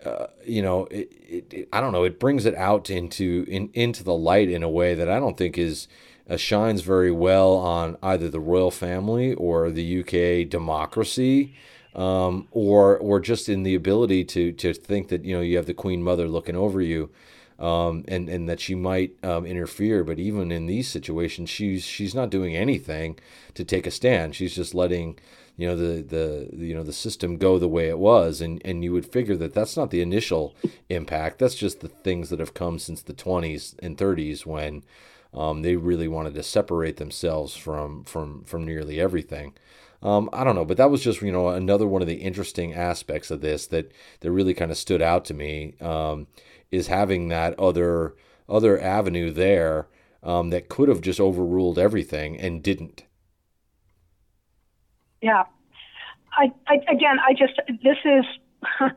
uh, 0.07 0.29
you 0.45 0.63
know, 0.63 0.85
it, 0.85 1.11
it, 1.29 1.53
it, 1.53 1.69
I 1.73 1.81
don't 1.81 1.91
know, 1.91 2.05
it 2.05 2.21
brings 2.21 2.47
it 2.47 2.55
out 2.55 2.89
into 2.89 3.45
in, 3.49 3.69
into 3.75 4.05
the 4.05 4.15
light 4.15 4.49
in 4.49 4.63
a 4.63 4.69
way 4.69 4.95
that 4.95 5.11
I 5.11 5.19
don't 5.19 5.37
think 5.37 5.59
is 5.59 5.89
uh, 6.31 6.37
shines 6.37 6.83
very 6.83 7.11
well 7.11 7.55
on 7.55 7.97
either 8.01 8.29
the 8.29 8.39
royal 8.39 8.71
family 8.71 9.35
or 9.35 9.73
the 9.73 10.03
UK 10.03 10.49
democracy, 10.49 11.57
um, 11.97 12.47
or 12.53 12.97
or 12.97 13.19
just 13.19 13.49
in 13.49 13.65
the 13.65 13.75
ability 13.75 14.25
to 14.27 14.53
to 14.53 14.73
think 14.73 15.09
that 15.09 15.25
you 15.25 15.35
know 15.35 15.43
you 15.43 15.57
have 15.57 15.67
the 15.67 15.75
Queen 15.75 16.01
Mother 16.01 16.29
looking 16.29 16.55
over 16.55 16.81
you. 16.81 17.11
Um, 17.57 18.05
and 18.09 18.29
and 18.29 18.49
that 18.49 18.59
she 18.59 18.75
might 18.75 19.15
um, 19.25 19.47
interfere. 19.47 20.03
But 20.03 20.19
even 20.19 20.51
in 20.51 20.67
these 20.67 20.89
situations, 20.89 21.51
she's 21.51 21.85
she's 21.85 22.13
not 22.13 22.29
doing 22.29 22.57
anything 22.57 23.17
to 23.55 23.65
take 23.65 23.87
a 23.87 23.93
stand. 23.93 24.35
She's 24.35 24.57
just 24.57 24.75
letting 24.75 25.19
you 25.57 25.69
know 25.69 25.77
the, 25.77 26.03
the 26.03 26.51
you 26.57 26.75
know 26.75 26.83
the 26.83 26.93
system 26.93 27.37
go 27.37 27.59
the 27.59 27.69
way 27.69 27.89
it 27.89 27.99
was. 27.99 28.41
And 28.41 28.61
and 28.65 28.83
you 28.85 28.93
would 28.93 29.07
figure 29.07 29.37
that 29.37 29.55
that's 29.55 29.77
not 29.77 29.91
the 29.91 30.01
initial 30.03 30.55
impact. 30.89 31.39
That's 31.39 31.55
just 31.55 31.81
the 31.81 31.89
things 31.89 32.31
that 32.31 32.41
have 32.41 32.55
come 32.55 32.79
since 32.79 33.03
the 33.03 33.15
20s 33.15 33.75
and 33.83 33.97
30s 33.97 34.47
when 34.47 34.83
um, 35.33 35.63
they 35.63 35.77
really 35.77 36.09
wanted 36.09 36.35
to 36.35 36.43
separate 36.43 36.97
themselves 36.97 37.57
from 37.57 38.05
from 38.05 38.45
from 38.45 38.65
nearly 38.65 39.01
everything. 39.01 39.55
Um, 40.03 40.29
I 40.35 40.45
don't 40.45 40.55
know, 40.55 40.67
but 40.67 40.77
that 40.77 40.91
was 40.91 41.03
just 41.03 41.23
you 41.23 41.33
know 41.33 41.49
another 41.49 41.87
one 41.87 42.03
of 42.03 42.09
the 42.09 42.15
interesting 42.15 42.75
aspects 42.75 43.31
of 43.31 43.41
this 43.41 43.67
that 43.69 43.91
that 44.21 44.31
really 44.31 44.55
kind 44.55 44.71
of 44.71 44.77
stood 44.77 45.03
out 45.03 45.25
to 45.27 45.35
me 45.35 45.75
um, 45.81 46.27
is 46.71 46.89
having 46.89 47.29
that 47.29 47.59
other 47.59 48.15
other 48.49 48.79
avenue 48.81 49.31
there 49.31 49.89
um, 50.23 50.51
that 50.51 50.69
could 50.69 50.89
have 50.89 51.01
just 51.01 51.21
overruled 51.21 51.79
everything 51.79 52.39
and 52.39 52.63
didn't. 52.63 53.05
Yeah. 55.25 55.45
I, 56.37 56.53
I 56.67 56.75
again, 56.93 57.17
I 57.19 57.33
just 57.33 57.59
this 57.83 57.97
is 58.05 58.25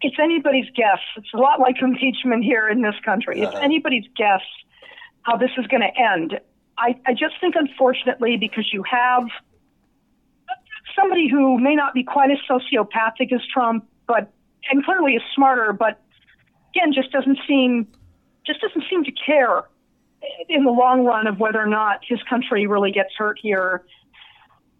it's 0.00 0.16
anybody's 0.22 0.70
guess. 0.76 1.00
It's 1.16 1.34
a 1.34 1.38
lot 1.38 1.58
like 1.58 1.82
impeachment 1.82 2.44
here 2.44 2.68
in 2.68 2.80
this 2.80 2.94
country. 3.04 3.40
It's 3.40 3.54
uh-huh. 3.54 3.64
anybody's 3.64 4.04
guess 4.16 4.42
how 5.22 5.36
this 5.36 5.50
is 5.58 5.66
going 5.66 5.82
to 5.82 6.00
end. 6.00 6.38
I, 6.78 6.94
I 7.06 7.12
just 7.12 7.34
think, 7.40 7.56
unfortunately, 7.56 8.36
because 8.36 8.72
you 8.72 8.84
have 8.88 9.24
somebody 10.94 11.28
who 11.28 11.58
may 11.58 11.74
not 11.74 11.92
be 11.92 12.04
quite 12.04 12.30
as 12.30 12.38
sociopathic 12.48 13.32
as 13.32 13.40
Trump, 13.52 13.84
but 14.06 14.32
and 14.70 14.84
clearly 14.84 15.14
is 15.14 15.22
smarter, 15.34 15.72
but 15.72 16.00
again, 16.70 16.92
just 16.94 17.10
doesn't 17.10 17.38
seem 17.48 17.88
just 18.46 18.60
doesn't 18.60 18.84
seem 18.88 19.02
to 19.04 19.12
care 19.12 19.64
in 20.48 20.64
the 20.64 20.70
long 20.70 21.04
run 21.04 21.26
of 21.26 21.40
whether 21.40 21.60
or 21.60 21.66
not 21.66 22.00
his 22.08 22.20
country 22.30 22.66
really 22.66 22.92
gets 22.92 23.10
hurt 23.18 23.38
here 23.42 23.84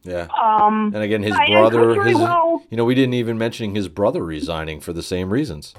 yeah. 0.09 0.29
Um, 0.41 0.93
and 0.95 1.03
again, 1.03 1.23
his 1.23 1.37
brother, 1.37 2.03
his, 2.03 2.17
well, 2.17 2.65
you 2.71 2.77
know, 2.77 2.85
we 2.85 2.95
didn't 2.95 3.15
even 3.15 3.39
mention 3.39 3.75
his 3.75 3.89
brother 3.89 4.25
resigning 4.25 4.81
for 4.81 4.93
the 4.93 5.03
same 5.03 5.31
reasons. 5.31 5.75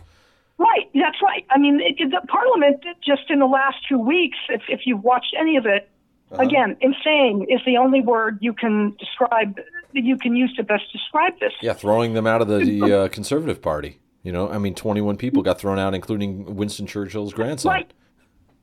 Right. 0.57 0.89
That's 0.93 1.21
right. 1.23 1.45
I 1.49 1.57
mean, 1.57 1.79
it, 1.81 1.97
the 1.97 2.21
Parliament 2.27 2.83
just 3.05 3.29
in 3.29 3.39
the 3.39 3.45
last 3.45 3.77
two 3.87 3.97
weeks, 3.97 4.37
if, 4.49 4.61
if 4.67 4.81
you've 4.85 5.03
watched 5.03 5.35
any 5.39 5.57
of 5.57 5.65
it, 5.65 5.89
uh-huh. 6.31 6.43
again, 6.43 6.77
insane 6.81 7.47
is 7.49 7.61
the 7.65 7.77
only 7.77 8.01
word 8.01 8.37
you 8.41 8.53
can 8.53 8.95
describe 8.99 9.55
that 9.55 10.03
you 10.03 10.17
can 10.17 10.35
use 10.35 10.53
to 10.55 10.63
best 10.63 10.83
describe 10.91 11.39
this. 11.39 11.53
Yeah, 11.61 11.73
throwing 11.73 12.13
them 12.13 12.27
out 12.27 12.41
of 12.41 12.47
the 12.47 12.83
uh, 13.05 13.07
Conservative 13.07 13.61
Party. 13.61 13.99
You 14.21 14.33
know, 14.33 14.49
I 14.49 14.57
mean, 14.57 14.75
21 14.75 15.15
people 15.17 15.41
got 15.41 15.59
thrown 15.59 15.79
out, 15.79 15.93
including 15.93 16.55
Winston 16.55 16.85
Churchill's 16.85 17.33
grandson. 17.33 17.71
Right. 17.71 17.91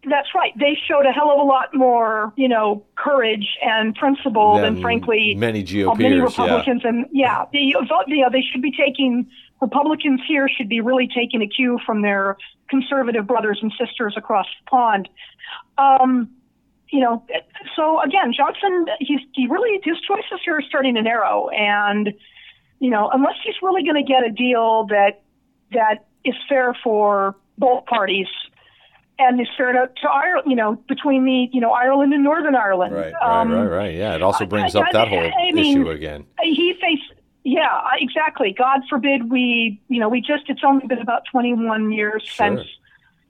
That's 0.09 0.29
right. 0.35 0.53
They 0.57 0.79
showed 0.87 1.05
a 1.05 1.13
hell 1.13 1.31
of 1.31 1.39
a 1.39 1.43
lot 1.43 1.75
more, 1.75 2.33
you 2.37 2.49
know, 2.49 2.85
courage 2.97 3.57
and 3.61 3.95
principle 3.95 4.57
than, 4.57 4.75
Than 4.75 4.83
frankly, 4.83 5.35
many 5.35 5.63
uh, 5.63 5.67
GOPers, 5.67 5.99
many 5.99 6.17
yeah. 6.17 6.23
Republicans. 6.23 6.83
And 6.85 7.07
yeah, 7.13 7.45
the, 7.53 7.59
you 7.59 7.75
know, 7.81 8.31
they 8.31 8.43
should 8.53 8.63
be 8.63 8.73
taking 8.73 9.27
Republicans 9.61 10.21
here 10.29 10.49
should 10.49 10.69
be 10.69 10.81
really 10.81 11.09
taking 11.09 11.43
a 11.43 11.49
cue 11.49 11.81
from 11.85 12.03
their 12.03 12.37
conservative 12.69 13.27
brothers 13.27 13.59
and 13.63 13.73
sisters 13.79 14.15
across 14.17 14.47
the 14.47 14.71
pond. 14.71 15.09
Um, 15.79 16.31
you 16.91 17.01
know, 17.01 17.25
so 17.75 18.01
again, 18.01 18.33
Johnson, 18.37 18.87
he's 19.01 19.21
he 19.33 19.49
really 19.49 19.81
his 19.83 19.97
choices 20.07 20.41
here 20.45 20.57
are 20.57 20.63
starting 20.63 20.95
to 20.95 21.03
narrow, 21.03 21.49
and 21.49 22.15
you 22.79 22.91
know, 22.91 23.11
unless 23.13 23.35
he's 23.45 23.57
really 23.61 23.83
going 23.83 23.97
to 23.97 24.09
get 24.09 24.25
a 24.25 24.31
deal 24.31 24.87
that 24.87 25.23
that 25.73 26.07
is 26.25 26.35
fair 26.49 26.77
for 26.85 27.35
both 27.59 27.87
parties 27.87 28.29
and 29.19 29.41
is 29.41 29.49
fair 29.57 29.73
to, 29.73 29.89
to 30.03 30.09
Ireland, 30.11 30.51
you 30.51 30.57
know, 30.57 30.75
between 30.89 31.25
the 31.25 31.49
you 31.53 31.61
know 31.61 31.73
Ireland 31.73 32.13
and 32.13 32.23
Northern 32.23 32.55
Ireland. 32.55 32.95
Right, 32.95 33.15
Um, 33.23 33.51
right, 33.51 33.61
right, 33.63 33.77
right. 33.77 33.95
Yeah, 33.95 34.15
it 34.15 34.23
also 34.23 34.45
brings 34.47 34.75
I- 34.77 34.81
up 34.81 34.87
I- 34.89 34.93
that 34.93 35.09
whole 35.09 35.19
I 35.21 35.53
mean, 35.53 35.81
issue 35.83 35.91
again. 35.91 36.27
He 36.43 36.75
faced, 36.81 37.13
yeah, 37.45 37.81
exactly. 37.99 38.53
God 38.57 38.81
forbid 38.91 39.31
we, 39.31 39.81
you 39.89 40.01
know, 40.01 40.09
we 40.09 40.21
just, 40.21 40.45
it's 40.49 40.63
only 40.65 40.87
been 40.87 40.99
about 41.01 41.23
21 41.31 41.93
years 41.93 42.23
Sure. 42.25 42.57
since 42.57 42.69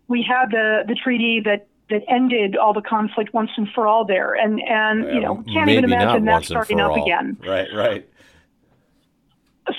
we 0.09 0.23
had 0.23 0.51
the, 0.51 0.85
the 0.89 0.95
treaty 0.95 1.41
that, 1.45 1.67
that 1.91 2.03
ended 2.09 2.57
all 2.57 2.73
the 2.73 2.83
conflict 2.83 3.33
once 3.33 3.51
and 3.57 3.69
for 3.75 3.87
all 3.87 4.05
there. 4.05 4.35
And, 4.35 4.61
and, 4.63 5.05
you 5.15 5.21
know, 5.21 5.45
can't 5.53 5.71
even 5.71 5.85
imagine 5.85 6.25
that 6.25 6.45
starting 6.45 6.81
up 6.81 6.93
all. 6.93 7.03
again. 7.05 7.37
Right, 7.47 7.69
right. 7.75 8.09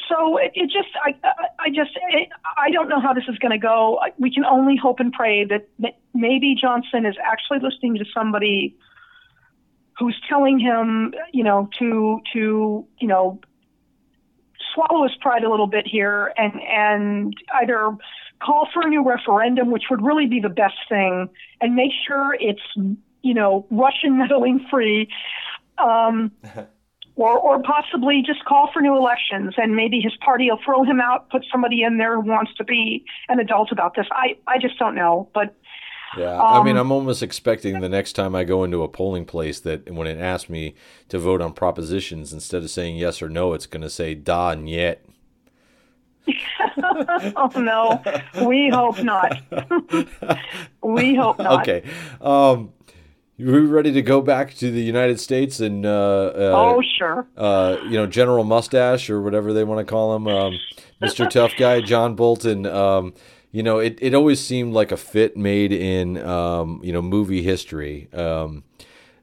So 0.10 0.38
it, 0.38 0.52
it 0.54 0.66
just, 0.66 0.90
I, 1.04 1.16
I- 1.60 1.70
just, 1.70 1.92
it, 2.12 2.30
I 2.58 2.72
don't 2.72 2.90
know 2.90 3.00
how 3.00 3.14
this 3.14 3.26
is 3.28 3.38
going 3.38 3.52
to 3.52 3.58
go. 3.58 4.00
We 4.18 4.34
can 4.34 4.46
only 4.46 4.76
hope 4.76 5.00
and 5.00 5.12
pray 5.14 5.46
that, 5.46 5.68
that 5.80 5.98
maybe 6.14 6.56
Johnson 6.60 7.06
is 7.06 7.16
actually 7.24 7.60
listening 7.60 7.96
to 7.96 8.06
somebody 8.14 8.76
who's 9.98 10.20
telling 10.30 10.60
him, 10.60 11.14
you 11.34 11.44
know, 11.44 11.70
to 11.80 12.20
to 12.34 12.86
you 13.00 13.08
know 13.08 13.40
swallow 14.74 15.04
his 15.04 15.16
pride 15.22 15.44
a 15.44 15.50
little 15.50 15.68
bit 15.68 15.88
here 15.88 16.32
and 16.38 16.54
and 16.62 17.34
either 17.62 17.96
call 18.40 18.68
for 18.74 18.86
a 18.86 18.90
new 18.90 19.04
referendum, 19.04 19.72
which 19.72 19.86
would 19.90 20.02
really 20.02 20.28
be 20.28 20.40
the 20.40 20.50
best 20.50 20.78
thing, 20.90 21.30
and 21.62 21.76
make 21.76 21.92
sure 22.08 22.36
it's 22.40 22.62
you 23.22 23.34
know 23.34 23.66
Russian 23.72 24.18
meddling 24.18 24.66
free. 24.70 25.10
Um, 25.78 26.32
or, 27.18 27.38
or 27.38 27.62
possibly 27.62 28.22
just 28.26 28.46
call 28.46 28.70
for 28.72 28.82
new 28.82 28.96
elections 28.96 29.56
and 29.58 29.76
maybe 29.76 30.00
his 30.00 30.16
party 30.24 30.50
will 30.50 30.60
throw 30.64 30.84
him 30.84 31.02
out, 31.02 31.30
put 31.30 31.44
somebody 31.52 31.82
in 31.82 31.98
there 31.98 32.16
who 32.16 32.30
wants 32.30 32.54
to 32.56 32.64
be 32.64 33.04
an 33.28 33.40
adult 33.40 33.72
about 33.72 33.96
this. 33.96 34.06
I, 34.12 34.38
I 34.48 34.60
just 34.60 34.78
don't 34.78 34.96
know. 34.96 35.28
But 35.34 35.56
Yeah, 36.16 36.40
I 36.42 36.64
mean, 36.64 36.78
Um, 36.78 36.86
I'm 36.86 36.92
almost 36.92 37.24
expecting 37.24 37.80
the 37.80 37.90
next 37.90 38.14
time 38.14 38.36
I 38.36 38.44
go 38.44 38.64
into 38.64 38.84
a 38.84 38.88
polling 38.88 39.26
place 39.26 39.60
that 39.62 39.92
when 39.92 40.08
it 40.08 40.20
asks 40.20 40.50
me 40.50 40.76
to 41.10 41.18
vote 41.18 41.42
on 41.42 41.54
propositions, 41.54 42.32
instead 42.32 42.64
of 42.64 42.70
saying 42.70 42.98
yes 42.98 43.22
or 43.22 43.30
no, 43.30 43.54
it's 43.54 43.66
going 43.66 43.82
to 43.82 43.90
say 43.90 44.14
da 44.14 44.52
and 44.52 44.70
yet. 44.70 45.04
oh 47.36 47.52
no, 47.56 48.02
we 48.46 48.70
hope 48.70 49.02
not. 49.02 49.42
we 50.84 51.16
hope 51.16 51.40
not. 51.40 51.62
Okay. 51.62 51.90
Um, 52.22 52.74
you 53.38 53.68
ready 53.68 53.92
to 53.92 54.02
go 54.02 54.22
back 54.22 54.54
to 54.56 54.72
the 54.72 54.82
United 54.82 55.20
States 55.20 55.60
and 55.60 55.86
uh, 55.86 56.32
uh, 56.36 56.54
Oh 56.56 56.82
sure. 56.98 57.28
uh, 57.38 57.78
you 57.84 57.92
know 57.92 58.08
General 58.08 58.44
Mustache 58.44 59.10
or 59.10 59.22
whatever 59.22 59.54
they 59.54 59.64
want 59.64 59.86
to 59.86 59.90
call 59.90 60.16
him, 60.16 60.28
um, 60.28 60.60
Mr. 61.02 61.30
Tough 61.30 61.54
Guy, 61.58 61.82
John 61.82 62.16
Bolton. 62.16 62.66
Um, 62.66 63.14
you 63.52 63.64
know, 63.64 63.80
it, 63.80 63.98
it 64.02 64.14
always 64.14 64.40
seemed 64.46 64.74
like 64.74 64.92
a 64.92 64.98
fit 64.98 65.38
made 65.38 65.72
in 65.72 66.18
um, 66.26 66.82
you 66.84 66.92
know 66.92 67.02
movie 67.02 67.44
history 67.44 68.10
um, 68.14 68.64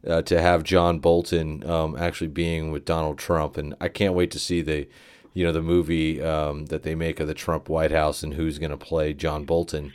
uh, 0.06 0.22
to 0.22 0.40
have 0.40 0.62
John 0.62 0.98
Bolton 0.98 1.68
um, 1.68 1.96
actually 1.96 2.28
being 2.28 2.70
with 2.70 2.84
Donald 2.84 3.18
Trump, 3.18 3.56
and 3.56 3.74
I 3.80 3.88
can't 3.88 4.14
wait 4.14 4.30
to 4.32 4.38
see 4.38 4.62
the 4.62 4.86
you 5.34 5.44
know 5.44 5.52
the 5.52 5.62
movie 5.62 6.22
um, 6.22 6.66
that 6.66 6.84
they 6.84 6.94
make 6.94 7.18
of 7.20 7.26
the 7.26 7.34
Trump 7.34 7.68
White 7.68 7.90
House 7.90 8.22
and 8.22 8.34
who's 8.34 8.58
going 8.58 8.70
to 8.70 8.76
play 8.76 9.12
John 9.12 9.44
Bolton. 9.44 9.92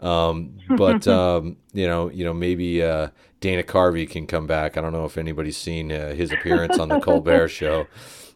Um, 0.00 0.58
but 0.76 1.06
um, 1.08 1.56
you 1.72 1.86
know, 1.86 2.10
you 2.10 2.24
know, 2.24 2.34
maybe 2.34 2.82
uh, 2.82 3.08
Dana 3.40 3.62
Carvey 3.62 4.08
can 4.08 4.26
come 4.26 4.46
back. 4.46 4.76
I 4.76 4.80
don't 4.80 4.92
know 4.92 5.04
if 5.04 5.18
anybody's 5.18 5.56
seen 5.56 5.92
uh, 5.92 6.14
his 6.14 6.32
appearance 6.32 6.78
on 6.78 6.88
the 6.88 7.00
Colbert 7.00 7.48
Show, 7.48 7.86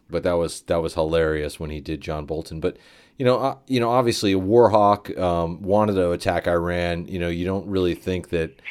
but 0.09 0.23
that 0.23 0.33
was 0.33 0.61
that 0.63 0.81
was 0.81 0.93
hilarious 0.93 1.59
when 1.59 1.69
he 1.69 1.81
did 1.81 2.01
John 2.01 2.25
Bolton. 2.25 2.59
But 2.59 2.77
you 3.17 3.25
know, 3.25 3.39
uh, 3.39 3.57
you 3.67 3.79
know, 3.79 3.89
obviously, 3.89 4.31
a 4.31 4.39
war 4.39 4.69
hawk 4.69 5.15
um, 5.17 5.61
wanted 5.61 5.93
to 5.93 6.11
attack 6.11 6.47
Iran. 6.47 7.07
You 7.07 7.19
know, 7.19 7.29
you 7.29 7.45
don't 7.45 7.67
really 7.67 7.95
think 7.95 8.29
that 8.29 8.61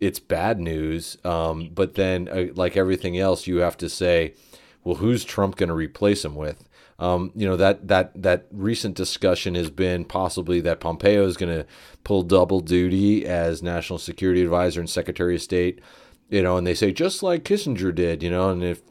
it's 0.00 0.18
bad 0.18 0.58
news, 0.58 1.18
um, 1.24 1.70
but 1.74 1.94
then, 1.94 2.28
uh, 2.28 2.46
like 2.54 2.76
everything 2.76 3.18
else, 3.18 3.46
you 3.46 3.58
have 3.58 3.76
to 3.78 3.88
say, 3.88 4.34
well, 4.82 4.96
who's 4.96 5.24
Trump 5.24 5.56
going 5.56 5.68
to 5.68 5.74
replace 5.74 6.24
him 6.24 6.34
with? 6.34 6.64
Um, 7.00 7.32
you 7.34 7.48
know 7.48 7.56
that 7.56 7.88
that 7.88 8.22
that 8.22 8.46
recent 8.52 8.94
discussion 8.94 9.54
has 9.54 9.70
been 9.70 10.04
possibly 10.04 10.60
that 10.60 10.80
Pompeo 10.80 11.26
is 11.26 11.38
going 11.38 11.52
to 11.52 11.66
pull 12.04 12.22
double 12.22 12.60
duty 12.60 13.26
as 13.26 13.62
national 13.62 13.98
security 13.98 14.42
advisor 14.42 14.80
and 14.80 14.88
secretary 14.88 15.34
of 15.34 15.42
state. 15.42 15.80
You 16.28 16.42
know, 16.42 16.58
and 16.58 16.66
they 16.66 16.74
say 16.74 16.92
just 16.92 17.22
like 17.22 17.42
Kissinger 17.42 17.94
did. 17.94 18.22
You 18.22 18.30
know, 18.30 18.50
and 18.50 18.62
if 18.62 18.82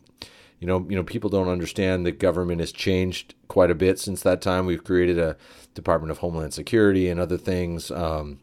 you 0.60 0.68
know, 0.68 0.86
you 0.90 0.96
know, 0.96 1.04
people 1.04 1.30
don't 1.30 1.48
understand 1.48 2.06
that 2.06 2.20
government 2.20 2.60
has 2.60 2.72
changed 2.72 3.36
quite 3.48 3.72
a 3.72 3.76
bit 3.76 4.00
since 4.00 4.22
that 4.24 4.42
time. 4.42 4.66
We've 4.66 4.84
created 4.84 5.20
a 5.20 5.38
Department 5.76 6.12
of 6.12 6.18
Homeland 6.18 6.54
Security 6.54 7.10
and 7.10 7.20
other 7.20 7.38
things. 7.38 7.92
Um, 7.92 8.40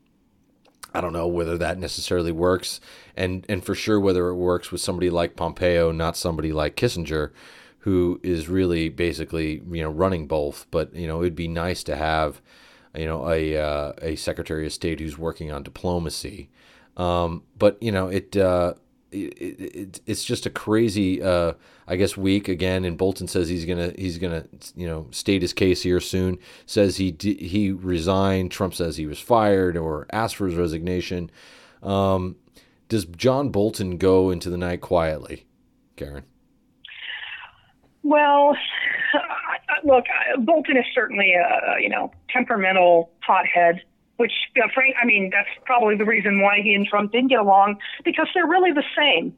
I 0.95 1.03
don't 1.03 1.13
know 1.13 1.27
whether 1.27 1.59
that 1.59 1.79
necessarily 1.79 2.33
works, 2.33 2.81
and 3.17 3.45
and 3.49 3.65
for 3.65 3.75
sure 3.75 3.99
whether 3.99 4.29
it 4.29 4.37
works 4.37 4.71
with 4.71 4.81
somebody 4.81 5.11
like 5.11 5.37
Pompeo, 5.37 5.91
not 5.91 6.17
somebody 6.17 6.53
like 6.53 6.77
Kissinger, 6.77 7.33
who 7.87 8.19
is 8.25 8.49
really 8.49 8.89
basically 8.89 9.63
you 9.71 9.81
know 9.81 9.91
running 9.91 10.27
both. 10.27 10.67
But 10.73 10.93
you 10.93 11.07
know 11.07 11.21
it'd 11.23 11.37
be 11.37 11.47
nice 11.47 11.85
to 11.85 11.95
have 11.95 12.43
you 12.97 13.07
know 13.07 13.31
a 13.31 13.57
uh, 13.57 13.93
a 14.03 14.17
Secretary 14.17 14.67
of 14.67 14.73
State 14.73 14.99
who's 14.99 15.17
working 15.17 15.53
on 15.53 15.63
diplomacy. 15.63 16.51
Um, 16.97 17.45
but 17.57 17.81
you 17.81 17.93
know 17.93 18.09
it. 18.09 18.37
Uh, 18.37 18.75
it, 19.13 19.39
it, 19.39 20.01
it's 20.05 20.25
just 20.25 20.47
a 20.47 20.51
crazy, 20.51 21.23
uh, 21.23 21.53
I 21.87 21.95
guess, 21.95 22.17
week 22.17 22.49
again. 22.49 22.85
And 22.85 22.99
Bolton 22.99 23.29
says 23.29 23.49
he's 23.49 23.65
gonna 23.65 23.93
he's 23.97 24.19
gonna 24.19 24.47
you 24.75 24.89
know 24.89 25.07
state 25.13 25.43
his 25.43 25.53
case 25.53 25.83
here 25.83 26.01
soon. 26.01 26.39
Says 26.67 26.97
he 26.97 27.13
d- 27.13 27.47
he 27.47 27.71
resigned. 27.71 28.51
Trump 28.51 28.75
says 28.75 28.97
he 28.97 29.07
was 29.07 29.21
fired 29.21 29.77
or 29.77 30.07
asked 30.13 30.35
for 30.35 30.47
his 30.47 30.57
resignation. 30.57 31.31
Um, 31.85 32.35
does 32.89 33.05
John 33.05 33.51
Bolton 33.51 33.97
go 33.97 34.31
into 34.31 34.51
the 34.51 34.59
night 34.59 34.81
quietly, 34.81 35.47
Karen? 35.95 36.25
Well, 38.07 38.57
look, 39.85 40.05
Bolton 40.39 40.77
is 40.77 40.85
certainly 40.95 41.35
a 41.35 41.81
you 41.81 41.89
know 41.89 42.13
temperamental 42.31 43.11
hothead. 43.21 43.83
Which, 44.17 44.33
uh, 44.57 44.69
Frank, 44.73 44.95
I 45.03 45.05
mean, 45.05 45.29
that's 45.31 45.49
probably 45.67 45.95
the 45.95 46.07
reason 46.07 46.41
why 46.41 46.61
he 46.63 46.73
and 46.73 46.87
Trump 46.87 47.13
didn't 47.13 47.29
get 47.29 47.39
along 47.39 47.77
because 48.03 48.29
they're 48.33 48.47
really 48.47 48.73
the 48.73 48.85
same. 48.97 49.37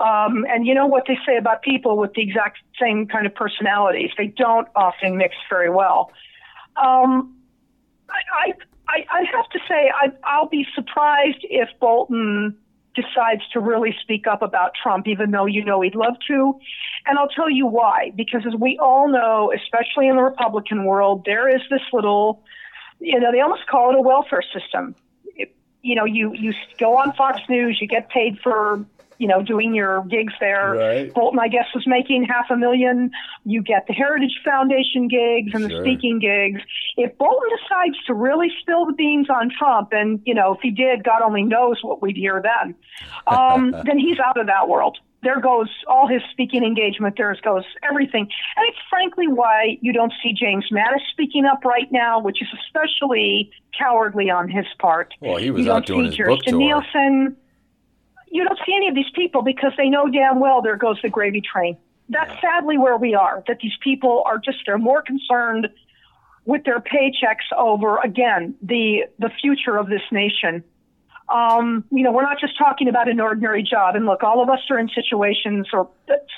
Um, 0.00 0.46
and 0.48 0.66
you 0.66 0.72
know 0.72 0.86
what 0.86 1.04
they 1.06 1.18
say 1.26 1.36
about 1.36 1.60
people 1.60 1.98
with 1.98 2.14
the 2.14 2.22
exact 2.22 2.60
same 2.80 3.06
kind 3.06 3.26
of 3.26 3.34
personalities? 3.34 4.12
They 4.16 4.28
don't 4.28 4.66
often 4.74 5.18
mix 5.18 5.34
very 5.50 5.68
well. 5.68 6.10
Um, 6.76 7.36
I, 8.08 8.48
I, 8.48 8.52
I, 8.88 9.06
I 9.10 9.24
have 9.24 9.48
to 9.50 9.58
say, 9.68 9.92
I, 9.94 10.10
I'll 10.24 10.48
be 10.48 10.66
surprised 10.74 11.40
if 11.42 11.68
Bolton 11.78 12.56
decides 12.94 13.42
to 13.52 13.60
really 13.60 13.94
speak 14.00 14.26
up 14.26 14.42
about 14.42 14.72
Trump, 14.80 15.06
even 15.08 15.30
though 15.30 15.46
you 15.46 15.64
know 15.64 15.80
he'd 15.80 15.94
love 15.94 16.14
to. 16.28 16.58
And 17.06 17.18
I'll 17.18 17.28
tell 17.28 17.50
you 17.50 17.66
why. 17.66 18.12
Because 18.16 18.42
as 18.46 18.54
we 18.58 18.78
all 18.80 19.08
know, 19.10 19.52
especially 19.54 20.08
in 20.08 20.16
the 20.16 20.22
Republican 20.22 20.84
world, 20.84 21.24
there 21.26 21.48
is 21.48 21.62
this 21.70 21.82
little, 21.92 22.42
you 23.00 23.18
know, 23.20 23.32
they 23.32 23.40
almost 23.40 23.66
call 23.66 23.90
it 23.90 23.98
a 23.98 24.02
welfare 24.02 24.42
system. 24.52 24.94
You 25.84 25.94
know, 25.94 26.04
you, 26.04 26.32
you 26.34 26.52
go 26.78 26.96
on 26.96 27.12
Fox 27.12 27.40
News, 27.48 27.78
you 27.80 27.86
get 27.86 28.08
paid 28.08 28.38
for, 28.42 28.84
you 29.18 29.28
know, 29.28 29.42
doing 29.42 29.74
your 29.74 30.02
gigs 30.06 30.32
there. 30.40 30.72
Right. 30.72 31.12
Bolton, 31.14 31.38
I 31.38 31.48
guess, 31.48 31.66
was 31.74 31.86
making 31.86 32.24
half 32.24 32.46
a 32.50 32.56
million. 32.56 33.10
You 33.44 33.62
get 33.62 33.86
the 33.86 33.92
Heritage 33.92 34.40
Foundation 34.44 35.08
gigs 35.08 35.52
and 35.54 35.64
the 35.64 35.80
speaking 35.80 36.18
gigs. 36.18 36.62
If 36.96 37.16
Bolton 37.18 37.48
decides 37.60 38.02
to 38.06 38.14
really 38.14 38.48
spill 38.60 38.86
the 38.86 38.94
beans 38.94 39.28
on 39.28 39.50
Trump, 39.50 39.90
and 39.92 40.20
you 40.24 40.34
know, 40.34 40.54
if 40.54 40.60
he 40.62 40.70
did, 40.70 41.04
God 41.04 41.22
only 41.22 41.42
knows 41.42 41.78
what 41.82 42.00
we'd 42.00 42.16
hear 42.16 42.42
then. 42.42 42.74
Um, 43.26 43.70
then 43.84 43.98
he's 43.98 44.18
out 44.18 44.40
of 44.40 44.46
that 44.46 44.68
world. 44.68 44.98
There 45.24 45.40
goes 45.40 45.68
all 45.88 46.06
his 46.06 46.20
speaking 46.30 46.62
engagement. 46.62 47.16
There 47.16 47.34
goes 47.42 47.64
everything, 47.82 48.28
and 48.56 48.68
it's 48.68 48.78
frankly 48.90 49.26
why 49.26 49.78
you 49.80 49.92
don't 49.92 50.12
see 50.22 50.32
James 50.32 50.66
Mattis 50.70 51.00
speaking 51.10 51.46
up 51.46 51.64
right 51.64 51.90
now, 51.90 52.20
which 52.20 52.42
is 52.42 52.48
especially 52.62 53.50
cowardly 53.76 54.30
on 54.30 54.48
his 54.48 54.66
part. 54.78 55.14
Well, 55.20 55.36
he 55.36 55.50
was 55.50 55.64
you 55.64 55.72
out 55.72 55.86
doing 55.86 56.04
his 56.04 56.16
book 56.16 56.40
Kirstjen 56.40 56.50
tour. 56.50 56.58
Nielsen. 56.58 57.36
You 58.30 58.44
don't 58.44 58.58
see 58.66 58.74
any 58.76 58.88
of 58.88 58.94
these 58.94 59.10
people 59.14 59.42
because 59.42 59.72
they 59.76 59.88
know 59.88 60.08
damn 60.08 60.40
well 60.40 60.60
there 60.60 60.76
goes 60.76 60.98
the 61.02 61.08
gravy 61.08 61.40
train. 61.40 61.76
That's 62.08 62.38
sadly 62.40 62.76
where 62.76 62.98
we 62.98 63.14
are. 63.14 63.42
That 63.48 63.60
these 63.62 63.76
people 63.82 64.22
are 64.26 64.38
just 64.38 64.58
they're 64.66 64.76
more 64.76 65.02
concerned 65.02 65.68
with 66.44 66.64
their 66.64 66.80
paychecks 66.80 67.56
over 67.56 67.98
again 67.98 68.54
the 68.60 69.04
the 69.18 69.30
future 69.40 69.78
of 69.78 69.88
this 69.88 70.02
nation. 70.12 70.62
Um, 71.28 71.84
you 71.90 72.02
know, 72.02 72.12
we're 72.12 72.22
not 72.22 72.38
just 72.38 72.56
talking 72.58 72.88
about 72.88 73.08
an 73.08 73.18
ordinary 73.20 73.62
job. 73.62 73.96
And 73.96 74.04
look, 74.06 74.22
all 74.22 74.42
of 74.42 74.48
us 74.50 74.60
are 74.70 74.78
in 74.78 74.88
situations, 74.94 75.68
or 75.72 75.88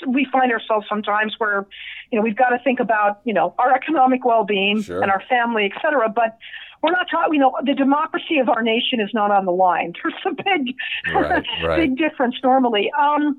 we 0.07 0.27
find 0.31 0.53
ourselves 0.53 0.87
sometimes 0.89 1.35
where, 1.39 1.67
you 2.11 2.19
know, 2.19 2.23
we've 2.23 2.37
got 2.37 2.51
to 2.51 2.59
think 2.63 2.79
about, 2.79 3.21
you 3.25 3.35
know, 3.35 3.55
our 3.59 3.75
economic 3.75 4.25
well-being 4.25 4.83
Sure. 4.83 5.03
and 5.03 5.11
our 5.11 5.23
family, 5.29 5.71
et 5.75 5.81
cetera. 5.83 6.09
But 6.09 6.39
we're 6.83 6.93
not 6.93 7.07
talking, 7.11 7.35
you 7.35 7.41
know, 7.41 7.53
the 7.65 7.75
democracy 7.75 8.39
of 8.39 8.49
our 8.49 8.63
nation 8.63 9.01
is 9.01 9.11
not 9.13 9.31
on 9.33 9.45
the 9.45 9.51
line. 9.53 9.93
There's 10.03 10.15
a 10.25 10.31
big, 10.35 10.77
Right, 11.13 11.45
right. 11.65 11.81
big 11.81 11.97
difference 11.97 12.37
normally. 12.45 12.93
Um, 12.99 13.39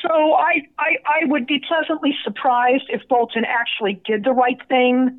so 0.00 0.34
I, 0.34 0.62
I, 0.78 0.96
I 1.04 1.24
would 1.26 1.46
be 1.46 1.60
pleasantly 1.66 2.14
surprised 2.24 2.84
if 2.88 3.06
Bolton 3.08 3.44
actually 3.44 4.00
did 4.06 4.24
the 4.24 4.32
right 4.32 4.58
thing. 4.68 5.18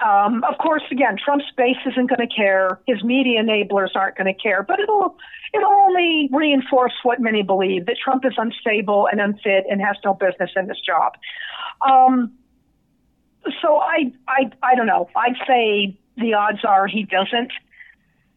Um, 0.00 0.42
of 0.44 0.58
course, 0.58 0.82
again, 0.90 1.16
Trump's 1.22 1.44
base 1.56 1.76
isn't 1.86 2.08
going 2.08 2.26
to 2.26 2.34
care. 2.34 2.80
His 2.86 3.02
media 3.04 3.42
enablers 3.42 3.94
aren't 3.94 4.16
going 4.16 4.32
to 4.32 4.40
care. 4.40 4.62
But 4.62 4.80
it'll 4.80 5.16
it'll 5.54 5.72
only 5.72 6.28
reinforce 6.32 6.94
what 7.02 7.20
many 7.20 7.42
believe 7.42 7.86
that 7.86 7.96
Trump 8.02 8.24
is 8.24 8.32
unstable 8.36 9.08
and 9.10 9.20
unfit 9.20 9.64
and 9.70 9.80
has 9.80 9.96
no 10.04 10.14
business 10.14 10.50
in 10.56 10.66
this 10.66 10.80
job. 10.84 11.12
Um, 11.86 12.32
so 13.60 13.76
I 13.76 14.12
I 14.26 14.50
I 14.62 14.74
don't 14.74 14.86
know. 14.86 15.08
I'd 15.14 15.36
say 15.46 15.98
the 16.16 16.34
odds 16.34 16.64
are 16.64 16.86
he 16.86 17.04
doesn't. 17.04 17.52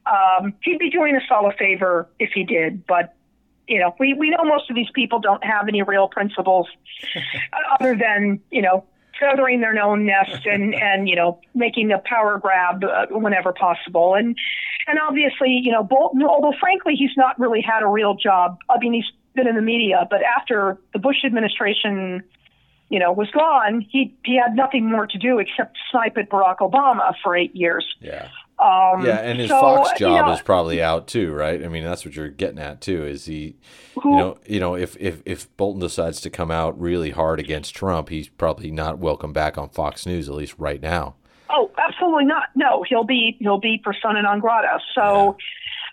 Um, 0.05 0.53
he'd 0.61 0.77
be 0.77 0.91
doing 0.91 1.15
us 1.15 1.23
all 1.31 1.49
a 1.49 1.53
favor 1.53 2.07
if 2.19 2.29
he 2.35 2.43
did, 2.43 2.85
but 2.85 3.15
you 3.67 3.79
know, 3.79 3.95
we, 3.99 4.13
we 4.13 4.29
know 4.29 4.43
most 4.43 4.69
of 4.69 4.75
these 4.75 4.89
people 4.93 5.19
don't 5.19 5.43
have 5.43 5.67
any 5.67 5.81
real 5.81 6.07
principles 6.07 6.67
other 7.79 7.95
than, 7.95 8.39
you 8.51 8.61
know, 8.61 8.85
feathering 9.19 9.61
their 9.61 9.79
own 9.81 10.05
nest 10.05 10.45
and, 10.45 10.73
and, 10.81 11.07
you 11.07 11.15
know, 11.15 11.39
making 11.53 11.91
a 11.91 11.99
power 11.99 12.39
grab 12.39 12.83
uh, 12.83 13.05
whenever 13.11 13.53
possible. 13.53 14.15
And, 14.15 14.37
and 14.87 14.99
obviously, 15.07 15.59
you 15.63 15.71
know, 15.71 15.83
Bolton, 15.83 16.23
although 16.23 16.53
frankly, 16.59 16.95
he's 16.95 17.15
not 17.17 17.39
really 17.39 17.61
had 17.61 17.83
a 17.83 17.87
real 17.87 18.15
job. 18.15 18.57
I 18.69 18.77
mean, 18.79 18.93
he's 18.93 19.11
been 19.35 19.47
in 19.47 19.55
the 19.55 19.61
media, 19.61 20.07
but 20.09 20.21
after 20.23 20.77
the 20.93 20.99
Bush 20.99 21.17
administration, 21.25 22.23
you 22.89 22.99
know, 22.99 23.11
was 23.11 23.29
gone, 23.31 23.85
he, 23.89 24.15
he 24.23 24.37
had 24.37 24.55
nothing 24.55 24.89
more 24.89 25.07
to 25.07 25.17
do 25.17 25.39
except 25.39 25.77
snipe 25.91 26.17
at 26.17 26.29
Barack 26.29 26.57
Obama 26.57 27.13
for 27.23 27.35
eight 27.35 27.55
years. 27.55 27.85
Yeah. 27.99 28.29
Um, 28.57 29.05
Yeah, 29.05 29.17
and 29.17 29.39
his 29.39 29.49
so, 29.49 29.59
Fox 29.59 29.91
you 29.99 30.05
job 30.07 30.27
know, 30.27 30.33
is 30.33 30.41
probably 30.41 30.81
out 30.81 31.07
too, 31.07 31.33
right? 31.33 31.63
I 31.63 31.67
mean, 31.67 31.83
that's 31.83 32.05
what 32.05 32.15
you're 32.15 32.29
getting 32.29 32.59
at 32.59 32.79
too. 32.81 33.05
Is 33.05 33.25
he, 33.25 33.57
who- 34.01 34.11
you 34.11 34.17
know, 34.17 34.37
you 34.45 34.59
know, 34.59 34.75
if 34.75 34.95
if 34.99 35.21
if 35.25 35.55
Bolton 35.57 35.81
decides 35.81 36.21
to 36.21 36.29
come 36.29 36.51
out 36.51 36.79
really 36.79 37.11
hard 37.11 37.39
against 37.39 37.75
Trump, 37.75 38.09
he's 38.09 38.29
probably 38.29 38.71
not 38.71 38.97
welcome 38.99 39.33
back 39.33 39.57
on 39.57 39.69
Fox 39.69 40.05
News, 40.05 40.29
at 40.29 40.35
least 40.35 40.55
right 40.57 40.81
now. 40.81 41.15
Oh, 41.49 41.69
absolutely 41.77 42.25
not. 42.25 42.43
No, 42.55 42.83
he'll 42.87 43.03
be 43.03 43.35
he'll 43.39 43.59
be 43.59 43.77
persona 43.83 44.21
non 44.21 44.39
grata. 44.39 44.79
So 44.95 45.37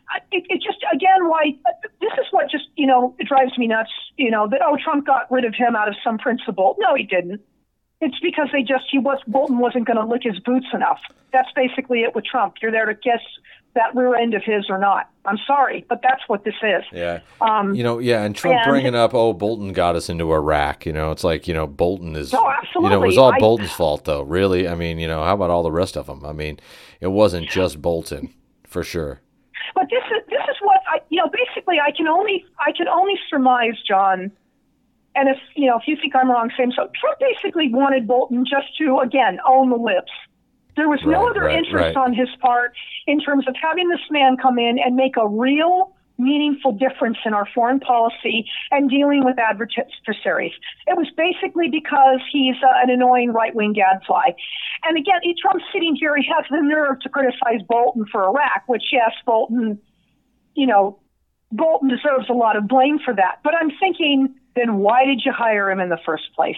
I 0.09 0.19
it, 0.31 0.45
it 0.49 0.63
just 0.63 0.79
again 0.93 1.29
why 1.29 1.55
this 2.01 2.13
is 2.13 2.27
what 2.31 2.49
just 2.51 2.65
you 2.77 2.87
know 2.87 3.15
it 3.19 3.27
drives 3.29 3.59
me 3.59 3.67
nuts. 3.67 3.91
You 4.17 4.31
know 4.31 4.49
that 4.49 4.61
oh 4.65 4.77
Trump 4.83 5.05
got 5.05 5.31
rid 5.31 5.45
of 5.45 5.55
him 5.55 5.75
out 5.77 5.89
of 5.89 5.95
some 6.05 6.17
principle. 6.19 6.77
No, 6.79 6.95
he 6.95 7.03
didn't. 7.03 7.41
It's 8.05 8.19
because 8.19 8.49
they 8.53 8.63
just 8.63 8.85
he 8.91 8.99
was 8.99 9.19
Bolton 9.29 9.59
wasn't 9.59 9.87
going 9.87 9.97
to 9.97 10.05
lick 10.05 10.23
his 10.25 10.39
boots 10.41 10.67
enough. 10.75 10.99
That's 11.33 11.51
basically 11.55 12.03
it 12.03 12.15
with 12.17 12.25
Trump. 12.25 12.57
You're 12.61 12.73
there 12.73 12.87
to 12.87 12.95
guess 12.95 13.21
that 13.75 13.95
rear 13.95 14.17
end 14.17 14.35
of 14.35 14.43
his 14.45 14.67
or 14.69 14.77
not. 14.77 15.09
I'm 15.25 15.39
sorry, 15.47 15.87
but 15.89 16.01
that's 16.03 16.21
what 16.27 16.45
this 16.45 16.57
is. 16.63 16.83
Yeah. 16.93 17.21
Um, 17.41 17.75
You 17.75 17.85
know, 17.85 18.01
yeah, 18.01 18.25
and 18.25 18.35
Trump 18.37 18.57
and- 18.59 18.69
bringing 18.69 18.95
up, 18.97 19.15
oh, 19.15 19.33
Bolton 19.33 19.73
got 19.73 19.95
us 19.97 20.11
into 20.11 20.31
Iraq. 20.33 20.85
You 20.85 20.93
know, 20.93 21.11
it's 21.13 21.23
like, 21.25 21.47
you 21.49 21.55
know, 21.55 21.67
Bolton 21.67 22.15
is, 22.17 22.33
No, 22.33 22.53
you 22.75 22.89
know, 22.91 23.03
it 23.03 23.07
was 23.07 23.17
all 23.17 23.33
I- 23.33 23.39
Bolton's 23.39 23.73
fault, 23.73 24.05
though. 24.05 24.23
Really, 24.23 24.69
I 24.69 24.75
mean, 24.75 24.99
you 24.99 25.07
know, 25.09 25.23
how 25.25 25.35
about 25.35 25.49
all 25.51 25.63
the 25.63 25.73
rest 25.73 25.97
of 25.97 26.07
them? 26.07 26.23
I 26.27 26.33
mean, 26.33 26.59
it 27.01 27.07
wasn't 27.07 27.49
just 27.49 27.81
Bolton, 27.81 28.35
for 28.67 28.83
sure. 28.83 29.21
But 29.75 29.89
this 29.89 30.05
is 30.11 30.29
this 30.29 30.43
is 30.51 30.57
what 30.61 30.81
I 30.93 31.01
you 31.09 31.17
know 31.19 31.31
basically 31.33 31.79
I 31.81 31.93
can 31.93 32.07
only 32.07 32.45
I 32.61 32.73
can 32.73 32.89
only 32.89 33.15
surmise, 33.31 33.81
John. 33.89 34.31
And 35.15 35.29
if 35.29 35.37
you 35.57 35.67
know 35.67 35.77
if 35.77 35.83
you 35.87 35.97
think 36.01 36.15
I'm 36.17 36.31
wrong, 36.31 36.51
same. 36.57 36.73
So 36.73 36.89
Trump 36.99 37.19
basically 37.21 37.73
wanted 37.73 38.07
Bolton 38.07 38.45
just 38.45 38.77
to 38.79 38.99
again 39.01 39.39
own 39.47 39.71
the 39.71 39.77
lips. 39.77 40.13
There 40.75 40.89
was 40.89 41.01
no 41.05 41.23
Right, 41.25 41.31
other 41.31 41.41
right, 41.43 41.59
interest 41.59 41.95
right. 41.95 41.97
on 41.97 42.15
his 42.15 42.29
part 42.41 42.73
in 43.07 43.21
terms 43.21 43.47
of 43.47 43.55
having 43.61 43.89
this 43.91 44.01
man 44.11 44.37
come 44.41 44.59
in 44.59 44.79
and 44.79 44.97
make 44.97 45.17
a 45.19 45.29
real 45.29 45.95
meaningful 46.19 46.73
difference 46.73 47.19
in 47.27 47.35
our 47.35 47.47
foreign 47.55 47.81
policy 47.81 48.47
and 48.71 48.89
dealing 48.89 49.25
with 49.25 49.39
adversaries. 49.39 50.53
It 50.87 50.97
was 50.97 51.09
basically 51.17 51.69
because 51.69 52.21
he's 52.31 52.55
uh, 52.63 52.83
an 52.83 52.91
annoying 52.91 53.33
right 53.33 53.55
wing 53.55 53.73
gadfly. 53.73 54.31
And 54.85 54.97
again, 54.97 55.21
he- 55.23 55.35
Trump's 55.41 55.65
sitting 55.73 55.97
here, 55.97 56.17
he 56.17 56.27
has 56.35 56.45
the 56.51 56.63
nerve 56.63 57.01
to 57.01 57.09
criticize 57.09 57.61
Bolton 57.69 58.07
for 58.11 58.25
Iraq, 58.25 58.63
which, 58.67 58.85
yes, 58.93 59.11
Bolton, 59.27 59.79
you 60.55 60.67
know, 60.67 60.99
Bolton 61.51 61.89
deserves 61.89 62.29
a 62.31 62.35
lot 62.35 62.57
of 62.57 62.69
blame 62.69 62.99
for 62.99 63.15
that. 63.15 63.41
But 63.43 63.55
I'm 63.55 63.71
thinking, 63.81 64.35
then 64.55 64.79
why 64.79 65.05
did 65.05 65.23
you 65.25 65.33
hire 65.33 65.71
him 65.71 65.81
in 65.81 65.89
the 65.89 65.99
first 66.05 66.25
place? 66.37 66.57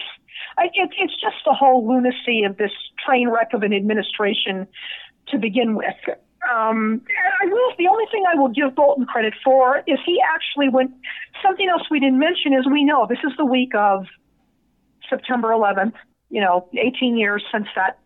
I, 0.58 0.64
it, 0.74 0.90
it's 0.98 1.12
just 1.20 1.36
the 1.44 1.52
whole 1.52 1.86
lunacy 1.86 2.44
of 2.44 2.56
this 2.56 2.72
train 3.04 3.28
wreck 3.28 3.52
of 3.54 3.62
an 3.62 3.72
administration 3.72 4.66
to 5.28 5.38
begin 5.38 5.74
with. 5.76 5.94
Um, 6.52 7.00
I 7.42 7.46
will. 7.46 7.72
The 7.78 7.88
only 7.88 8.04
thing 8.12 8.24
I 8.30 8.38
will 8.38 8.48
give 8.50 8.74
Bolton 8.74 9.06
credit 9.06 9.32
for 9.42 9.78
is 9.86 9.98
he 10.04 10.20
actually 10.34 10.68
went. 10.68 10.92
Something 11.42 11.68
else 11.68 11.82
we 11.90 12.00
didn't 12.00 12.18
mention 12.18 12.52
is 12.52 12.66
we 12.70 12.84
know 12.84 13.06
this 13.08 13.18
is 13.24 13.32
the 13.38 13.46
week 13.46 13.74
of 13.74 14.04
September 15.08 15.48
11th. 15.48 15.94
You 16.30 16.40
know, 16.40 16.68
18 16.76 17.16
years 17.16 17.44
since 17.52 17.66
that 17.76 17.98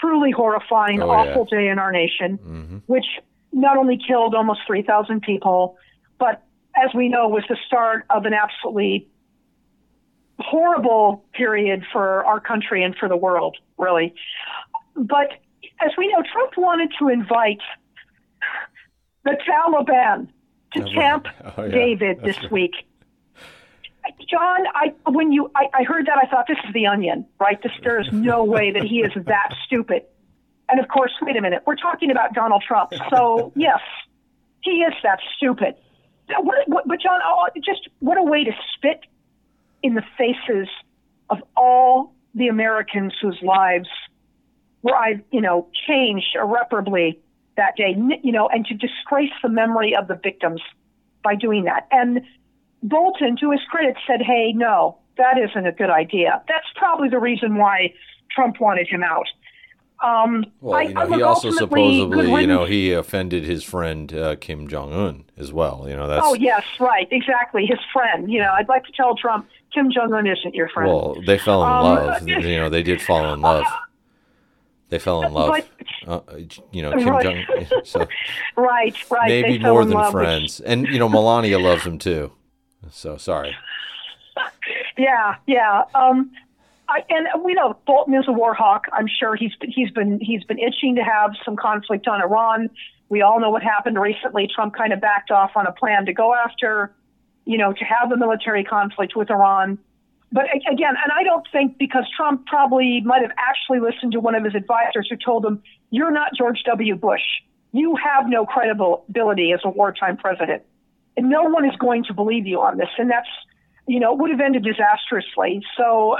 truly 0.00 0.30
horrifying, 0.30 1.00
Oh, 1.02 1.06
yeah. 1.06 1.30
awful 1.30 1.44
day 1.44 1.68
in 1.68 1.78
our 1.78 1.92
nation, 1.92 2.36
hmm 2.36 2.78
which 2.86 3.04
not 3.52 3.76
only 3.76 3.98
killed 3.98 4.34
almost 4.34 4.60
3,000 4.66 5.20
people, 5.22 5.76
but 6.18 6.42
as 6.82 6.90
we 6.94 7.08
know, 7.08 7.28
was 7.28 7.44
the 7.50 7.56
start 7.66 8.04
of 8.08 8.24
an 8.24 8.32
absolutely 8.32 9.06
horrible 10.38 11.24
period 11.34 11.84
for 11.92 12.24
our 12.24 12.40
country 12.40 12.82
and 12.82 12.96
for 12.96 13.08
the 13.08 13.16
world, 13.16 13.56
really. 13.78 14.14
But 14.96 15.28
as 15.80 15.90
we 15.96 16.08
know, 16.08 16.22
Trump 16.32 16.52
wanted 16.56 16.90
to 16.98 17.08
invite 17.08 17.60
the 19.24 19.36
Taliban 19.48 20.28
to 20.74 20.82
Oh. 20.82 20.92
Camp 20.92 21.26
Oh, 21.56 21.64
yeah. 21.64 21.70
David 21.70 22.16
That's 22.22 22.26
this 22.36 22.42
right. 22.44 22.52
week. 22.52 22.72
John, 24.28 24.60
I 24.74 24.94
when 25.10 25.30
you 25.30 25.50
I, 25.54 25.66
I 25.74 25.82
heard 25.84 26.06
that 26.06 26.18
I 26.20 26.26
thought 26.28 26.46
this 26.48 26.56
is 26.66 26.72
the 26.74 26.86
onion, 26.86 27.24
right? 27.38 27.62
This, 27.62 27.72
there 27.84 28.00
is 28.00 28.08
no 28.12 28.42
way 28.56 28.72
that 28.72 28.82
he 28.82 29.00
is 29.00 29.12
that 29.26 29.50
stupid. 29.66 30.02
And 30.68 30.80
of 30.80 30.88
course, 30.88 31.12
wait 31.22 31.36
a 31.36 31.40
minute, 31.40 31.62
we're 31.66 31.76
talking 31.76 32.10
about 32.10 32.32
Donald 32.34 32.64
Trump. 32.66 32.92
So 33.10 33.52
yes, 33.56 33.78
he 34.62 34.70
is 34.82 34.94
that 35.02 35.20
stupid. 35.36 35.74
What, 36.40 36.66
what, 36.66 36.88
but 36.88 37.00
John, 37.00 37.20
oh, 37.24 37.46
just 37.64 37.88
what 38.00 38.16
a 38.18 38.22
way 38.22 38.42
to 38.44 38.52
spit 38.74 39.00
in 39.82 39.94
the 39.94 40.02
faces 40.16 40.68
of 41.30 41.38
all 41.56 42.14
the 42.34 42.48
Americans 42.48 43.14
whose 43.20 43.38
lives 43.42 43.88
were 44.82 44.96
I, 44.96 45.22
you 45.30 45.40
know, 45.40 45.68
changed 45.86 46.34
irreparably 46.34 47.20
that 47.56 47.76
day, 47.76 47.96
you 48.22 48.32
know, 48.32 48.48
and 48.48 48.66
to 48.66 48.74
disgrace 48.74 49.32
the 49.42 49.48
memory 49.48 49.94
of 49.94 50.08
the 50.08 50.18
victims 50.22 50.60
by 51.22 51.34
doing 51.34 51.64
that. 51.64 51.86
And 51.90 52.22
Bolton, 52.82 53.36
to 53.38 53.50
his 53.50 53.60
credit, 53.70 53.96
said, 54.06 54.22
"Hey, 54.22 54.52
no, 54.52 54.98
that 55.16 55.38
isn't 55.38 55.66
a 55.66 55.72
good 55.72 55.90
idea." 55.90 56.42
That's 56.48 56.66
probably 56.74 57.08
the 57.08 57.18
reason 57.18 57.56
why 57.56 57.94
Trump 58.30 58.60
wanted 58.60 58.88
him 58.88 59.02
out. 59.02 59.26
Um, 60.02 60.46
Well, 60.60 60.82
you 60.82 60.94
know, 60.94 61.04
look, 61.04 61.14
he 61.14 61.22
also 61.22 61.50
supposedly, 61.52 62.40
you 62.40 62.46
know, 62.48 62.64
he 62.64 62.92
offended 62.92 63.44
his 63.44 63.62
friend 63.62 64.12
uh, 64.12 64.34
Kim 64.40 64.66
Jong 64.66 64.92
Un 64.92 65.24
as 65.36 65.52
well. 65.52 65.86
You 65.88 65.94
know, 65.94 66.08
that's 66.08 66.26
Oh 66.26 66.34
yes, 66.34 66.64
right, 66.80 67.06
exactly. 67.12 67.66
His 67.66 67.78
friend. 67.92 68.30
You 68.30 68.40
know, 68.40 68.52
I'd 68.52 68.68
like 68.68 68.84
to 68.84 68.92
tell 68.92 69.14
Trump 69.14 69.46
Kim 69.74 69.90
Jong 69.90 70.12
Un 70.12 70.26
isn't 70.26 70.54
your 70.54 70.68
friend. 70.68 70.88
well, 70.90 71.16
they 71.26 71.38
fell 71.38 71.62
in 71.64 71.70
Um, 71.70 71.84
love. 71.84 72.28
You 72.28 72.56
know, 72.60 72.68
they 72.68 72.82
did 72.82 73.00
fall 73.00 73.32
in 73.34 73.40
love. 73.40 73.64
They 74.88 74.98
fell 74.98 75.22
in 75.22 75.32
love. 75.32 75.48
But- 75.48 75.68
Uh, 76.06 76.20
you 76.70 76.82
know, 76.82 76.92
Kim 76.92 77.08
Right. 77.08 77.46
Jong. 77.46 77.82
So 77.84 78.06
right, 78.56 78.94
right. 79.10 79.28
maybe 79.28 79.56
they 79.56 79.64
more 79.66 79.86
than 79.86 79.94
love, 79.94 80.12
which- 80.12 80.22
friends, 80.22 80.60
and 80.60 80.86
you 80.86 80.98
know, 80.98 81.08
Melania 81.08 81.58
loves 81.58 81.84
him 81.84 81.96
too. 81.98 82.32
So 82.90 83.16
sorry. 83.16 83.56
Yeah, 84.98 85.36
yeah. 85.46 85.84
Um, 85.94 86.30
I, 86.88 87.02
and 87.08 87.26
we 87.44 87.54
know 87.54 87.76
Bolton 87.86 88.14
is 88.14 88.24
a 88.28 88.32
war 88.32 88.52
hawk. 88.54 88.84
I'm 88.92 89.06
sure 89.08 89.34
he's 89.36 89.52
he's 89.62 89.90
been 89.90 90.20
he's 90.20 90.44
been 90.44 90.58
itching 90.58 90.96
to 90.96 91.02
have 91.02 91.32
some 91.44 91.56
conflict 91.56 92.06
on 92.06 92.20
Iran. 92.20 92.68
We 93.08 93.22
all 93.22 93.40
know 93.40 93.50
what 93.50 93.62
happened 93.62 93.98
recently. 93.98 94.48
Trump 94.54 94.74
kind 94.74 94.92
of 94.92 95.00
backed 95.00 95.30
off 95.30 95.52
on 95.56 95.66
a 95.66 95.72
plan 95.72 96.04
to 96.06 96.12
go 96.12 96.34
after, 96.34 96.92
you 97.44 97.58
know, 97.58 97.72
to 97.72 97.84
have 97.84 98.12
a 98.12 98.16
military 98.16 98.64
conflict 98.64 99.16
with 99.16 99.30
Iran. 99.30 99.78
But 100.30 100.44
again, 100.70 100.94
and 101.02 101.12
I 101.14 101.24
don't 101.24 101.46
think 101.52 101.78
because 101.78 102.04
Trump 102.16 102.46
probably 102.46 103.02
might 103.02 103.22
have 103.22 103.32
actually 103.36 103.80
listened 103.80 104.12
to 104.12 104.20
one 104.20 104.34
of 104.34 104.44
his 104.44 104.54
advisors 104.54 105.06
who 105.10 105.16
told 105.16 105.44
him, 105.44 105.62
"You're 105.90 106.10
not 106.10 106.34
George 106.34 106.62
W. 106.64 106.96
Bush. 106.96 107.22
You 107.72 107.96
have 107.96 108.28
no 108.28 108.46
credibility 108.46 109.52
as 109.52 109.60
a 109.64 109.68
wartime 109.68 110.16
president, 110.16 110.62
and 111.16 111.28
no 111.28 111.42
one 111.44 111.64
is 111.64 111.76
going 111.76 112.04
to 112.04 112.14
believe 112.14 112.46
you 112.46 112.60
on 112.60 112.78
this." 112.78 112.88
And 112.98 113.10
that's 113.10 113.28
you 113.86 114.00
know, 114.00 114.12
it 114.12 114.18
would 114.18 114.30
have 114.30 114.40
ended 114.40 114.64
disastrously. 114.64 115.62
So, 115.76 116.16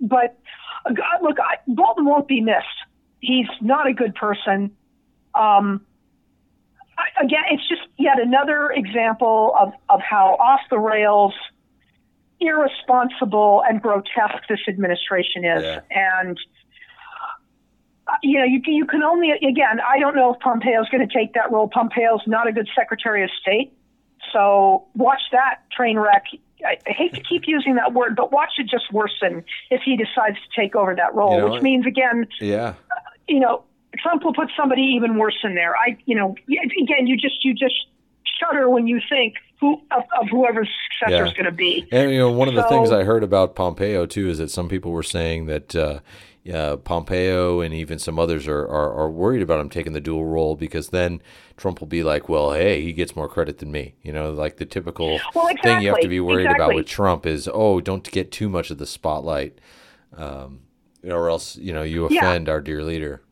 but 0.00 0.38
uh, 0.84 0.92
look, 1.22 1.38
I, 1.40 1.56
Bolton 1.66 2.04
won't 2.04 2.28
be 2.28 2.40
missed. 2.40 2.66
He's 3.20 3.46
not 3.60 3.86
a 3.86 3.92
good 3.92 4.14
person. 4.14 4.76
Um, 5.34 5.84
again, 7.20 7.44
it's 7.50 7.68
just 7.68 7.82
yet 7.98 8.20
another 8.20 8.70
example 8.70 9.54
of, 9.58 9.72
of 9.88 10.00
how 10.00 10.36
off 10.40 10.60
the 10.70 10.78
rails, 10.78 11.34
irresponsible, 12.40 13.62
and 13.68 13.80
grotesque 13.82 14.46
this 14.48 14.60
administration 14.68 15.44
is. 15.44 15.62
Yeah. 15.62 15.80
And 15.90 16.38
uh, 18.08 18.12
you 18.22 18.38
know, 18.38 18.44
you 18.44 18.60
you 18.66 18.86
can 18.86 19.02
only 19.02 19.30
again. 19.32 19.80
I 19.86 19.98
don't 19.98 20.14
know 20.14 20.34
if 20.34 20.40
Pompeo's 20.40 20.88
going 20.90 21.06
to 21.06 21.12
take 21.12 21.34
that 21.34 21.50
role. 21.50 21.68
Pompeo's 21.68 22.22
not 22.26 22.46
a 22.46 22.52
good 22.52 22.68
Secretary 22.74 23.24
of 23.24 23.30
State, 23.40 23.72
so 24.32 24.84
watch 24.94 25.20
that 25.32 25.60
train 25.72 25.98
wreck. 25.98 26.24
I, 26.64 26.78
I 26.86 26.92
hate 26.92 27.12
to 27.14 27.20
keep 27.20 27.42
using 27.46 27.74
that 27.74 27.92
word, 27.92 28.16
but 28.16 28.32
watch 28.32 28.52
it 28.58 28.66
just 28.68 28.90
worsen 28.92 29.44
if 29.70 29.82
he 29.84 29.96
decides 29.96 30.36
to 30.36 30.60
take 30.60 30.74
over 30.74 30.94
that 30.94 31.14
role, 31.14 31.32
You 31.32 31.38
know 31.38 31.50
which 31.52 31.62
means 31.62 31.84
again, 31.86 32.26
Yeah. 32.40 32.74
you 33.28 33.40
know, 33.40 33.64
Trump 33.98 34.24
will 34.24 34.34
put 34.34 34.48
somebody 34.56 34.82
even 34.82 35.16
worse 35.18 35.38
in 35.42 35.54
there. 35.54 35.74
I, 35.76 35.96
you 36.06 36.14
know, 36.16 36.34
again, 36.48 37.06
you 37.06 37.16
just 37.16 37.44
you 37.44 37.54
just 37.54 37.74
shudder 38.40 38.68
when 38.68 38.86
you 38.86 39.00
think 39.08 39.34
who 39.60 39.80
of, 39.90 40.02
of 40.20 40.28
whoever's 40.30 40.68
successor 41.00 41.24
is 41.24 41.30
Yeah. 41.30 41.36
going 41.36 41.46
to 41.46 41.56
be. 41.56 41.86
And 41.90 42.10
you 42.10 42.18
know, 42.18 42.30
one 42.30 42.48
of 42.48 42.54
the 42.54 42.62
things 42.64 42.90
I 42.90 43.04
heard 43.04 43.22
about 43.24 43.54
Pompeo 43.54 44.06
too 44.06 44.28
is 44.28 44.38
that 44.38 44.50
some 44.50 44.68
people 44.68 44.92
were 44.92 45.02
saying 45.02 45.46
that 45.46 45.74
uh, 45.74 46.00
yeah, 46.42 46.76
Pompeo 46.76 47.60
and 47.60 47.72
even 47.74 47.98
some 47.98 48.18
others 48.18 48.46
are, 48.46 48.62
are 48.62 48.92
are 48.92 49.10
worried 49.10 49.42
about 49.42 49.60
him 49.60 49.68
taking 49.70 49.94
the 49.94 50.00
dual 50.00 50.24
role 50.26 50.54
because 50.56 50.90
then 50.90 51.20
Trump 51.56 51.80
will 51.80 51.88
be 51.88 52.02
like, 52.04 52.28
well, 52.28 52.52
hey, 52.52 52.82
he 52.82 52.92
gets 52.92 53.16
more 53.16 53.28
credit 53.28 53.58
than 53.58 53.72
me. 53.72 53.94
You 54.02 54.12
know, 54.12 54.30
like 54.30 54.58
the 54.58 54.66
typical 54.66 55.20
Well, 55.34 55.48
thing 55.62 55.80
you 55.80 55.88
have 55.88 56.00
to 56.00 56.08
be 56.08 56.20
worried 56.20 56.50
about 56.50 56.74
with 56.74 56.86
Trump 56.86 57.24
is, 57.26 57.48
oh, 57.52 57.80
don't 57.80 58.08
get 58.12 58.30
too 58.30 58.48
much 58.48 58.70
of 58.70 58.78
the 58.78 58.86
spotlight, 58.86 59.58
um, 60.16 60.60
or 61.02 61.28
else 61.30 61.56
you 61.56 61.72
know 61.72 61.82
you 61.82 62.08
Yeah. 62.10 62.26
offend 62.26 62.48
our 62.48 62.60
dear 62.60 62.84
leader. 62.84 63.22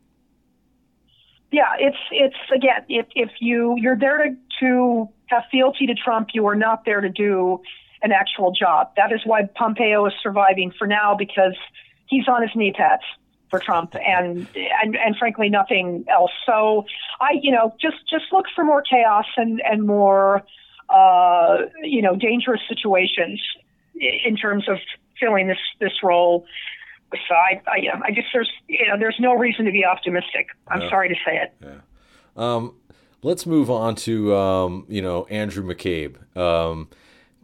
Yeah, 1.55 1.71
it's 1.79 1.97
it's 2.11 2.37
again, 2.53 2.85
if 2.89 3.07
if 3.15 3.31
you 3.39 3.77
you're 3.79 3.97
there 3.97 4.19
to 4.25 4.37
to 4.59 5.09
have 5.27 5.45
fealty 5.53 5.87
to 5.87 5.95
Trump, 5.95 6.31
you 6.35 6.49
are 6.49 6.57
not 6.57 6.85
there 6.85 7.01
to 7.01 7.09
do 7.09 7.61
an 8.03 8.11
actual 8.11 8.51
job. 8.51 8.91
That 8.97 9.13
is 9.13 9.21
why 9.25 9.43
Pompeo 9.55 10.05
is 10.07 10.15
surviving 10.21 10.73
for 10.77 10.89
now 10.89 11.15
because 11.17 11.57
he's 12.07 12.27
on 12.27 12.43
his 12.43 12.51
knee 12.57 12.73
pads 12.73 13.05
for 13.51 13.61
Trump 13.61 13.95
and 13.95 14.49
and 14.83 14.97
and 14.97 15.17
frankly 15.17 15.49
nothing 15.49 16.05
else. 16.11 16.33
So 16.45 16.87
I 17.21 17.39
you 17.41 17.53
know 17.53 17.73
just 17.81 17.99
just 18.11 18.25
look 18.33 18.47
for 18.53 18.65
more 18.65 18.83
chaos 18.83 19.27
and 19.37 19.63
and 19.65 19.87
more 19.87 20.43
uh, 20.91 21.59
you 21.85 22.03
know 22.03 22.17
dangerous 22.17 22.63
situations 22.69 23.41
in 23.95 24.37
terms 24.37 24.69
of 24.69 24.79
filling 25.21 25.47
this 25.47 25.59
this 25.79 26.03
role. 26.03 26.47
So 27.29 27.35
I, 27.35 27.61
I, 27.71 27.77
you 27.77 27.89
know, 27.89 28.01
I 28.05 28.11
just 28.11 28.29
there's 28.33 28.51
you 28.69 28.87
know 28.89 28.99
there's 28.99 29.17
no 29.19 29.35
reason 29.35 29.65
to 29.65 29.73
be 29.73 29.85
optimistic. 29.85 30.49
I'm 30.69 30.83
Yeah. 30.83 30.91
sorry 30.91 31.09
to 31.09 31.15
say 31.25 31.37
it. 31.43 31.81
Um, 32.37 32.75
let's 33.23 33.47
move 33.47 33.71
on 33.71 33.95
to 33.97 34.35
um, 34.35 34.87
you 34.89 35.03
know 35.03 35.25
Andrew 35.27 35.65
McCabe 35.65 36.17
um, 36.37 36.89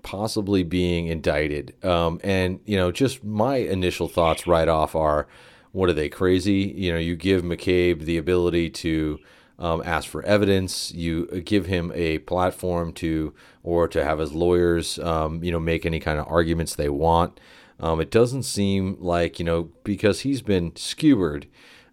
possibly 0.03 0.63
being 0.63 1.07
indicted. 1.07 1.75
Um, 1.85 2.21
and 2.25 2.61
you 2.65 2.77
know, 2.77 2.91
just 2.91 3.23
my 3.25 3.57
initial 3.57 4.09
thoughts 4.09 4.47
right 4.47 4.69
off 4.69 4.95
are, 4.95 5.27
what 5.73 5.89
are 5.89 5.93
they 5.95 6.09
crazy? 6.09 6.73
You 6.77 6.93
know, 6.93 6.99
you 6.99 7.17
give 7.17 7.43
McCabe 7.43 8.01
the 8.03 8.17
ability 8.19 8.71
to 8.71 9.19
um, 9.59 9.83
ask 9.85 10.09
for 10.09 10.23
evidence. 10.25 10.91
You 10.93 11.27
give 11.45 11.67
him 11.67 11.93
a 11.95 12.19
platform 12.19 12.93
to 12.95 13.35
or 13.63 13.87
to 13.89 14.03
have 14.05 14.19
his 14.19 14.33
lawyers, 14.33 14.99
um, 14.99 15.45
you 15.45 15.53
know, 15.53 15.61
make 15.61 15.85
any 15.85 16.01
kind 16.01 16.19
of 16.19 16.27
arguments 16.29 16.75
they 16.75 16.89
want. 16.89 17.39
Um, 17.81 18.01
it 18.01 18.11
doesn't 18.11 18.43
seem 18.43 18.97
like 19.01 19.39
you 19.39 19.45
know 19.45 19.71
because 19.85 20.21
he's 20.21 20.43
been 20.43 20.75
skewered 20.77 21.47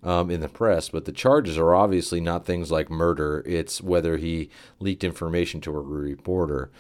um, 0.04 0.30
in 0.30 0.42
the 0.42 0.50
press, 0.50 0.90
but 0.90 1.06
the 1.06 1.12
charges 1.12 1.58
are 1.58 1.74
obviously 1.74 2.22
not 2.22 2.46
things 2.46 2.72
like 2.72 2.90
murder. 2.90 3.44
It's 3.46 3.82
whether 3.82 4.18
he 4.18 4.50
leaked 4.80 5.04
information 5.04 5.62
to 5.62 5.76
a 5.76 5.82
reporter. 5.82 6.72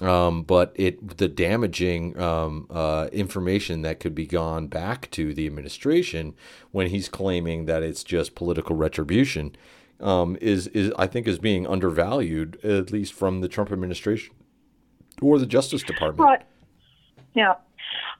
Um, 0.00 0.42
but 0.42 0.72
it 0.74 1.18
the 1.18 1.28
damaging 1.28 2.18
um, 2.18 2.66
uh, 2.70 3.08
information 3.12 3.82
that 3.82 4.00
could 4.00 4.14
be 4.14 4.26
gone 4.26 4.66
back 4.66 5.10
to 5.12 5.34
the 5.34 5.46
administration 5.46 6.34
when 6.70 6.88
he's 6.88 7.08
claiming 7.08 7.66
that 7.66 7.82
it's 7.82 8.02
just 8.02 8.34
political 8.34 8.74
retribution 8.74 9.54
um, 10.00 10.36
is 10.40 10.66
is 10.68 10.92
I 10.98 11.06
think 11.06 11.28
is 11.28 11.38
being 11.38 11.66
undervalued 11.66 12.58
at 12.64 12.90
least 12.90 13.12
from 13.12 13.42
the 13.42 13.48
Trump 13.48 13.70
administration 13.70 14.34
or 15.20 15.38
the 15.38 15.46
Justice 15.46 15.82
Department. 15.82 16.26
Yeah, 17.34 17.54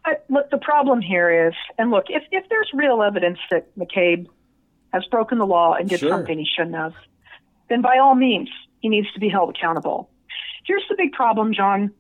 I, 0.05 0.15
look, 0.29 0.51
the 0.51 0.59
problem 0.59 1.01
here 1.01 1.49
is, 1.49 1.55
and 1.79 1.91
look, 1.91 2.07
if 2.09 2.23
if 2.33 2.49
there's 2.49 2.71
real 2.75 3.03
evidence 3.03 3.39
that 3.51 3.75
McCabe 3.77 4.27
has 4.93 5.05
broken 5.11 5.39
the 5.39 5.47
law 5.47 5.75
and 5.75 5.89
did 5.89 6.01
Sure. 6.01 6.11
something 6.11 6.39
he 6.39 6.45
shouldn't 6.45 6.77
have, 6.77 6.95
then 7.69 7.83
by 7.83 7.99
all 7.99 8.15
means 8.15 8.49
he 8.81 8.89
needs 8.89 9.11
to 9.13 9.21
be 9.21 9.29
held 9.29 9.51
accountable. 9.51 10.11
Here's 10.67 10.83
the 10.89 10.97
big 10.97 11.13
problem, 11.13 11.55
John. 11.55 11.91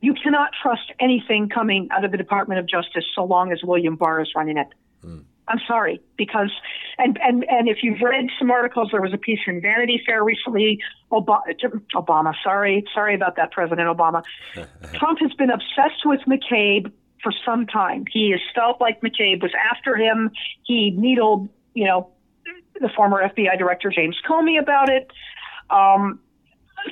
You 0.00 0.14
cannot 0.14 0.50
trust 0.60 0.92
anything 1.00 1.48
coming 1.48 1.88
out 1.92 2.04
of 2.04 2.10
the 2.10 2.18
Department 2.18 2.58
of 2.58 2.68
Justice 2.68 3.04
so 3.14 3.24
long 3.24 3.52
as 3.52 3.60
William 3.62 3.96
Barr 3.96 4.20
is 4.20 4.32
running 4.34 4.58
it. 4.58 4.66
Hmm. 5.00 5.20
I'm 5.48 5.60
sorry, 5.66 6.00
because 6.16 6.50
and 6.98 7.18
and 7.22 7.44
and 7.48 7.68
if 7.68 7.78
you've 7.82 8.00
read 8.00 8.26
some 8.38 8.50
articles, 8.50 8.88
there 8.92 9.02
was 9.02 9.12
a 9.12 9.18
piece 9.18 9.40
in 9.46 9.60
Vanity 9.60 10.00
Fair 10.06 10.22
recently. 10.22 10.80
Obama, 11.10 11.42
Obama 11.94 12.32
sorry, 12.42 12.84
sorry 12.94 13.14
about 13.14 13.36
that, 13.36 13.50
President 13.50 13.88
Obama. 13.88 14.22
Trump 14.94 15.18
has 15.20 15.32
been 15.34 15.50
obsessed 15.50 16.04
with 16.04 16.20
McCabe 16.28 16.90
for 17.22 17.32
some 17.44 17.66
time. 17.66 18.04
He 18.10 18.30
has 18.30 18.40
felt 18.54 18.80
like 18.80 19.00
McCabe 19.00 19.42
was 19.42 19.52
after 19.70 19.96
him. 19.96 20.30
He 20.64 20.90
needled, 20.90 21.48
you 21.74 21.84
know, 21.84 22.10
the 22.80 22.88
former 22.94 23.22
FBI 23.22 23.58
Director 23.58 23.90
James 23.94 24.16
Comey 24.28 24.60
about 24.60 24.88
it. 24.88 25.10
Um, 25.70 26.20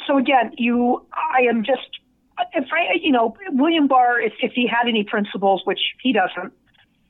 so 0.06 0.18
again, 0.18 0.52
you, 0.56 1.04
I 1.12 1.42
am 1.42 1.64
just, 1.64 1.98
if 2.52 2.66
I, 2.72 2.94
you 3.00 3.12
know, 3.12 3.34
William 3.50 3.88
Barr, 3.88 4.20
if, 4.20 4.32
if 4.40 4.52
he 4.52 4.66
had 4.66 4.88
any 4.88 5.04
principles, 5.04 5.62
which 5.64 5.80
he 6.00 6.12
doesn't, 6.12 6.52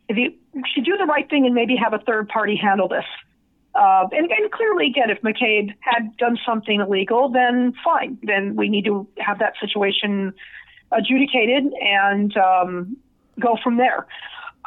if 0.08 0.16
he 0.16 0.38
should 0.74 0.84
do 0.84 0.96
the 0.96 1.06
right 1.06 1.28
thing 1.28 1.46
and 1.46 1.54
maybe 1.54 1.76
have 1.76 1.92
a 1.92 1.98
third 1.98 2.28
party 2.28 2.56
handle 2.56 2.88
this. 2.88 3.04
Uh, 3.74 4.08
and, 4.10 4.30
and 4.32 4.50
clearly, 4.50 4.86
again, 4.86 5.10
if 5.10 5.20
McCabe 5.22 5.72
had 5.80 6.16
done 6.16 6.36
something 6.44 6.80
illegal, 6.80 7.28
then 7.28 7.72
fine. 7.84 8.18
Then 8.22 8.56
we 8.56 8.68
need 8.68 8.84
to 8.86 9.06
have 9.18 9.38
that 9.38 9.52
situation 9.60 10.34
adjudicated 10.90 11.72
and 11.80 12.36
um, 12.36 12.96
go 13.40 13.56
from 13.62 13.76
there. 13.76 14.06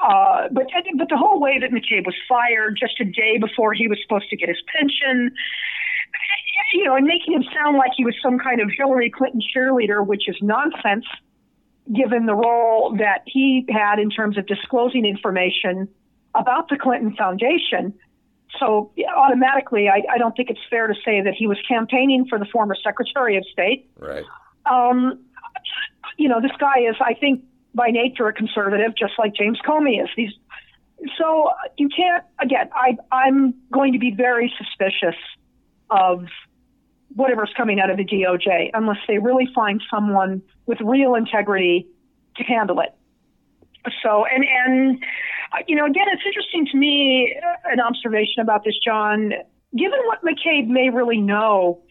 Uh, 0.02 0.48
but 0.52 0.66
but 0.98 1.08
the 1.10 1.18
whole 1.18 1.40
way 1.40 1.60
that 1.60 1.70
McCabe 1.70 2.06
was 2.06 2.16
fired 2.28 2.78
just 2.80 3.00
a 3.00 3.06
day 3.06 3.38
before 3.40 3.74
he 3.74 3.88
was 3.88 4.00
supposed 4.02 4.30
to 4.30 4.36
get 4.36 4.50
his 4.50 4.58
pension, 4.76 5.32
you 6.74 6.84
know, 6.84 6.96
and 6.96 7.06
making 7.06 7.34
him 7.34 7.44
sound 7.54 7.78
like 7.78 7.92
he 7.96 8.04
was 8.04 8.16
some 8.22 8.40
kind 8.40 8.60
of 8.60 8.70
Hillary 8.76 9.10
Clinton 9.10 9.42
cheerleader, 9.56 10.06
which 10.06 10.28
is 10.28 10.36
nonsense, 10.42 11.06
given 11.96 12.26
the 12.26 12.34
role 12.34 12.96
that 12.98 13.22
he 13.28 13.66
had 13.70 14.00
in 14.00 14.10
terms 14.10 14.38
of 14.38 14.48
disclosing 14.48 15.06
information 15.06 15.88
about 16.36 16.70
the 16.70 16.78
Clinton 16.78 17.16
Foundation. 17.16 17.94
So 18.60 18.92
automatically, 19.16 19.90
I, 19.90 20.04
I 20.12 20.18
don't 20.18 20.36
think 20.36 20.50
it's 20.50 20.60
fair 20.70 20.88
to 20.88 20.96
say 21.06 21.22
that 21.22 21.34
he 21.34 21.48
was 21.48 21.58
campaigning 21.68 22.26
for 22.28 22.40
the 22.40 22.46
former 22.46 22.76
Secretary 22.84 23.38
of 23.38 23.46
State. 23.52 23.90
Right. 24.00 24.26
Um, 24.66 25.24
you 26.18 26.30
know, 26.30 26.42
this 26.42 26.52
guy 26.60 26.80
is, 26.90 26.96
I 27.00 27.14
think, 27.16 27.44
by 27.74 27.90
nature 27.90 28.28
a 28.28 28.34
conservative, 28.34 28.96
just 28.98 29.14
like 29.18 29.34
James 29.34 29.60
Comey 29.66 30.02
is. 30.02 30.10
These, 30.16 30.32
so 31.18 31.50
you 31.78 31.90
can't. 31.90 32.24
Again, 32.40 32.70
I, 32.74 32.98
I'm 33.12 33.54
going 33.72 33.94
to 33.94 34.00
be 34.00 34.12
very 34.12 34.54
suspicious 34.58 35.20
of 35.90 36.26
whatever's 37.16 37.52
coming 37.56 37.80
out 37.80 37.90
of 37.90 37.98
the 37.98 38.06
DOJ 38.06 38.72
unless 38.74 38.98
they 39.08 39.18
really 39.18 39.48
find 39.54 39.82
someone 39.92 40.42
with 40.66 40.80
real 40.82 41.16
integrity 41.16 41.88
to 42.38 42.44
handle 42.44 42.80
it. 42.80 42.94
So, 44.02 44.26
and 44.26 44.46
and 44.46 45.04
uh, 45.52 45.58
you 45.68 45.76
know, 45.76 45.86
again, 45.86 46.06
it's 46.12 46.24
interesting 46.26 46.66
to 46.72 46.78
me 46.78 47.36
uh, 47.44 47.72
an 47.72 47.80
observation 47.80 48.42
about 48.42 48.64
this, 48.64 48.76
John. 48.84 49.34
Given 49.76 50.00
what 50.06 50.22
McCabe 50.24 50.68
may 50.68 50.90
really 50.90 51.18
know, 51.18 51.82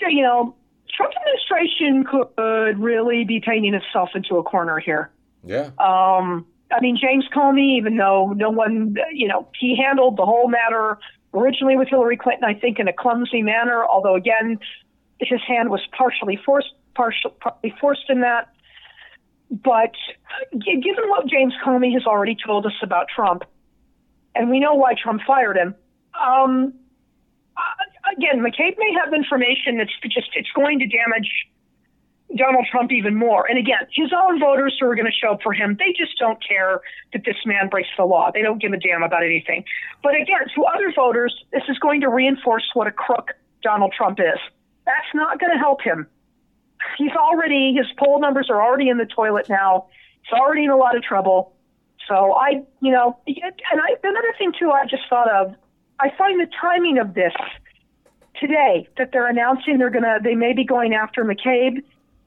you 0.00 0.22
know, 0.22 0.54
Trump 0.92 1.12
administration 1.16 2.04
could 2.04 2.78
really 2.78 3.24
be 3.24 3.40
painting 3.40 3.74
itself 3.74 4.10
into 4.14 4.36
a 4.36 4.42
corner 4.42 4.78
here. 4.78 5.10
Yeah. 5.44 5.70
Um, 5.78 6.46
I 6.70 6.80
mean, 6.80 6.96
James 7.00 7.24
Comey, 7.34 7.76
even 7.76 7.96
though 7.96 8.32
no 8.32 8.50
one, 8.50 8.96
you 9.12 9.28
know, 9.28 9.48
he 9.58 9.76
handled 9.76 10.16
the 10.16 10.24
whole 10.24 10.48
matter 10.48 10.98
originally 11.32 11.76
with 11.76 11.88
Hillary 11.88 12.16
Clinton, 12.16 12.44
I 12.44 12.54
think, 12.54 12.78
in 12.78 12.88
a 12.88 12.92
clumsy 12.92 13.42
manner. 13.42 13.84
Although, 13.84 14.16
again, 14.16 14.58
his 15.20 15.40
hand 15.46 15.70
was 15.70 15.80
partially 15.96 16.38
forced, 16.44 16.72
partial, 16.94 17.30
partly 17.30 17.74
forced 17.80 18.08
in 18.08 18.20
that. 18.20 18.48
But 19.50 19.92
g- 20.56 20.80
given 20.80 21.08
what 21.08 21.26
James 21.26 21.54
Comey 21.64 21.92
has 21.92 22.06
already 22.06 22.36
told 22.44 22.66
us 22.66 22.72
about 22.82 23.06
Trump, 23.14 23.44
and 24.34 24.50
we 24.50 24.58
know 24.58 24.74
why 24.74 24.94
Trump 25.00 25.20
fired 25.26 25.56
him, 25.56 25.74
um, 26.20 26.72
uh, 26.74 26.83
again, 28.16 28.40
McCabe 28.40 28.76
may 28.78 28.92
have 29.02 29.12
information 29.12 29.78
that's 29.78 29.92
just 30.02 30.28
it's 30.34 30.50
going 30.54 30.78
to 30.78 30.86
damage 30.86 31.28
Donald 32.36 32.66
Trump 32.70 32.90
even 32.90 33.14
more. 33.14 33.46
And 33.48 33.58
again, 33.58 33.86
his 33.94 34.12
own 34.12 34.40
voters 34.40 34.76
who 34.80 34.86
are 34.86 34.96
going 34.96 35.06
to 35.06 35.12
show 35.12 35.32
up 35.32 35.42
for 35.42 35.52
him, 35.52 35.76
they 35.78 35.92
just 35.96 36.18
don't 36.18 36.38
care 36.46 36.80
that 37.12 37.22
this 37.24 37.36
man 37.46 37.68
breaks 37.68 37.88
the 37.96 38.04
law. 38.04 38.30
They 38.32 38.42
don't 38.42 38.60
give 38.60 38.72
a 38.72 38.78
damn 38.78 39.02
about 39.02 39.22
anything. 39.22 39.64
But 40.02 40.14
again, 40.14 40.48
to 40.54 40.64
other 40.64 40.92
voters, 40.94 41.34
this 41.52 41.62
is 41.68 41.78
going 41.78 42.00
to 42.00 42.08
reinforce 42.08 42.64
what 42.74 42.86
a 42.86 42.92
crook 42.92 43.32
Donald 43.62 43.92
Trump 43.96 44.18
is. 44.18 44.40
That's 44.86 45.14
not 45.14 45.38
going 45.38 45.52
to 45.52 45.58
help 45.58 45.82
him. 45.82 46.06
He's 46.98 47.12
already, 47.12 47.74
his 47.74 47.86
poll 47.98 48.20
numbers 48.20 48.48
are 48.50 48.62
already 48.62 48.88
in 48.88 48.98
the 48.98 49.06
toilet 49.06 49.48
now. 49.48 49.86
He's 50.22 50.32
already 50.32 50.64
in 50.64 50.70
a 50.70 50.76
lot 50.76 50.96
of 50.96 51.02
trouble. 51.02 51.54
So 52.08 52.34
I, 52.34 52.62
you 52.80 52.92
know, 52.92 53.18
and 53.26 53.80
I, 53.80 53.96
another 54.02 54.34
thing 54.38 54.52
too, 54.58 54.70
I 54.70 54.84
just 54.84 55.04
thought 55.08 55.30
of, 55.30 55.54
I 56.00 56.10
find 56.18 56.40
the 56.40 56.50
timing 56.60 56.98
of 56.98 57.14
this 57.14 57.32
today 58.46 58.88
that 58.98 59.10
they're 59.12 59.28
announcing 59.28 59.78
they're 59.78 59.90
going 59.90 60.04
to, 60.04 60.18
they 60.22 60.34
may 60.34 60.52
be 60.52 60.64
going 60.64 60.94
after 60.94 61.24
McCabe 61.24 61.82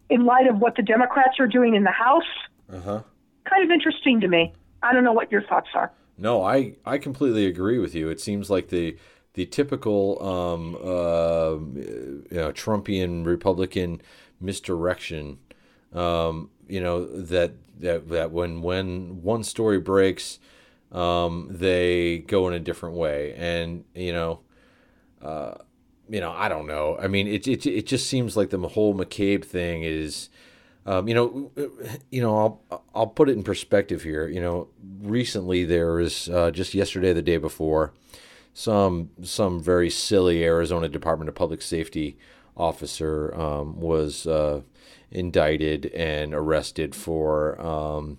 in 0.09 0.25
light 0.25 0.47
of 0.47 0.59
what 0.59 0.75
the 0.75 0.81
Democrats 0.81 1.39
are 1.39 1.47
doing 1.47 1.75
in 1.75 1.83
the 1.83 1.91
House. 1.91 2.23
Uh-huh. 2.71 3.01
Kind 3.45 3.63
of 3.63 3.71
interesting 3.71 4.19
to 4.21 4.27
me. 4.27 4.53
I 4.81 4.93
don't 4.93 5.03
know 5.03 5.13
what 5.13 5.31
your 5.31 5.41
thoughts 5.43 5.69
are. 5.73 5.91
No, 6.17 6.43
I, 6.43 6.73
I 6.85 6.97
completely 6.97 7.45
agree 7.45 7.77
with 7.77 7.93
you. 7.93 8.09
It 8.09 8.19
seems 8.19 8.49
like 8.49 8.69
the 8.69 8.97
the 9.33 9.45
typical 9.45 10.17
um, 10.23 10.75
uh, 10.75 11.51
you 11.71 12.25
know, 12.31 12.51
Trumpian 12.51 13.23
Republican 13.23 14.01
misdirection. 14.41 15.37
Um, 15.93 16.49
you 16.67 16.81
know 16.81 17.05
that 17.05 17.53
that 17.79 18.09
that 18.09 18.31
when 18.31 18.61
when 18.63 19.21
one 19.21 19.43
story 19.43 19.79
breaks, 19.79 20.39
um, 20.91 21.47
they 21.51 22.19
go 22.19 22.47
in 22.47 22.55
a 22.55 22.59
different 22.59 22.95
way, 22.95 23.35
and 23.35 23.85
you 23.93 24.11
know, 24.11 24.39
uh, 25.21 25.55
you 26.09 26.19
know, 26.19 26.31
I 26.31 26.49
don't 26.49 26.67
know. 26.67 26.97
I 26.99 27.07
mean, 27.07 27.27
it 27.27 27.47
it 27.47 27.65
it 27.65 27.85
just 27.85 28.07
seems 28.07 28.37
like 28.37 28.49
the 28.49 28.59
whole 28.59 28.95
McCabe 28.95 29.45
thing 29.45 29.83
is. 29.83 30.29
Um, 30.85 31.09
you 31.09 31.13
know, 31.13 31.51
you 32.09 32.21
know, 32.21 32.37
I'll 32.71 32.83
I'll 32.95 33.07
put 33.07 33.27
it 33.27 33.33
in 33.33 33.43
perspective 33.43 34.03
here. 34.03 34.25
You 34.29 34.39
know, 34.39 34.69
recently 35.01 35.65
there 35.65 35.95
was 35.95 36.29
uh, 36.29 36.49
just 36.51 36.73
yesterday, 36.73 37.11
the 37.11 37.21
day 37.21 37.35
before, 37.35 37.91
some 38.53 39.09
some 39.21 39.61
very 39.61 39.89
silly 39.89 40.45
Arizona 40.45 40.87
Department 40.87 41.27
of 41.27 41.35
Public 41.35 41.61
Safety 41.61 42.17
officer 42.55 43.35
um, 43.35 43.79
was 43.79 44.25
uh, 44.25 44.61
indicted 45.11 45.87
and 45.87 46.33
arrested 46.33 46.95
for 46.95 47.59
um, 47.61 48.17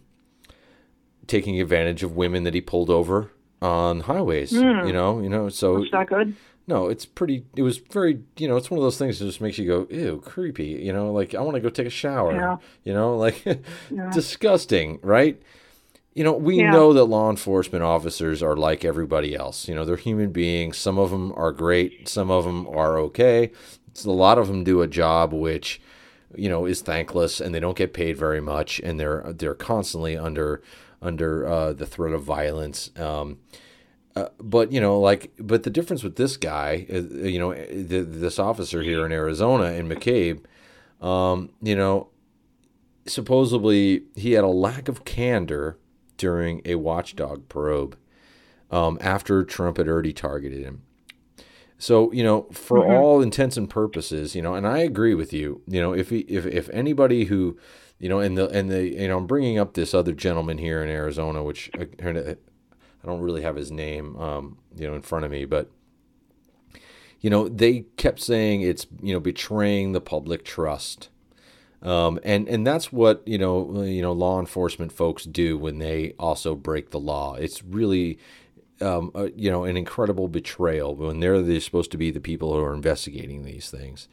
taking 1.26 1.60
advantage 1.60 2.02
of 2.02 2.16
women 2.16 2.44
that 2.44 2.54
he 2.54 2.60
pulled 2.60 2.90
over 2.90 3.30
on 3.60 4.00
highways. 4.00 4.52
Mm. 4.52 4.86
You 4.86 4.92
know, 4.92 5.20
you 5.20 5.28
know, 5.28 5.48
so 5.48 5.82
it's 5.82 5.92
not 5.92 6.08
good. 6.08 6.34
No, 6.68 6.88
it's 6.88 7.06
pretty. 7.06 7.46
It 7.56 7.62
was 7.62 7.78
very. 7.78 8.20
You 8.36 8.46
know, 8.46 8.58
it's 8.58 8.70
one 8.70 8.76
of 8.78 8.84
those 8.84 8.98
things 8.98 9.18
that 9.18 9.24
just 9.24 9.40
makes 9.40 9.56
you 9.56 9.66
go, 9.66 9.86
ew, 9.90 10.22
creepy. 10.22 10.66
You 10.66 10.92
know, 10.92 11.10
like 11.10 11.34
I 11.34 11.40
want 11.40 11.54
to 11.54 11.62
go 11.62 11.70
take 11.70 11.86
a 11.86 11.90
shower. 11.90 12.34
Yeah. 12.34 12.58
You 12.84 12.92
know, 12.92 13.16
like 13.16 13.42
yeah. 13.44 14.10
disgusting, 14.12 15.00
right? 15.02 15.40
You 16.12 16.24
know, 16.24 16.32
we 16.32 16.58
yeah. 16.58 16.70
know 16.70 16.92
that 16.92 17.04
law 17.04 17.30
enforcement 17.30 17.82
officers 17.82 18.42
are 18.42 18.54
like 18.54 18.84
everybody 18.84 19.34
else. 19.34 19.66
You 19.66 19.74
know, 19.74 19.86
they're 19.86 19.96
human 19.96 20.30
beings. 20.30 20.76
Some 20.76 20.98
of 20.98 21.10
them 21.10 21.32
are 21.36 21.52
great. 21.52 22.06
Some 22.06 22.30
of 22.30 22.44
them 22.44 22.68
are 22.68 22.98
okay. 22.98 23.50
So 23.94 24.10
a 24.10 24.12
lot 24.12 24.36
of 24.36 24.48
them 24.48 24.62
do 24.62 24.82
a 24.82 24.86
job 24.86 25.32
which, 25.32 25.80
you 26.34 26.50
know, 26.50 26.66
is 26.66 26.82
thankless, 26.82 27.40
and 27.40 27.54
they 27.54 27.60
don't 27.60 27.78
get 27.78 27.94
paid 27.94 28.18
very 28.18 28.42
much, 28.42 28.78
and 28.80 29.00
they're 29.00 29.32
they're 29.32 29.54
constantly 29.54 30.18
under 30.18 30.60
under 31.00 31.46
uh, 31.46 31.72
the 31.72 31.86
threat 31.86 32.12
of 32.12 32.24
violence. 32.24 32.90
Um, 32.98 33.38
uh, 34.18 34.28
but 34.40 34.72
you 34.72 34.80
know, 34.80 34.98
like, 34.98 35.32
but 35.38 35.62
the 35.62 35.70
difference 35.70 36.02
with 36.02 36.16
this 36.16 36.36
guy, 36.36 36.86
uh, 36.92 37.00
you 37.24 37.38
know, 37.38 37.54
the, 37.54 38.02
this 38.02 38.38
officer 38.38 38.82
here 38.82 39.06
in 39.06 39.12
Arizona 39.12 39.72
in 39.72 39.88
McCabe, 39.88 40.44
um, 41.04 41.50
you 41.62 41.76
know, 41.76 42.08
supposedly 43.06 44.02
he 44.16 44.32
had 44.32 44.44
a 44.44 44.48
lack 44.48 44.88
of 44.88 45.04
candor 45.04 45.78
during 46.16 46.60
a 46.64 46.74
watchdog 46.74 47.48
probe 47.48 47.96
um, 48.70 48.98
after 49.00 49.44
Trump 49.44 49.76
had 49.76 49.88
already 49.88 50.12
targeted 50.12 50.64
him. 50.64 50.82
So 51.78 52.12
you 52.12 52.24
know, 52.24 52.48
for 52.52 52.80
mm-hmm. 52.80 52.92
all 52.92 53.22
intents 53.22 53.56
and 53.56 53.70
purposes, 53.70 54.34
you 54.34 54.42
know, 54.42 54.54
and 54.54 54.66
I 54.66 54.78
agree 54.78 55.14
with 55.14 55.32
you. 55.32 55.62
You 55.68 55.80
know, 55.80 55.92
if 55.92 56.10
he, 56.10 56.20
if 56.20 56.44
if 56.44 56.68
anybody 56.70 57.26
who, 57.26 57.56
you 58.00 58.08
know, 58.08 58.18
and 58.18 58.36
the 58.36 58.48
and 58.48 58.68
the 58.68 58.82
you 58.82 59.06
know, 59.06 59.18
I'm 59.18 59.28
bringing 59.28 59.58
up 59.58 59.74
this 59.74 59.94
other 59.94 60.12
gentleman 60.12 60.58
here 60.58 60.82
in 60.82 60.88
Arizona, 60.88 61.44
which 61.44 61.70
uh, 61.78 62.34
I 63.08 63.10
don't 63.10 63.22
really 63.22 63.40
have 63.40 63.56
his 63.56 63.70
name, 63.70 64.16
um, 64.16 64.58
you 64.76 64.86
know, 64.86 64.94
in 64.94 65.00
front 65.00 65.24
of 65.24 65.30
me, 65.30 65.46
but 65.46 65.70
you 67.20 67.30
know, 67.30 67.48
they 67.48 67.86
kept 67.96 68.20
saying 68.20 68.60
it's 68.60 68.86
you 69.02 69.14
know 69.14 69.20
betraying 69.20 69.92
the 69.92 70.00
public 70.00 70.44
trust, 70.44 71.08
um, 71.82 72.20
and 72.22 72.46
and 72.48 72.66
that's 72.66 72.92
what 72.92 73.26
you 73.26 73.38
know 73.38 73.82
you 73.82 74.02
know 74.02 74.12
law 74.12 74.38
enforcement 74.38 74.92
folks 74.92 75.24
do 75.24 75.56
when 75.56 75.78
they 75.78 76.12
also 76.18 76.54
break 76.54 76.90
the 76.90 77.00
law. 77.00 77.34
It's 77.34 77.64
really 77.64 78.18
um, 78.82 79.10
a, 79.14 79.30
you 79.30 79.50
know 79.50 79.64
an 79.64 79.78
incredible 79.78 80.28
betrayal 80.28 80.94
when 80.94 81.20
they're, 81.20 81.40
they're 81.40 81.60
supposed 81.60 81.90
to 81.92 81.96
be 81.96 82.10
the 82.10 82.20
people 82.20 82.52
who 82.52 82.60
are 82.60 82.74
investigating 82.74 83.42
these 83.42 83.70
things. 83.70 84.06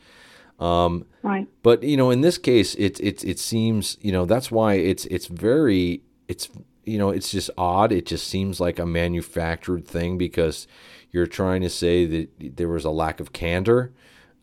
Um, 0.58 1.06
right. 1.22 1.50
But 1.64 1.84
you 1.84 1.98
know, 1.98 2.12
in 2.12 2.22
this 2.22 2.38
case, 2.38 2.76
it 2.76 2.98
it 3.02 3.26
it 3.26 3.40
seems 3.40 3.98
you 4.00 4.14
know 4.14 4.24
that's 4.26 4.50
why 4.50 4.76
it's 4.76 5.06
it's 5.08 5.28
very 5.28 6.02
it's 6.30 6.50
you 6.86 6.98
know, 6.98 7.10
it's 7.10 7.32
just 7.32 7.50
odd. 7.58 7.92
It 7.92 8.06
just 8.06 8.28
seems 8.28 8.60
like 8.60 8.80
a 8.80 8.86
manufactured 8.86 9.88
thing 9.88 10.18
because 10.18 10.68
you're 11.12 11.28
trying 11.28 11.62
to 11.62 11.70
say 11.70 12.06
that 12.06 12.58
there 12.58 12.68
was 12.68 12.86
a 12.86 12.92
lack 12.92 13.20
of 13.20 13.34
candor 13.34 13.94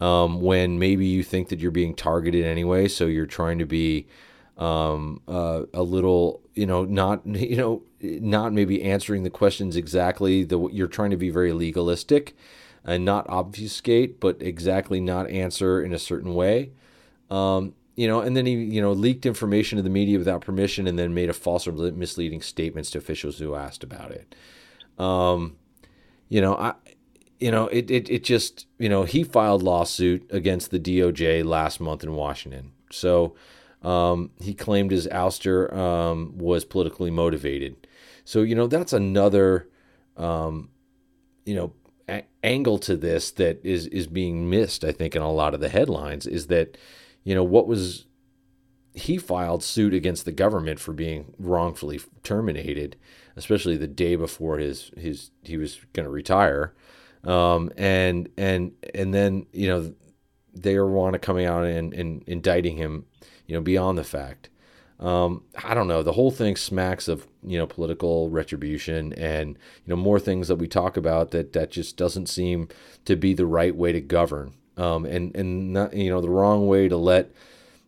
um, 0.01 0.41
when 0.41 0.79
maybe 0.79 1.07
you 1.07 1.23
think 1.23 1.49
that 1.49 1.61
you're 1.61 1.71
being 1.71 1.95
targeted 1.95 2.45
anyway. 2.45 2.89
So 2.89 3.07
you're 3.07 3.27
trying 3.27 3.59
to 3.59 3.67
be 3.67 4.07
um, 4.59 5.21
uh, 5.29 5.63
a 5.73 5.83
little, 5.83 6.41
you 6.55 6.67
know, 6.67 6.85
not, 6.85 7.27
you 7.27 7.57
know, 7.57 7.83
not 8.01 8.53
maybe 8.53 8.83
answering 8.83 9.23
the 9.23 9.31
questions 9.31 9.77
exactly. 9.77 10.45
The 10.45 10.59
you're 10.69 10.89
trying 10.89 11.11
to 11.11 11.17
be 11.17 11.31
very 11.31 11.53
legalistic 11.53 12.35
and 12.85 13.05
not 13.05 13.29
obfuscate, 13.29 14.19
but 14.19 14.41
exactly 14.41 15.01
not 15.01 15.31
answer 15.31 15.81
in 15.81 15.93
a 15.93 15.99
certain 15.99 16.35
way. 16.35 16.73
Um, 17.31 17.75
you 17.95 18.09
know, 18.09 18.21
and 18.21 18.37
then 18.37 18.47
he, 18.47 18.55
you 18.55 18.81
know, 18.81 18.93
leaked 18.93 19.27
information 19.27 19.77
to 19.77 19.83
the 19.83 19.91
media 19.91 20.19
without 20.19 20.41
permission, 20.41 20.87
and 20.87 20.99
then 20.99 21.15
made 21.15 21.29
a 21.29 21.35
false 21.35 21.67
or 21.67 21.73
misleading 21.73 22.43
statements 22.43 22.91
to 22.91 22.99
officials 22.99 23.39
who 23.39 23.55
asked 23.55 23.85
about 23.85 24.11
it. 24.11 24.35
Um, 24.99 25.57
you 26.29 26.41
know, 26.41 26.55
I, 26.57 26.75
you 27.39 27.51
know, 27.51 27.67
it, 27.69 27.91
it, 27.91 28.09
it 28.09 28.25
just, 28.25 28.67
you 28.79 28.89
know, 28.89 29.03
he 29.03 29.25
filed 29.25 29.63
lawsuit 29.63 30.27
against 30.31 30.71
the 30.71 30.79
DOJ 30.79 31.45
last 31.45 31.81
month 31.81 32.03
in 32.03 32.15
Washington. 32.15 32.73
So 32.91 33.35
um, 33.83 34.31
he 34.41 34.55
claimed 34.55 34.91
his 34.91 35.09
ouster 35.09 35.73
um, 35.75 36.39
was 36.39 36.65
politically 36.65 37.11
motivated. 37.11 37.87
So 38.25 38.43
you 38.43 38.55
know, 38.55 38.67
that's 38.67 38.93
another, 38.93 39.69
um, 40.17 40.71
you 41.45 41.55
know, 41.55 41.73
a- 42.09 42.25
angle 42.45 42.79
to 42.81 42.97
this 42.97 43.33
that 43.33 43.65
is 43.65 43.87
is 43.89 44.07
being 44.07 44.49
missed. 44.49 44.85
I 44.85 44.93
think 44.93 45.17
in 45.17 45.23
a 45.23 45.33
lot 45.33 45.55
of 45.55 45.61
the 45.61 45.69
headlines 45.69 46.27
is 46.27 46.47
that 46.47 46.77
you 47.25 47.35
know, 47.35 47.45
what 47.45 47.67
was 47.67 48.07
he 48.95 49.17
filed 49.17 49.63
suit 49.63 49.95
against 49.95 50.25
the 50.25 50.33
government 50.33 50.79
for 50.79 50.93
being 50.93 51.35
wrongfully 51.39 52.01
terminated, 52.23 52.97
especially 53.37 53.77
the 53.77 53.87
day 53.87 54.17
before 54.17 54.59
his 54.59 54.91
his 54.97 55.31
he 55.43 55.57
was 55.57 55.81
going 55.93 56.05
to 56.05 56.11
retire, 56.11 56.75
um, 57.25 57.71
and 57.77 58.29
and 58.37 58.73
and 58.95 59.15
then 59.15 59.47
you 59.53 59.69
know 59.69 59.95
they 60.55 60.77
are 60.77 60.87
want 60.87 61.15
to 61.15 61.19
coming 61.19 61.47
out 61.47 61.65
and, 61.65 61.95
and 61.95 62.23
indicting 62.27 62.77
him, 62.77 63.07
you 63.47 63.55
know, 63.55 63.63
beyond 63.63 63.97
the 63.97 64.05
fact. 64.05 64.51
Um, 65.01 65.45
I 65.65 65.73
don't 65.73 65.89
know. 65.89 66.03
The 66.03 66.13
whole 66.13 66.31
thing 66.31 66.57
smacks 66.57 67.09
of 67.09 67.27
you 67.43 67.59
know 67.59 67.67
political 67.67 68.31
retribution 68.31 69.13
and 69.15 69.59
you 69.85 69.91
know 69.91 69.97
more 69.97 70.21
things 70.21 70.49
that 70.49 70.57
we 70.57 70.69
talk 70.69 70.97
about 70.97 71.31
that 71.31 71.55
that 71.55 71.71
just 71.71 71.97
doesn't 71.97 72.29
seem 72.29 72.69
to 73.05 73.17
be 73.17 73.33
the 73.35 73.47
right 73.47 73.75
way 73.75 73.93
to 73.93 74.01
govern 74.01 74.55
um, 74.77 75.05
and 75.05 75.35
and 75.37 75.73
not, 75.73 75.95
you 75.95 76.11
know 76.11 76.21
the 76.21 76.31
wrong 76.31 76.67
way 76.67 76.89
to 76.89 76.97
let 76.97 77.31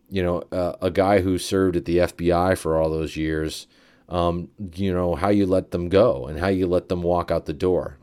you 0.09 0.23
know 0.23 0.43
uh, 0.51 0.73
a 0.81 0.91
guy 0.91 1.21
who 1.21 1.37
served 1.37 1.75
at 1.75 1.85
the 1.85 1.97
FBI 1.97 2.57
for 2.57 2.77
all 2.77 2.89
those 2.89 3.15
years, 3.15 3.67
um, 4.09 4.49
you 4.75 4.93
know 4.93 5.15
how 5.15 5.29
you 5.29 5.45
let 5.45 5.71
them 5.71 5.89
go 5.89 6.27
and 6.27 6.39
how 6.39 6.47
you 6.47 6.67
let 6.67 6.89
them 6.89 7.01
walk 7.03 7.31
out 7.31 7.45
the 7.45 7.53
door. 7.53 7.97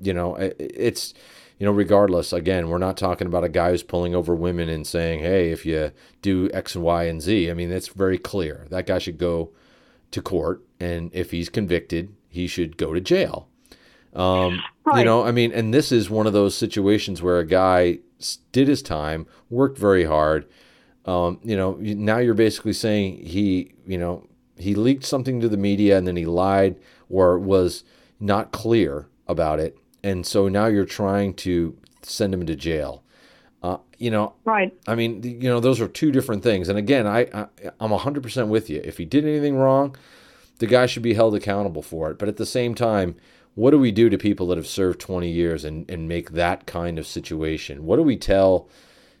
You 0.00 0.12
know 0.12 0.36
it, 0.36 0.56
it's 0.58 1.14
you 1.58 1.66
know 1.66 1.72
regardless. 1.72 2.32
Again, 2.32 2.68
we're 2.68 2.78
not 2.78 2.96
talking 2.96 3.26
about 3.26 3.44
a 3.44 3.48
guy 3.48 3.70
who's 3.70 3.82
pulling 3.82 4.14
over 4.14 4.34
women 4.34 4.68
and 4.68 4.86
saying, 4.86 5.20
"Hey, 5.20 5.50
if 5.50 5.64
you 5.64 5.92
do 6.22 6.50
X 6.52 6.74
and 6.74 6.84
Y 6.84 7.04
and 7.04 7.22
Z." 7.22 7.50
I 7.50 7.54
mean, 7.54 7.70
it's 7.70 7.88
very 7.88 8.18
clear 8.18 8.66
that 8.70 8.86
guy 8.86 8.98
should 8.98 9.18
go 9.18 9.50
to 10.10 10.20
court, 10.20 10.62
and 10.80 11.10
if 11.14 11.30
he's 11.30 11.48
convicted, 11.48 12.14
he 12.28 12.46
should 12.46 12.76
go 12.76 12.92
to 12.92 13.00
jail. 13.00 13.48
Um, 14.14 14.62
right. 14.86 15.00
You 15.00 15.04
know, 15.04 15.24
I 15.24 15.32
mean, 15.32 15.52
and 15.52 15.74
this 15.74 15.92
is 15.92 16.08
one 16.08 16.26
of 16.26 16.32
those 16.32 16.56
situations 16.56 17.20
where 17.20 17.38
a 17.38 17.46
guy 17.46 17.98
did 18.52 18.68
his 18.68 18.82
time, 18.82 19.26
worked 19.50 19.78
very 19.78 20.04
hard. 20.04 20.46
Um, 21.04 21.38
you 21.44 21.56
know, 21.56 21.76
now 21.80 22.18
you're 22.18 22.34
basically 22.34 22.72
saying 22.72 23.24
he, 23.24 23.74
you 23.86 23.98
know, 23.98 24.26
he 24.56 24.74
leaked 24.74 25.04
something 25.04 25.40
to 25.40 25.48
the 25.48 25.56
media 25.56 25.98
and 25.98 26.06
then 26.06 26.16
he 26.16 26.24
lied 26.24 26.76
or 27.08 27.38
was 27.38 27.84
not 28.18 28.52
clear 28.52 29.08
about 29.28 29.60
it. 29.60 29.76
And 30.02 30.26
so 30.26 30.48
now 30.48 30.66
you're 30.66 30.84
trying 30.86 31.34
to 31.34 31.76
send 32.02 32.32
him 32.32 32.46
to 32.46 32.56
jail. 32.56 33.02
Uh, 33.62 33.78
you 33.98 34.10
know, 34.10 34.34
Right. 34.44 34.72
I 34.86 34.94
mean, 34.94 35.22
you 35.22 35.48
know, 35.48 35.60
those 35.60 35.80
are 35.80 35.88
two 35.88 36.12
different 36.12 36.42
things. 36.42 36.68
And 36.68 36.78
again, 36.78 37.06
I, 37.06 37.22
I 37.32 37.46
I'm 37.80 37.90
100% 37.90 38.48
with 38.48 38.70
you. 38.70 38.80
If 38.84 38.98
he 38.98 39.04
did 39.04 39.24
anything 39.24 39.56
wrong, 39.56 39.96
the 40.58 40.66
guy 40.66 40.86
should 40.86 41.02
be 41.02 41.14
held 41.14 41.34
accountable 41.34 41.82
for 41.82 42.10
it. 42.10 42.18
But 42.18 42.28
at 42.28 42.36
the 42.36 42.46
same 42.46 42.74
time, 42.74 43.16
what 43.56 43.70
do 43.70 43.78
we 43.78 43.90
do 43.90 44.10
to 44.10 44.18
people 44.18 44.46
that 44.46 44.58
have 44.58 44.66
served 44.66 45.00
20 45.00 45.30
years 45.30 45.64
and, 45.64 45.90
and 45.90 46.06
make 46.06 46.32
that 46.32 46.66
kind 46.66 46.98
of 46.98 47.06
situation? 47.06 47.86
What 47.86 47.96
do 47.96 48.02
we 48.02 48.18
tell, 48.18 48.68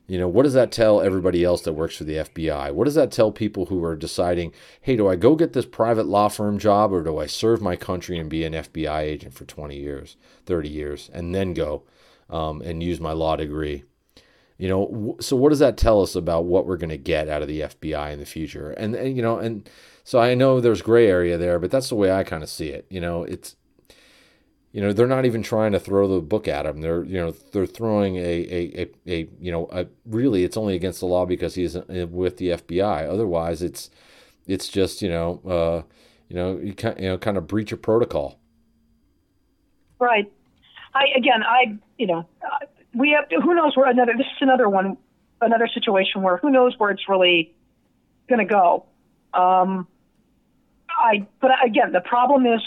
you 0.06 0.18
know, 0.18 0.28
what 0.28 0.42
does 0.42 0.52
that 0.52 0.70
tell 0.70 1.00
everybody 1.00 1.42
else 1.42 1.62
that 1.62 1.72
works 1.72 1.96
for 1.96 2.04
the 2.04 2.16
FBI? 2.16 2.70
What 2.72 2.84
does 2.84 2.94
that 2.96 3.10
tell 3.10 3.32
people 3.32 3.66
who 3.66 3.82
are 3.82 3.96
deciding, 3.96 4.52
hey, 4.82 4.94
do 4.94 5.08
I 5.08 5.16
go 5.16 5.36
get 5.36 5.54
this 5.54 5.64
private 5.64 6.06
law 6.06 6.28
firm 6.28 6.58
job 6.58 6.92
or 6.92 7.02
do 7.02 7.18
I 7.18 7.24
serve 7.24 7.62
my 7.62 7.76
country 7.76 8.18
and 8.18 8.28
be 8.28 8.44
an 8.44 8.52
FBI 8.52 9.00
agent 9.00 9.32
for 9.32 9.46
20 9.46 9.74
years, 9.74 10.18
30 10.44 10.68
years, 10.68 11.10
and 11.14 11.34
then 11.34 11.54
go 11.54 11.84
um, 12.28 12.60
and 12.60 12.82
use 12.82 13.00
my 13.00 13.12
law 13.12 13.36
degree? 13.36 13.84
You 14.58 14.68
know, 14.68 15.16
so 15.18 15.34
what 15.34 15.48
does 15.48 15.60
that 15.60 15.78
tell 15.78 16.02
us 16.02 16.14
about 16.14 16.44
what 16.44 16.66
we're 16.66 16.76
going 16.76 16.90
to 16.90 16.98
get 16.98 17.30
out 17.30 17.40
of 17.40 17.48
the 17.48 17.60
FBI 17.60 18.12
in 18.12 18.18
the 18.18 18.26
future? 18.26 18.72
And, 18.72 18.94
and 18.94 19.16
you 19.16 19.22
know, 19.22 19.38
and 19.38 19.66
so 20.04 20.18
I 20.18 20.34
know 20.34 20.60
there's 20.60 20.82
gray 20.82 21.08
area 21.08 21.38
there, 21.38 21.58
but 21.58 21.70
that's 21.70 21.88
the 21.88 21.94
way 21.94 22.12
I 22.12 22.22
kind 22.22 22.42
of 22.42 22.50
see 22.50 22.68
it. 22.68 22.84
You 22.90 23.00
know, 23.00 23.22
it's 23.22 23.56
you 24.76 24.82
know 24.82 24.92
they're 24.92 25.06
not 25.06 25.24
even 25.24 25.42
trying 25.42 25.72
to 25.72 25.80
throw 25.80 26.06
the 26.06 26.20
book 26.20 26.46
at 26.46 26.66
him. 26.66 26.82
They're 26.82 27.02
you 27.02 27.16
know 27.16 27.30
they're 27.30 27.64
throwing 27.64 28.16
a 28.16 28.20
a, 28.20 28.82
a, 28.82 28.90
a 29.06 29.28
you 29.40 29.50
know 29.50 29.70
a, 29.72 29.86
really 30.04 30.44
it's 30.44 30.58
only 30.58 30.74
against 30.74 31.00
the 31.00 31.06
law 31.06 31.24
because 31.24 31.54
he's 31.54 31.76
uh, 31.76 32.06
with 32.10 32.36
the 32.36 32.50
FBI. 32.50 33.08
Otherwise, 33.08 33.62
it's 33.62 33.88
it's 34.46 34.68
just 34.68 35.00
you 35.00 35.08
know 35.08 35.40
uh, 35.46 35.82
you 36.28 36.36
know 36.36 36.58
you 36.58 36.74
kind 36.74 37.00
you 37.00 37.08
know 37.08 37.16
kind 37.16 37.38
of 37.38 37.46
breach 37.46 37.72
of 37.72 37.80
protocol. 37.80 38.38
Right. 39.98 40.30
I 40.94 41.04
again, 41.16 41.42
I 41.42 41.78
you 41.96 42.06
know, 42.06 42.28
we 42.94 43.12
have 43.12 43.24
who 43.30 43.54
knows 43.54 43.74
where 43.78 43.88
another. 43.88 44.12
This 44.14 44.26
is 44.26 44.42
another 44.42 44.68
one, 44.68 44.98
another 45.40 45.70
situation 45.72 46.20
where 46.20 46.36
who 46.36 46.50
knows 46.50 46.74
where 46.76 46.90
it's 46.90 47.08
really 47.08 47.54
going 48.28 48.46
to 48.46 48.52
go. 48.52 48.84
Um, 49.32 49.86
I 50.90 51.26
but 51.40 51.52
again, 51.64 51.92
the 51.92 52.02
problem 52.02 52.44
is 52.44 52.60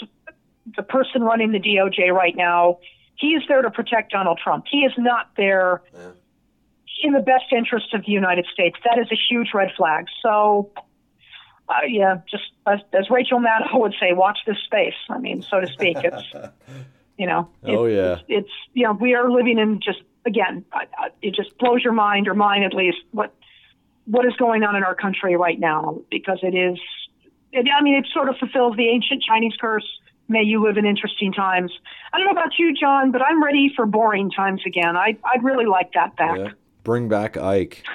the 0.76 0.84
person 0.84 1.22
running 1.24 1.52
the 1.52 1.60
DOJ 1.60 2.12
right 2.14 2.36
now. 2.36 2.80
He 3.16 3.30
is 3.30 3.44
there 3.48 3.62
to 3.62 3.70
protect 3.72 4.12
Donald 4.12 4.40
Trump. 4.42 4.66
He 4.70 4.80
is 4.80 4.94
not 4.98 5.32
there 5.36 5.82
Yeah. 5.94 6.12
in 7.04 7.14
the 7.14 7.20
best 7.20 7.46
interest 7.52 7.94
of 7.94 8.06
the 8.06 8.12
United 8.12 8.46
States. 8.54 8.78
That 8.86 8.98
is 9.00 9.08
a 9.12 9.18
huge 9.30 9.50
red 9.54 9.72
flag. 9.76 10.06
So. 10.22 10.72
Uh, 11.68 11.86
yeah, 11.88 12.16
just 12.28 12.46
as, 12.66 12.80
as 12.94 13.12
Rachel 13.12 13.38
Maddow 13.40 13.80
would 13.80 13.94
say, 14.00 14.12
watch 14.12 14.40
this 14.48 14.58
space. 14.66 14.96
I 15.08 15.20
mean, 15.20 15.44
so 15.44 15.60
to 15.60 15.68
speak. 15.68 15.98
It's 16.04 16.24
you 17.20 17.28
know. 17.28 17.48
Oh, 17.64 17.86
yeah. 17.86 18.14
It's, 18.14 18.24
it's 18.28 18.50
you 18.74 18.86
know 18.86 18.94
we 18.94 19.14
are 19.14 19.30
living 19.30 19.60
in 19.60 19.80
just 19.80 20.02
again. 20.26 20.66
It 21.22 21.36
just 21.36 21.56
blows 21.60 21.84
your 21.84 21.94
mind 21.94 22.28
or 22.28 22.34
mine 22.34 22.64
at 22.64 22.74
least 22.74 22.98
what 23.12 23.36
what 24.06 24.26
is 24.26 24.34
going 24.38 24.64
on 24.64 24.76
in 24.78 24.84
our 24.84 24.96
country 24.96 25.36
right 25.36 25.60
now 25.60 26.02
because 26.10 26.40
it 26.42 26.56
is. 26.56 26.80
It, 27.52 27.68
I 27.72 27.84
mean, 27.84 27.94
it 27.94 28.08
sort 28.12 28.30
of 28.30 28.38
fulfills 28.38 28.76
the 28.76 28.88
ancient 28.88 29.22
Chinese 29.22 29.54
curse. 29.62 29.86
May 30.30 30.44
you 30.44 30.64
live 30.64 30.78
in 30.78 30.86
interesting 30.86 31.34
times. 31.34 31.72
I 32.14 32.18
don't 32.18 32.26
know 32.28 32.32
about 32.40 32.58
you, 32.58 32.74
John, 32.74 33.12
but 33.12 33.22
I'm 33.22 33.44
ready 33.44 33.72
for 33.76 33.86
boring 33.86 34.30
times 34.32 34.62
again. 34.66 34.96
I 34.96 35.18
I'd 35.26 35.44
really 35.44 35.66
like 35.66 35.92
that 35.94 36.16
back. 36.16 36.38
Yeah. 36.38 36.52
Bring 36.84 37.10
back 37.10 37.36
Ike. 37.38 37.84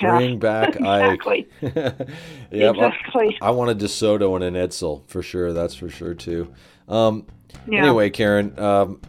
Yeah. 0.00 0.16
Bring 0.18 0.38
back 0.40 0.68
exactly. 0.76 1.48
Ike. 1.62 1.72
yep, 1.76 2.76
I- 2.76 2.86
Exactly. 2.86 3.38
I 3.40 3.50
want 3.52 3.70
a 3.70 3.74
DeSoto 3.74 4.34
and 4.34 4.42
an 4.44 4.54
Edsel 4.54 5.02
for 5.08 5.22
sure. 5.22 5.52
That's 5.52 5.74
for 5.74 5.88
sure 5.88 6.14
too. 6.14 6.52
Um, 6.88 7.26
Yeah. 7.68 7.84
Anyway, 7.84 8.10
Karen, 8.10 8.58
um, 8.58 9.00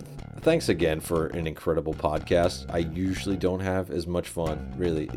thanks 0.46 0.70
again 0.70 1.00
for 1.00 1.26
an 1.28 1.48
incredible 1.48 1.96
podcast. 1.96 2.68
I 2.70 2.78
usually 2.78 3.36
don't 3.36 3.62
have 3.62 3.90
as 3.90 4.06
much 4.06 4.30
fun, 4.30 4.72
really, 4.78 5.10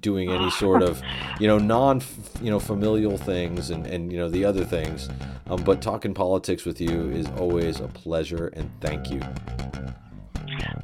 doing 0.00 0.30
any 0.30 0.48
sort 0.52 0.80
of, 0.80 1.02
you 1.40 1.48
know, 1.48 1.58
non, 1.58 2.00
you 2.40 2.50
know, 2.50 2.60
familial 2.60 3.18
things 3.18 3.70
and 3.70 3.84
and 3.86 4.12
you 4.12 4.18
know 4.18 4.30
the 4.30 4.44
other 4.44 4.64
things. 4.64 5.08
Um, 5.48 5.62
but 5.64 5.82
talking 5.82 6.14
politics 6.14 6.64
with 6.64 6.80
you 6.80 7.10
is 7.10 7.26
always 7.36 7.80
a 7.80 7.88
pleasure, 7.88 8.46
and 8.54 8.70
thank 8.80 9.10
you. 9.10 9.20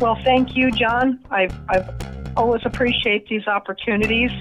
Well, 0.01 0.19
thank 0.25 0.57
you, 0.57 0.73
John. 0.73 1.21
I've, 1.31 1.57
I've 1.69 1.89
always 2.37 2.63
appreciate 2.65 3.29
these 3.29 3.47
opportunities. 3.47 4.33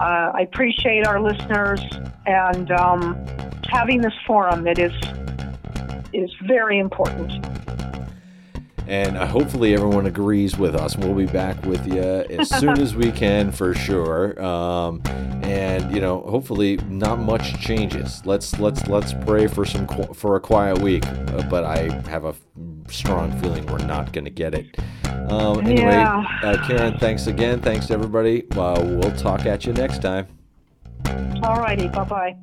Uh, 0.00 0.32
I 0.34 0.40
appreciate 0.50 1.06
our 1.06 1.20
listeners 1.20 1.80
and 2.26 2.70
um, 2.72 3.22
having 3.68 4.00
this 4.00 4.14
forum 4.26 4.64
that 4.64 4.78
is 4.78 4.92
is 6.14 6.30
very 6.46 6.78
important. 6.78 7.63
And 8.86 9.16
uh, 9.16 9.26
hopefully 9.26 9.72
everyone 9.74 10.06
agrees 10.06 10.58
with 10.58 10.74
us. 10.74 10.96
We'll 10.96 11.14
be 11.14 11.26
back 11.26 11.64
with 11.64 11.86
you 11.86 12.02
as 12.02 12.50
soon 12.60 12.78
as 12.78 12.94
we 12.94 13.10
can, 13.10 13.50
for 13.50 13.74
sure. 13.74 14.40
Um, 14.44 15.00
and 15.42 15.94
you 15.94 16.00
know, 16.00 16.20
hopefully 16.22 16.76
not 16.88 17.18
much 17.18 17.58
changes. 17.60 18.24
Let's 18.26 18.58
let's 18.58 18.86
let's 18.88 19.14
pray 19.26 19.46
for 19.46 19.64
some 19.64 19.86
for 20.14 20.36
a 20.36 20.40
quiet 20.40 20.78
week. 20.80 21.06
Uh, 21.06 21.42
but 21.48 21.64
I 21.64 21.90
have 22.08 22.24
a 22.24 22.34
strong 22.88 23.32
feeling 23.40 23.64
we're 23.66 23.78
not 23.86 24.12
going 24.12 24.24
to 24.24 24.30
get 24.30 24.54
it. 24.54 24.76
Um, 25.30 25.60
anyway, 25.60 25.92
Yeah. 25.92 26.22
uh, 26.42 26.66
Karen, 26.66 26.98
thanks 26.98 27.26
again. 27.26 27.60
Thanks 27.60 27.86
to 27.86 27.94
everybody. 27.94 28.44
Uh, 28.52 28.82
we'll 28.84 29.16
talk 29.16 29.46
at 29.46 29.64
you 29.64 29.72
next 29.72 30.02
time. 30.02 30.26
All 31.42 31.58
righty. 31.60 31.88
Bye 31.88 32.04
bye. 32.04 32.36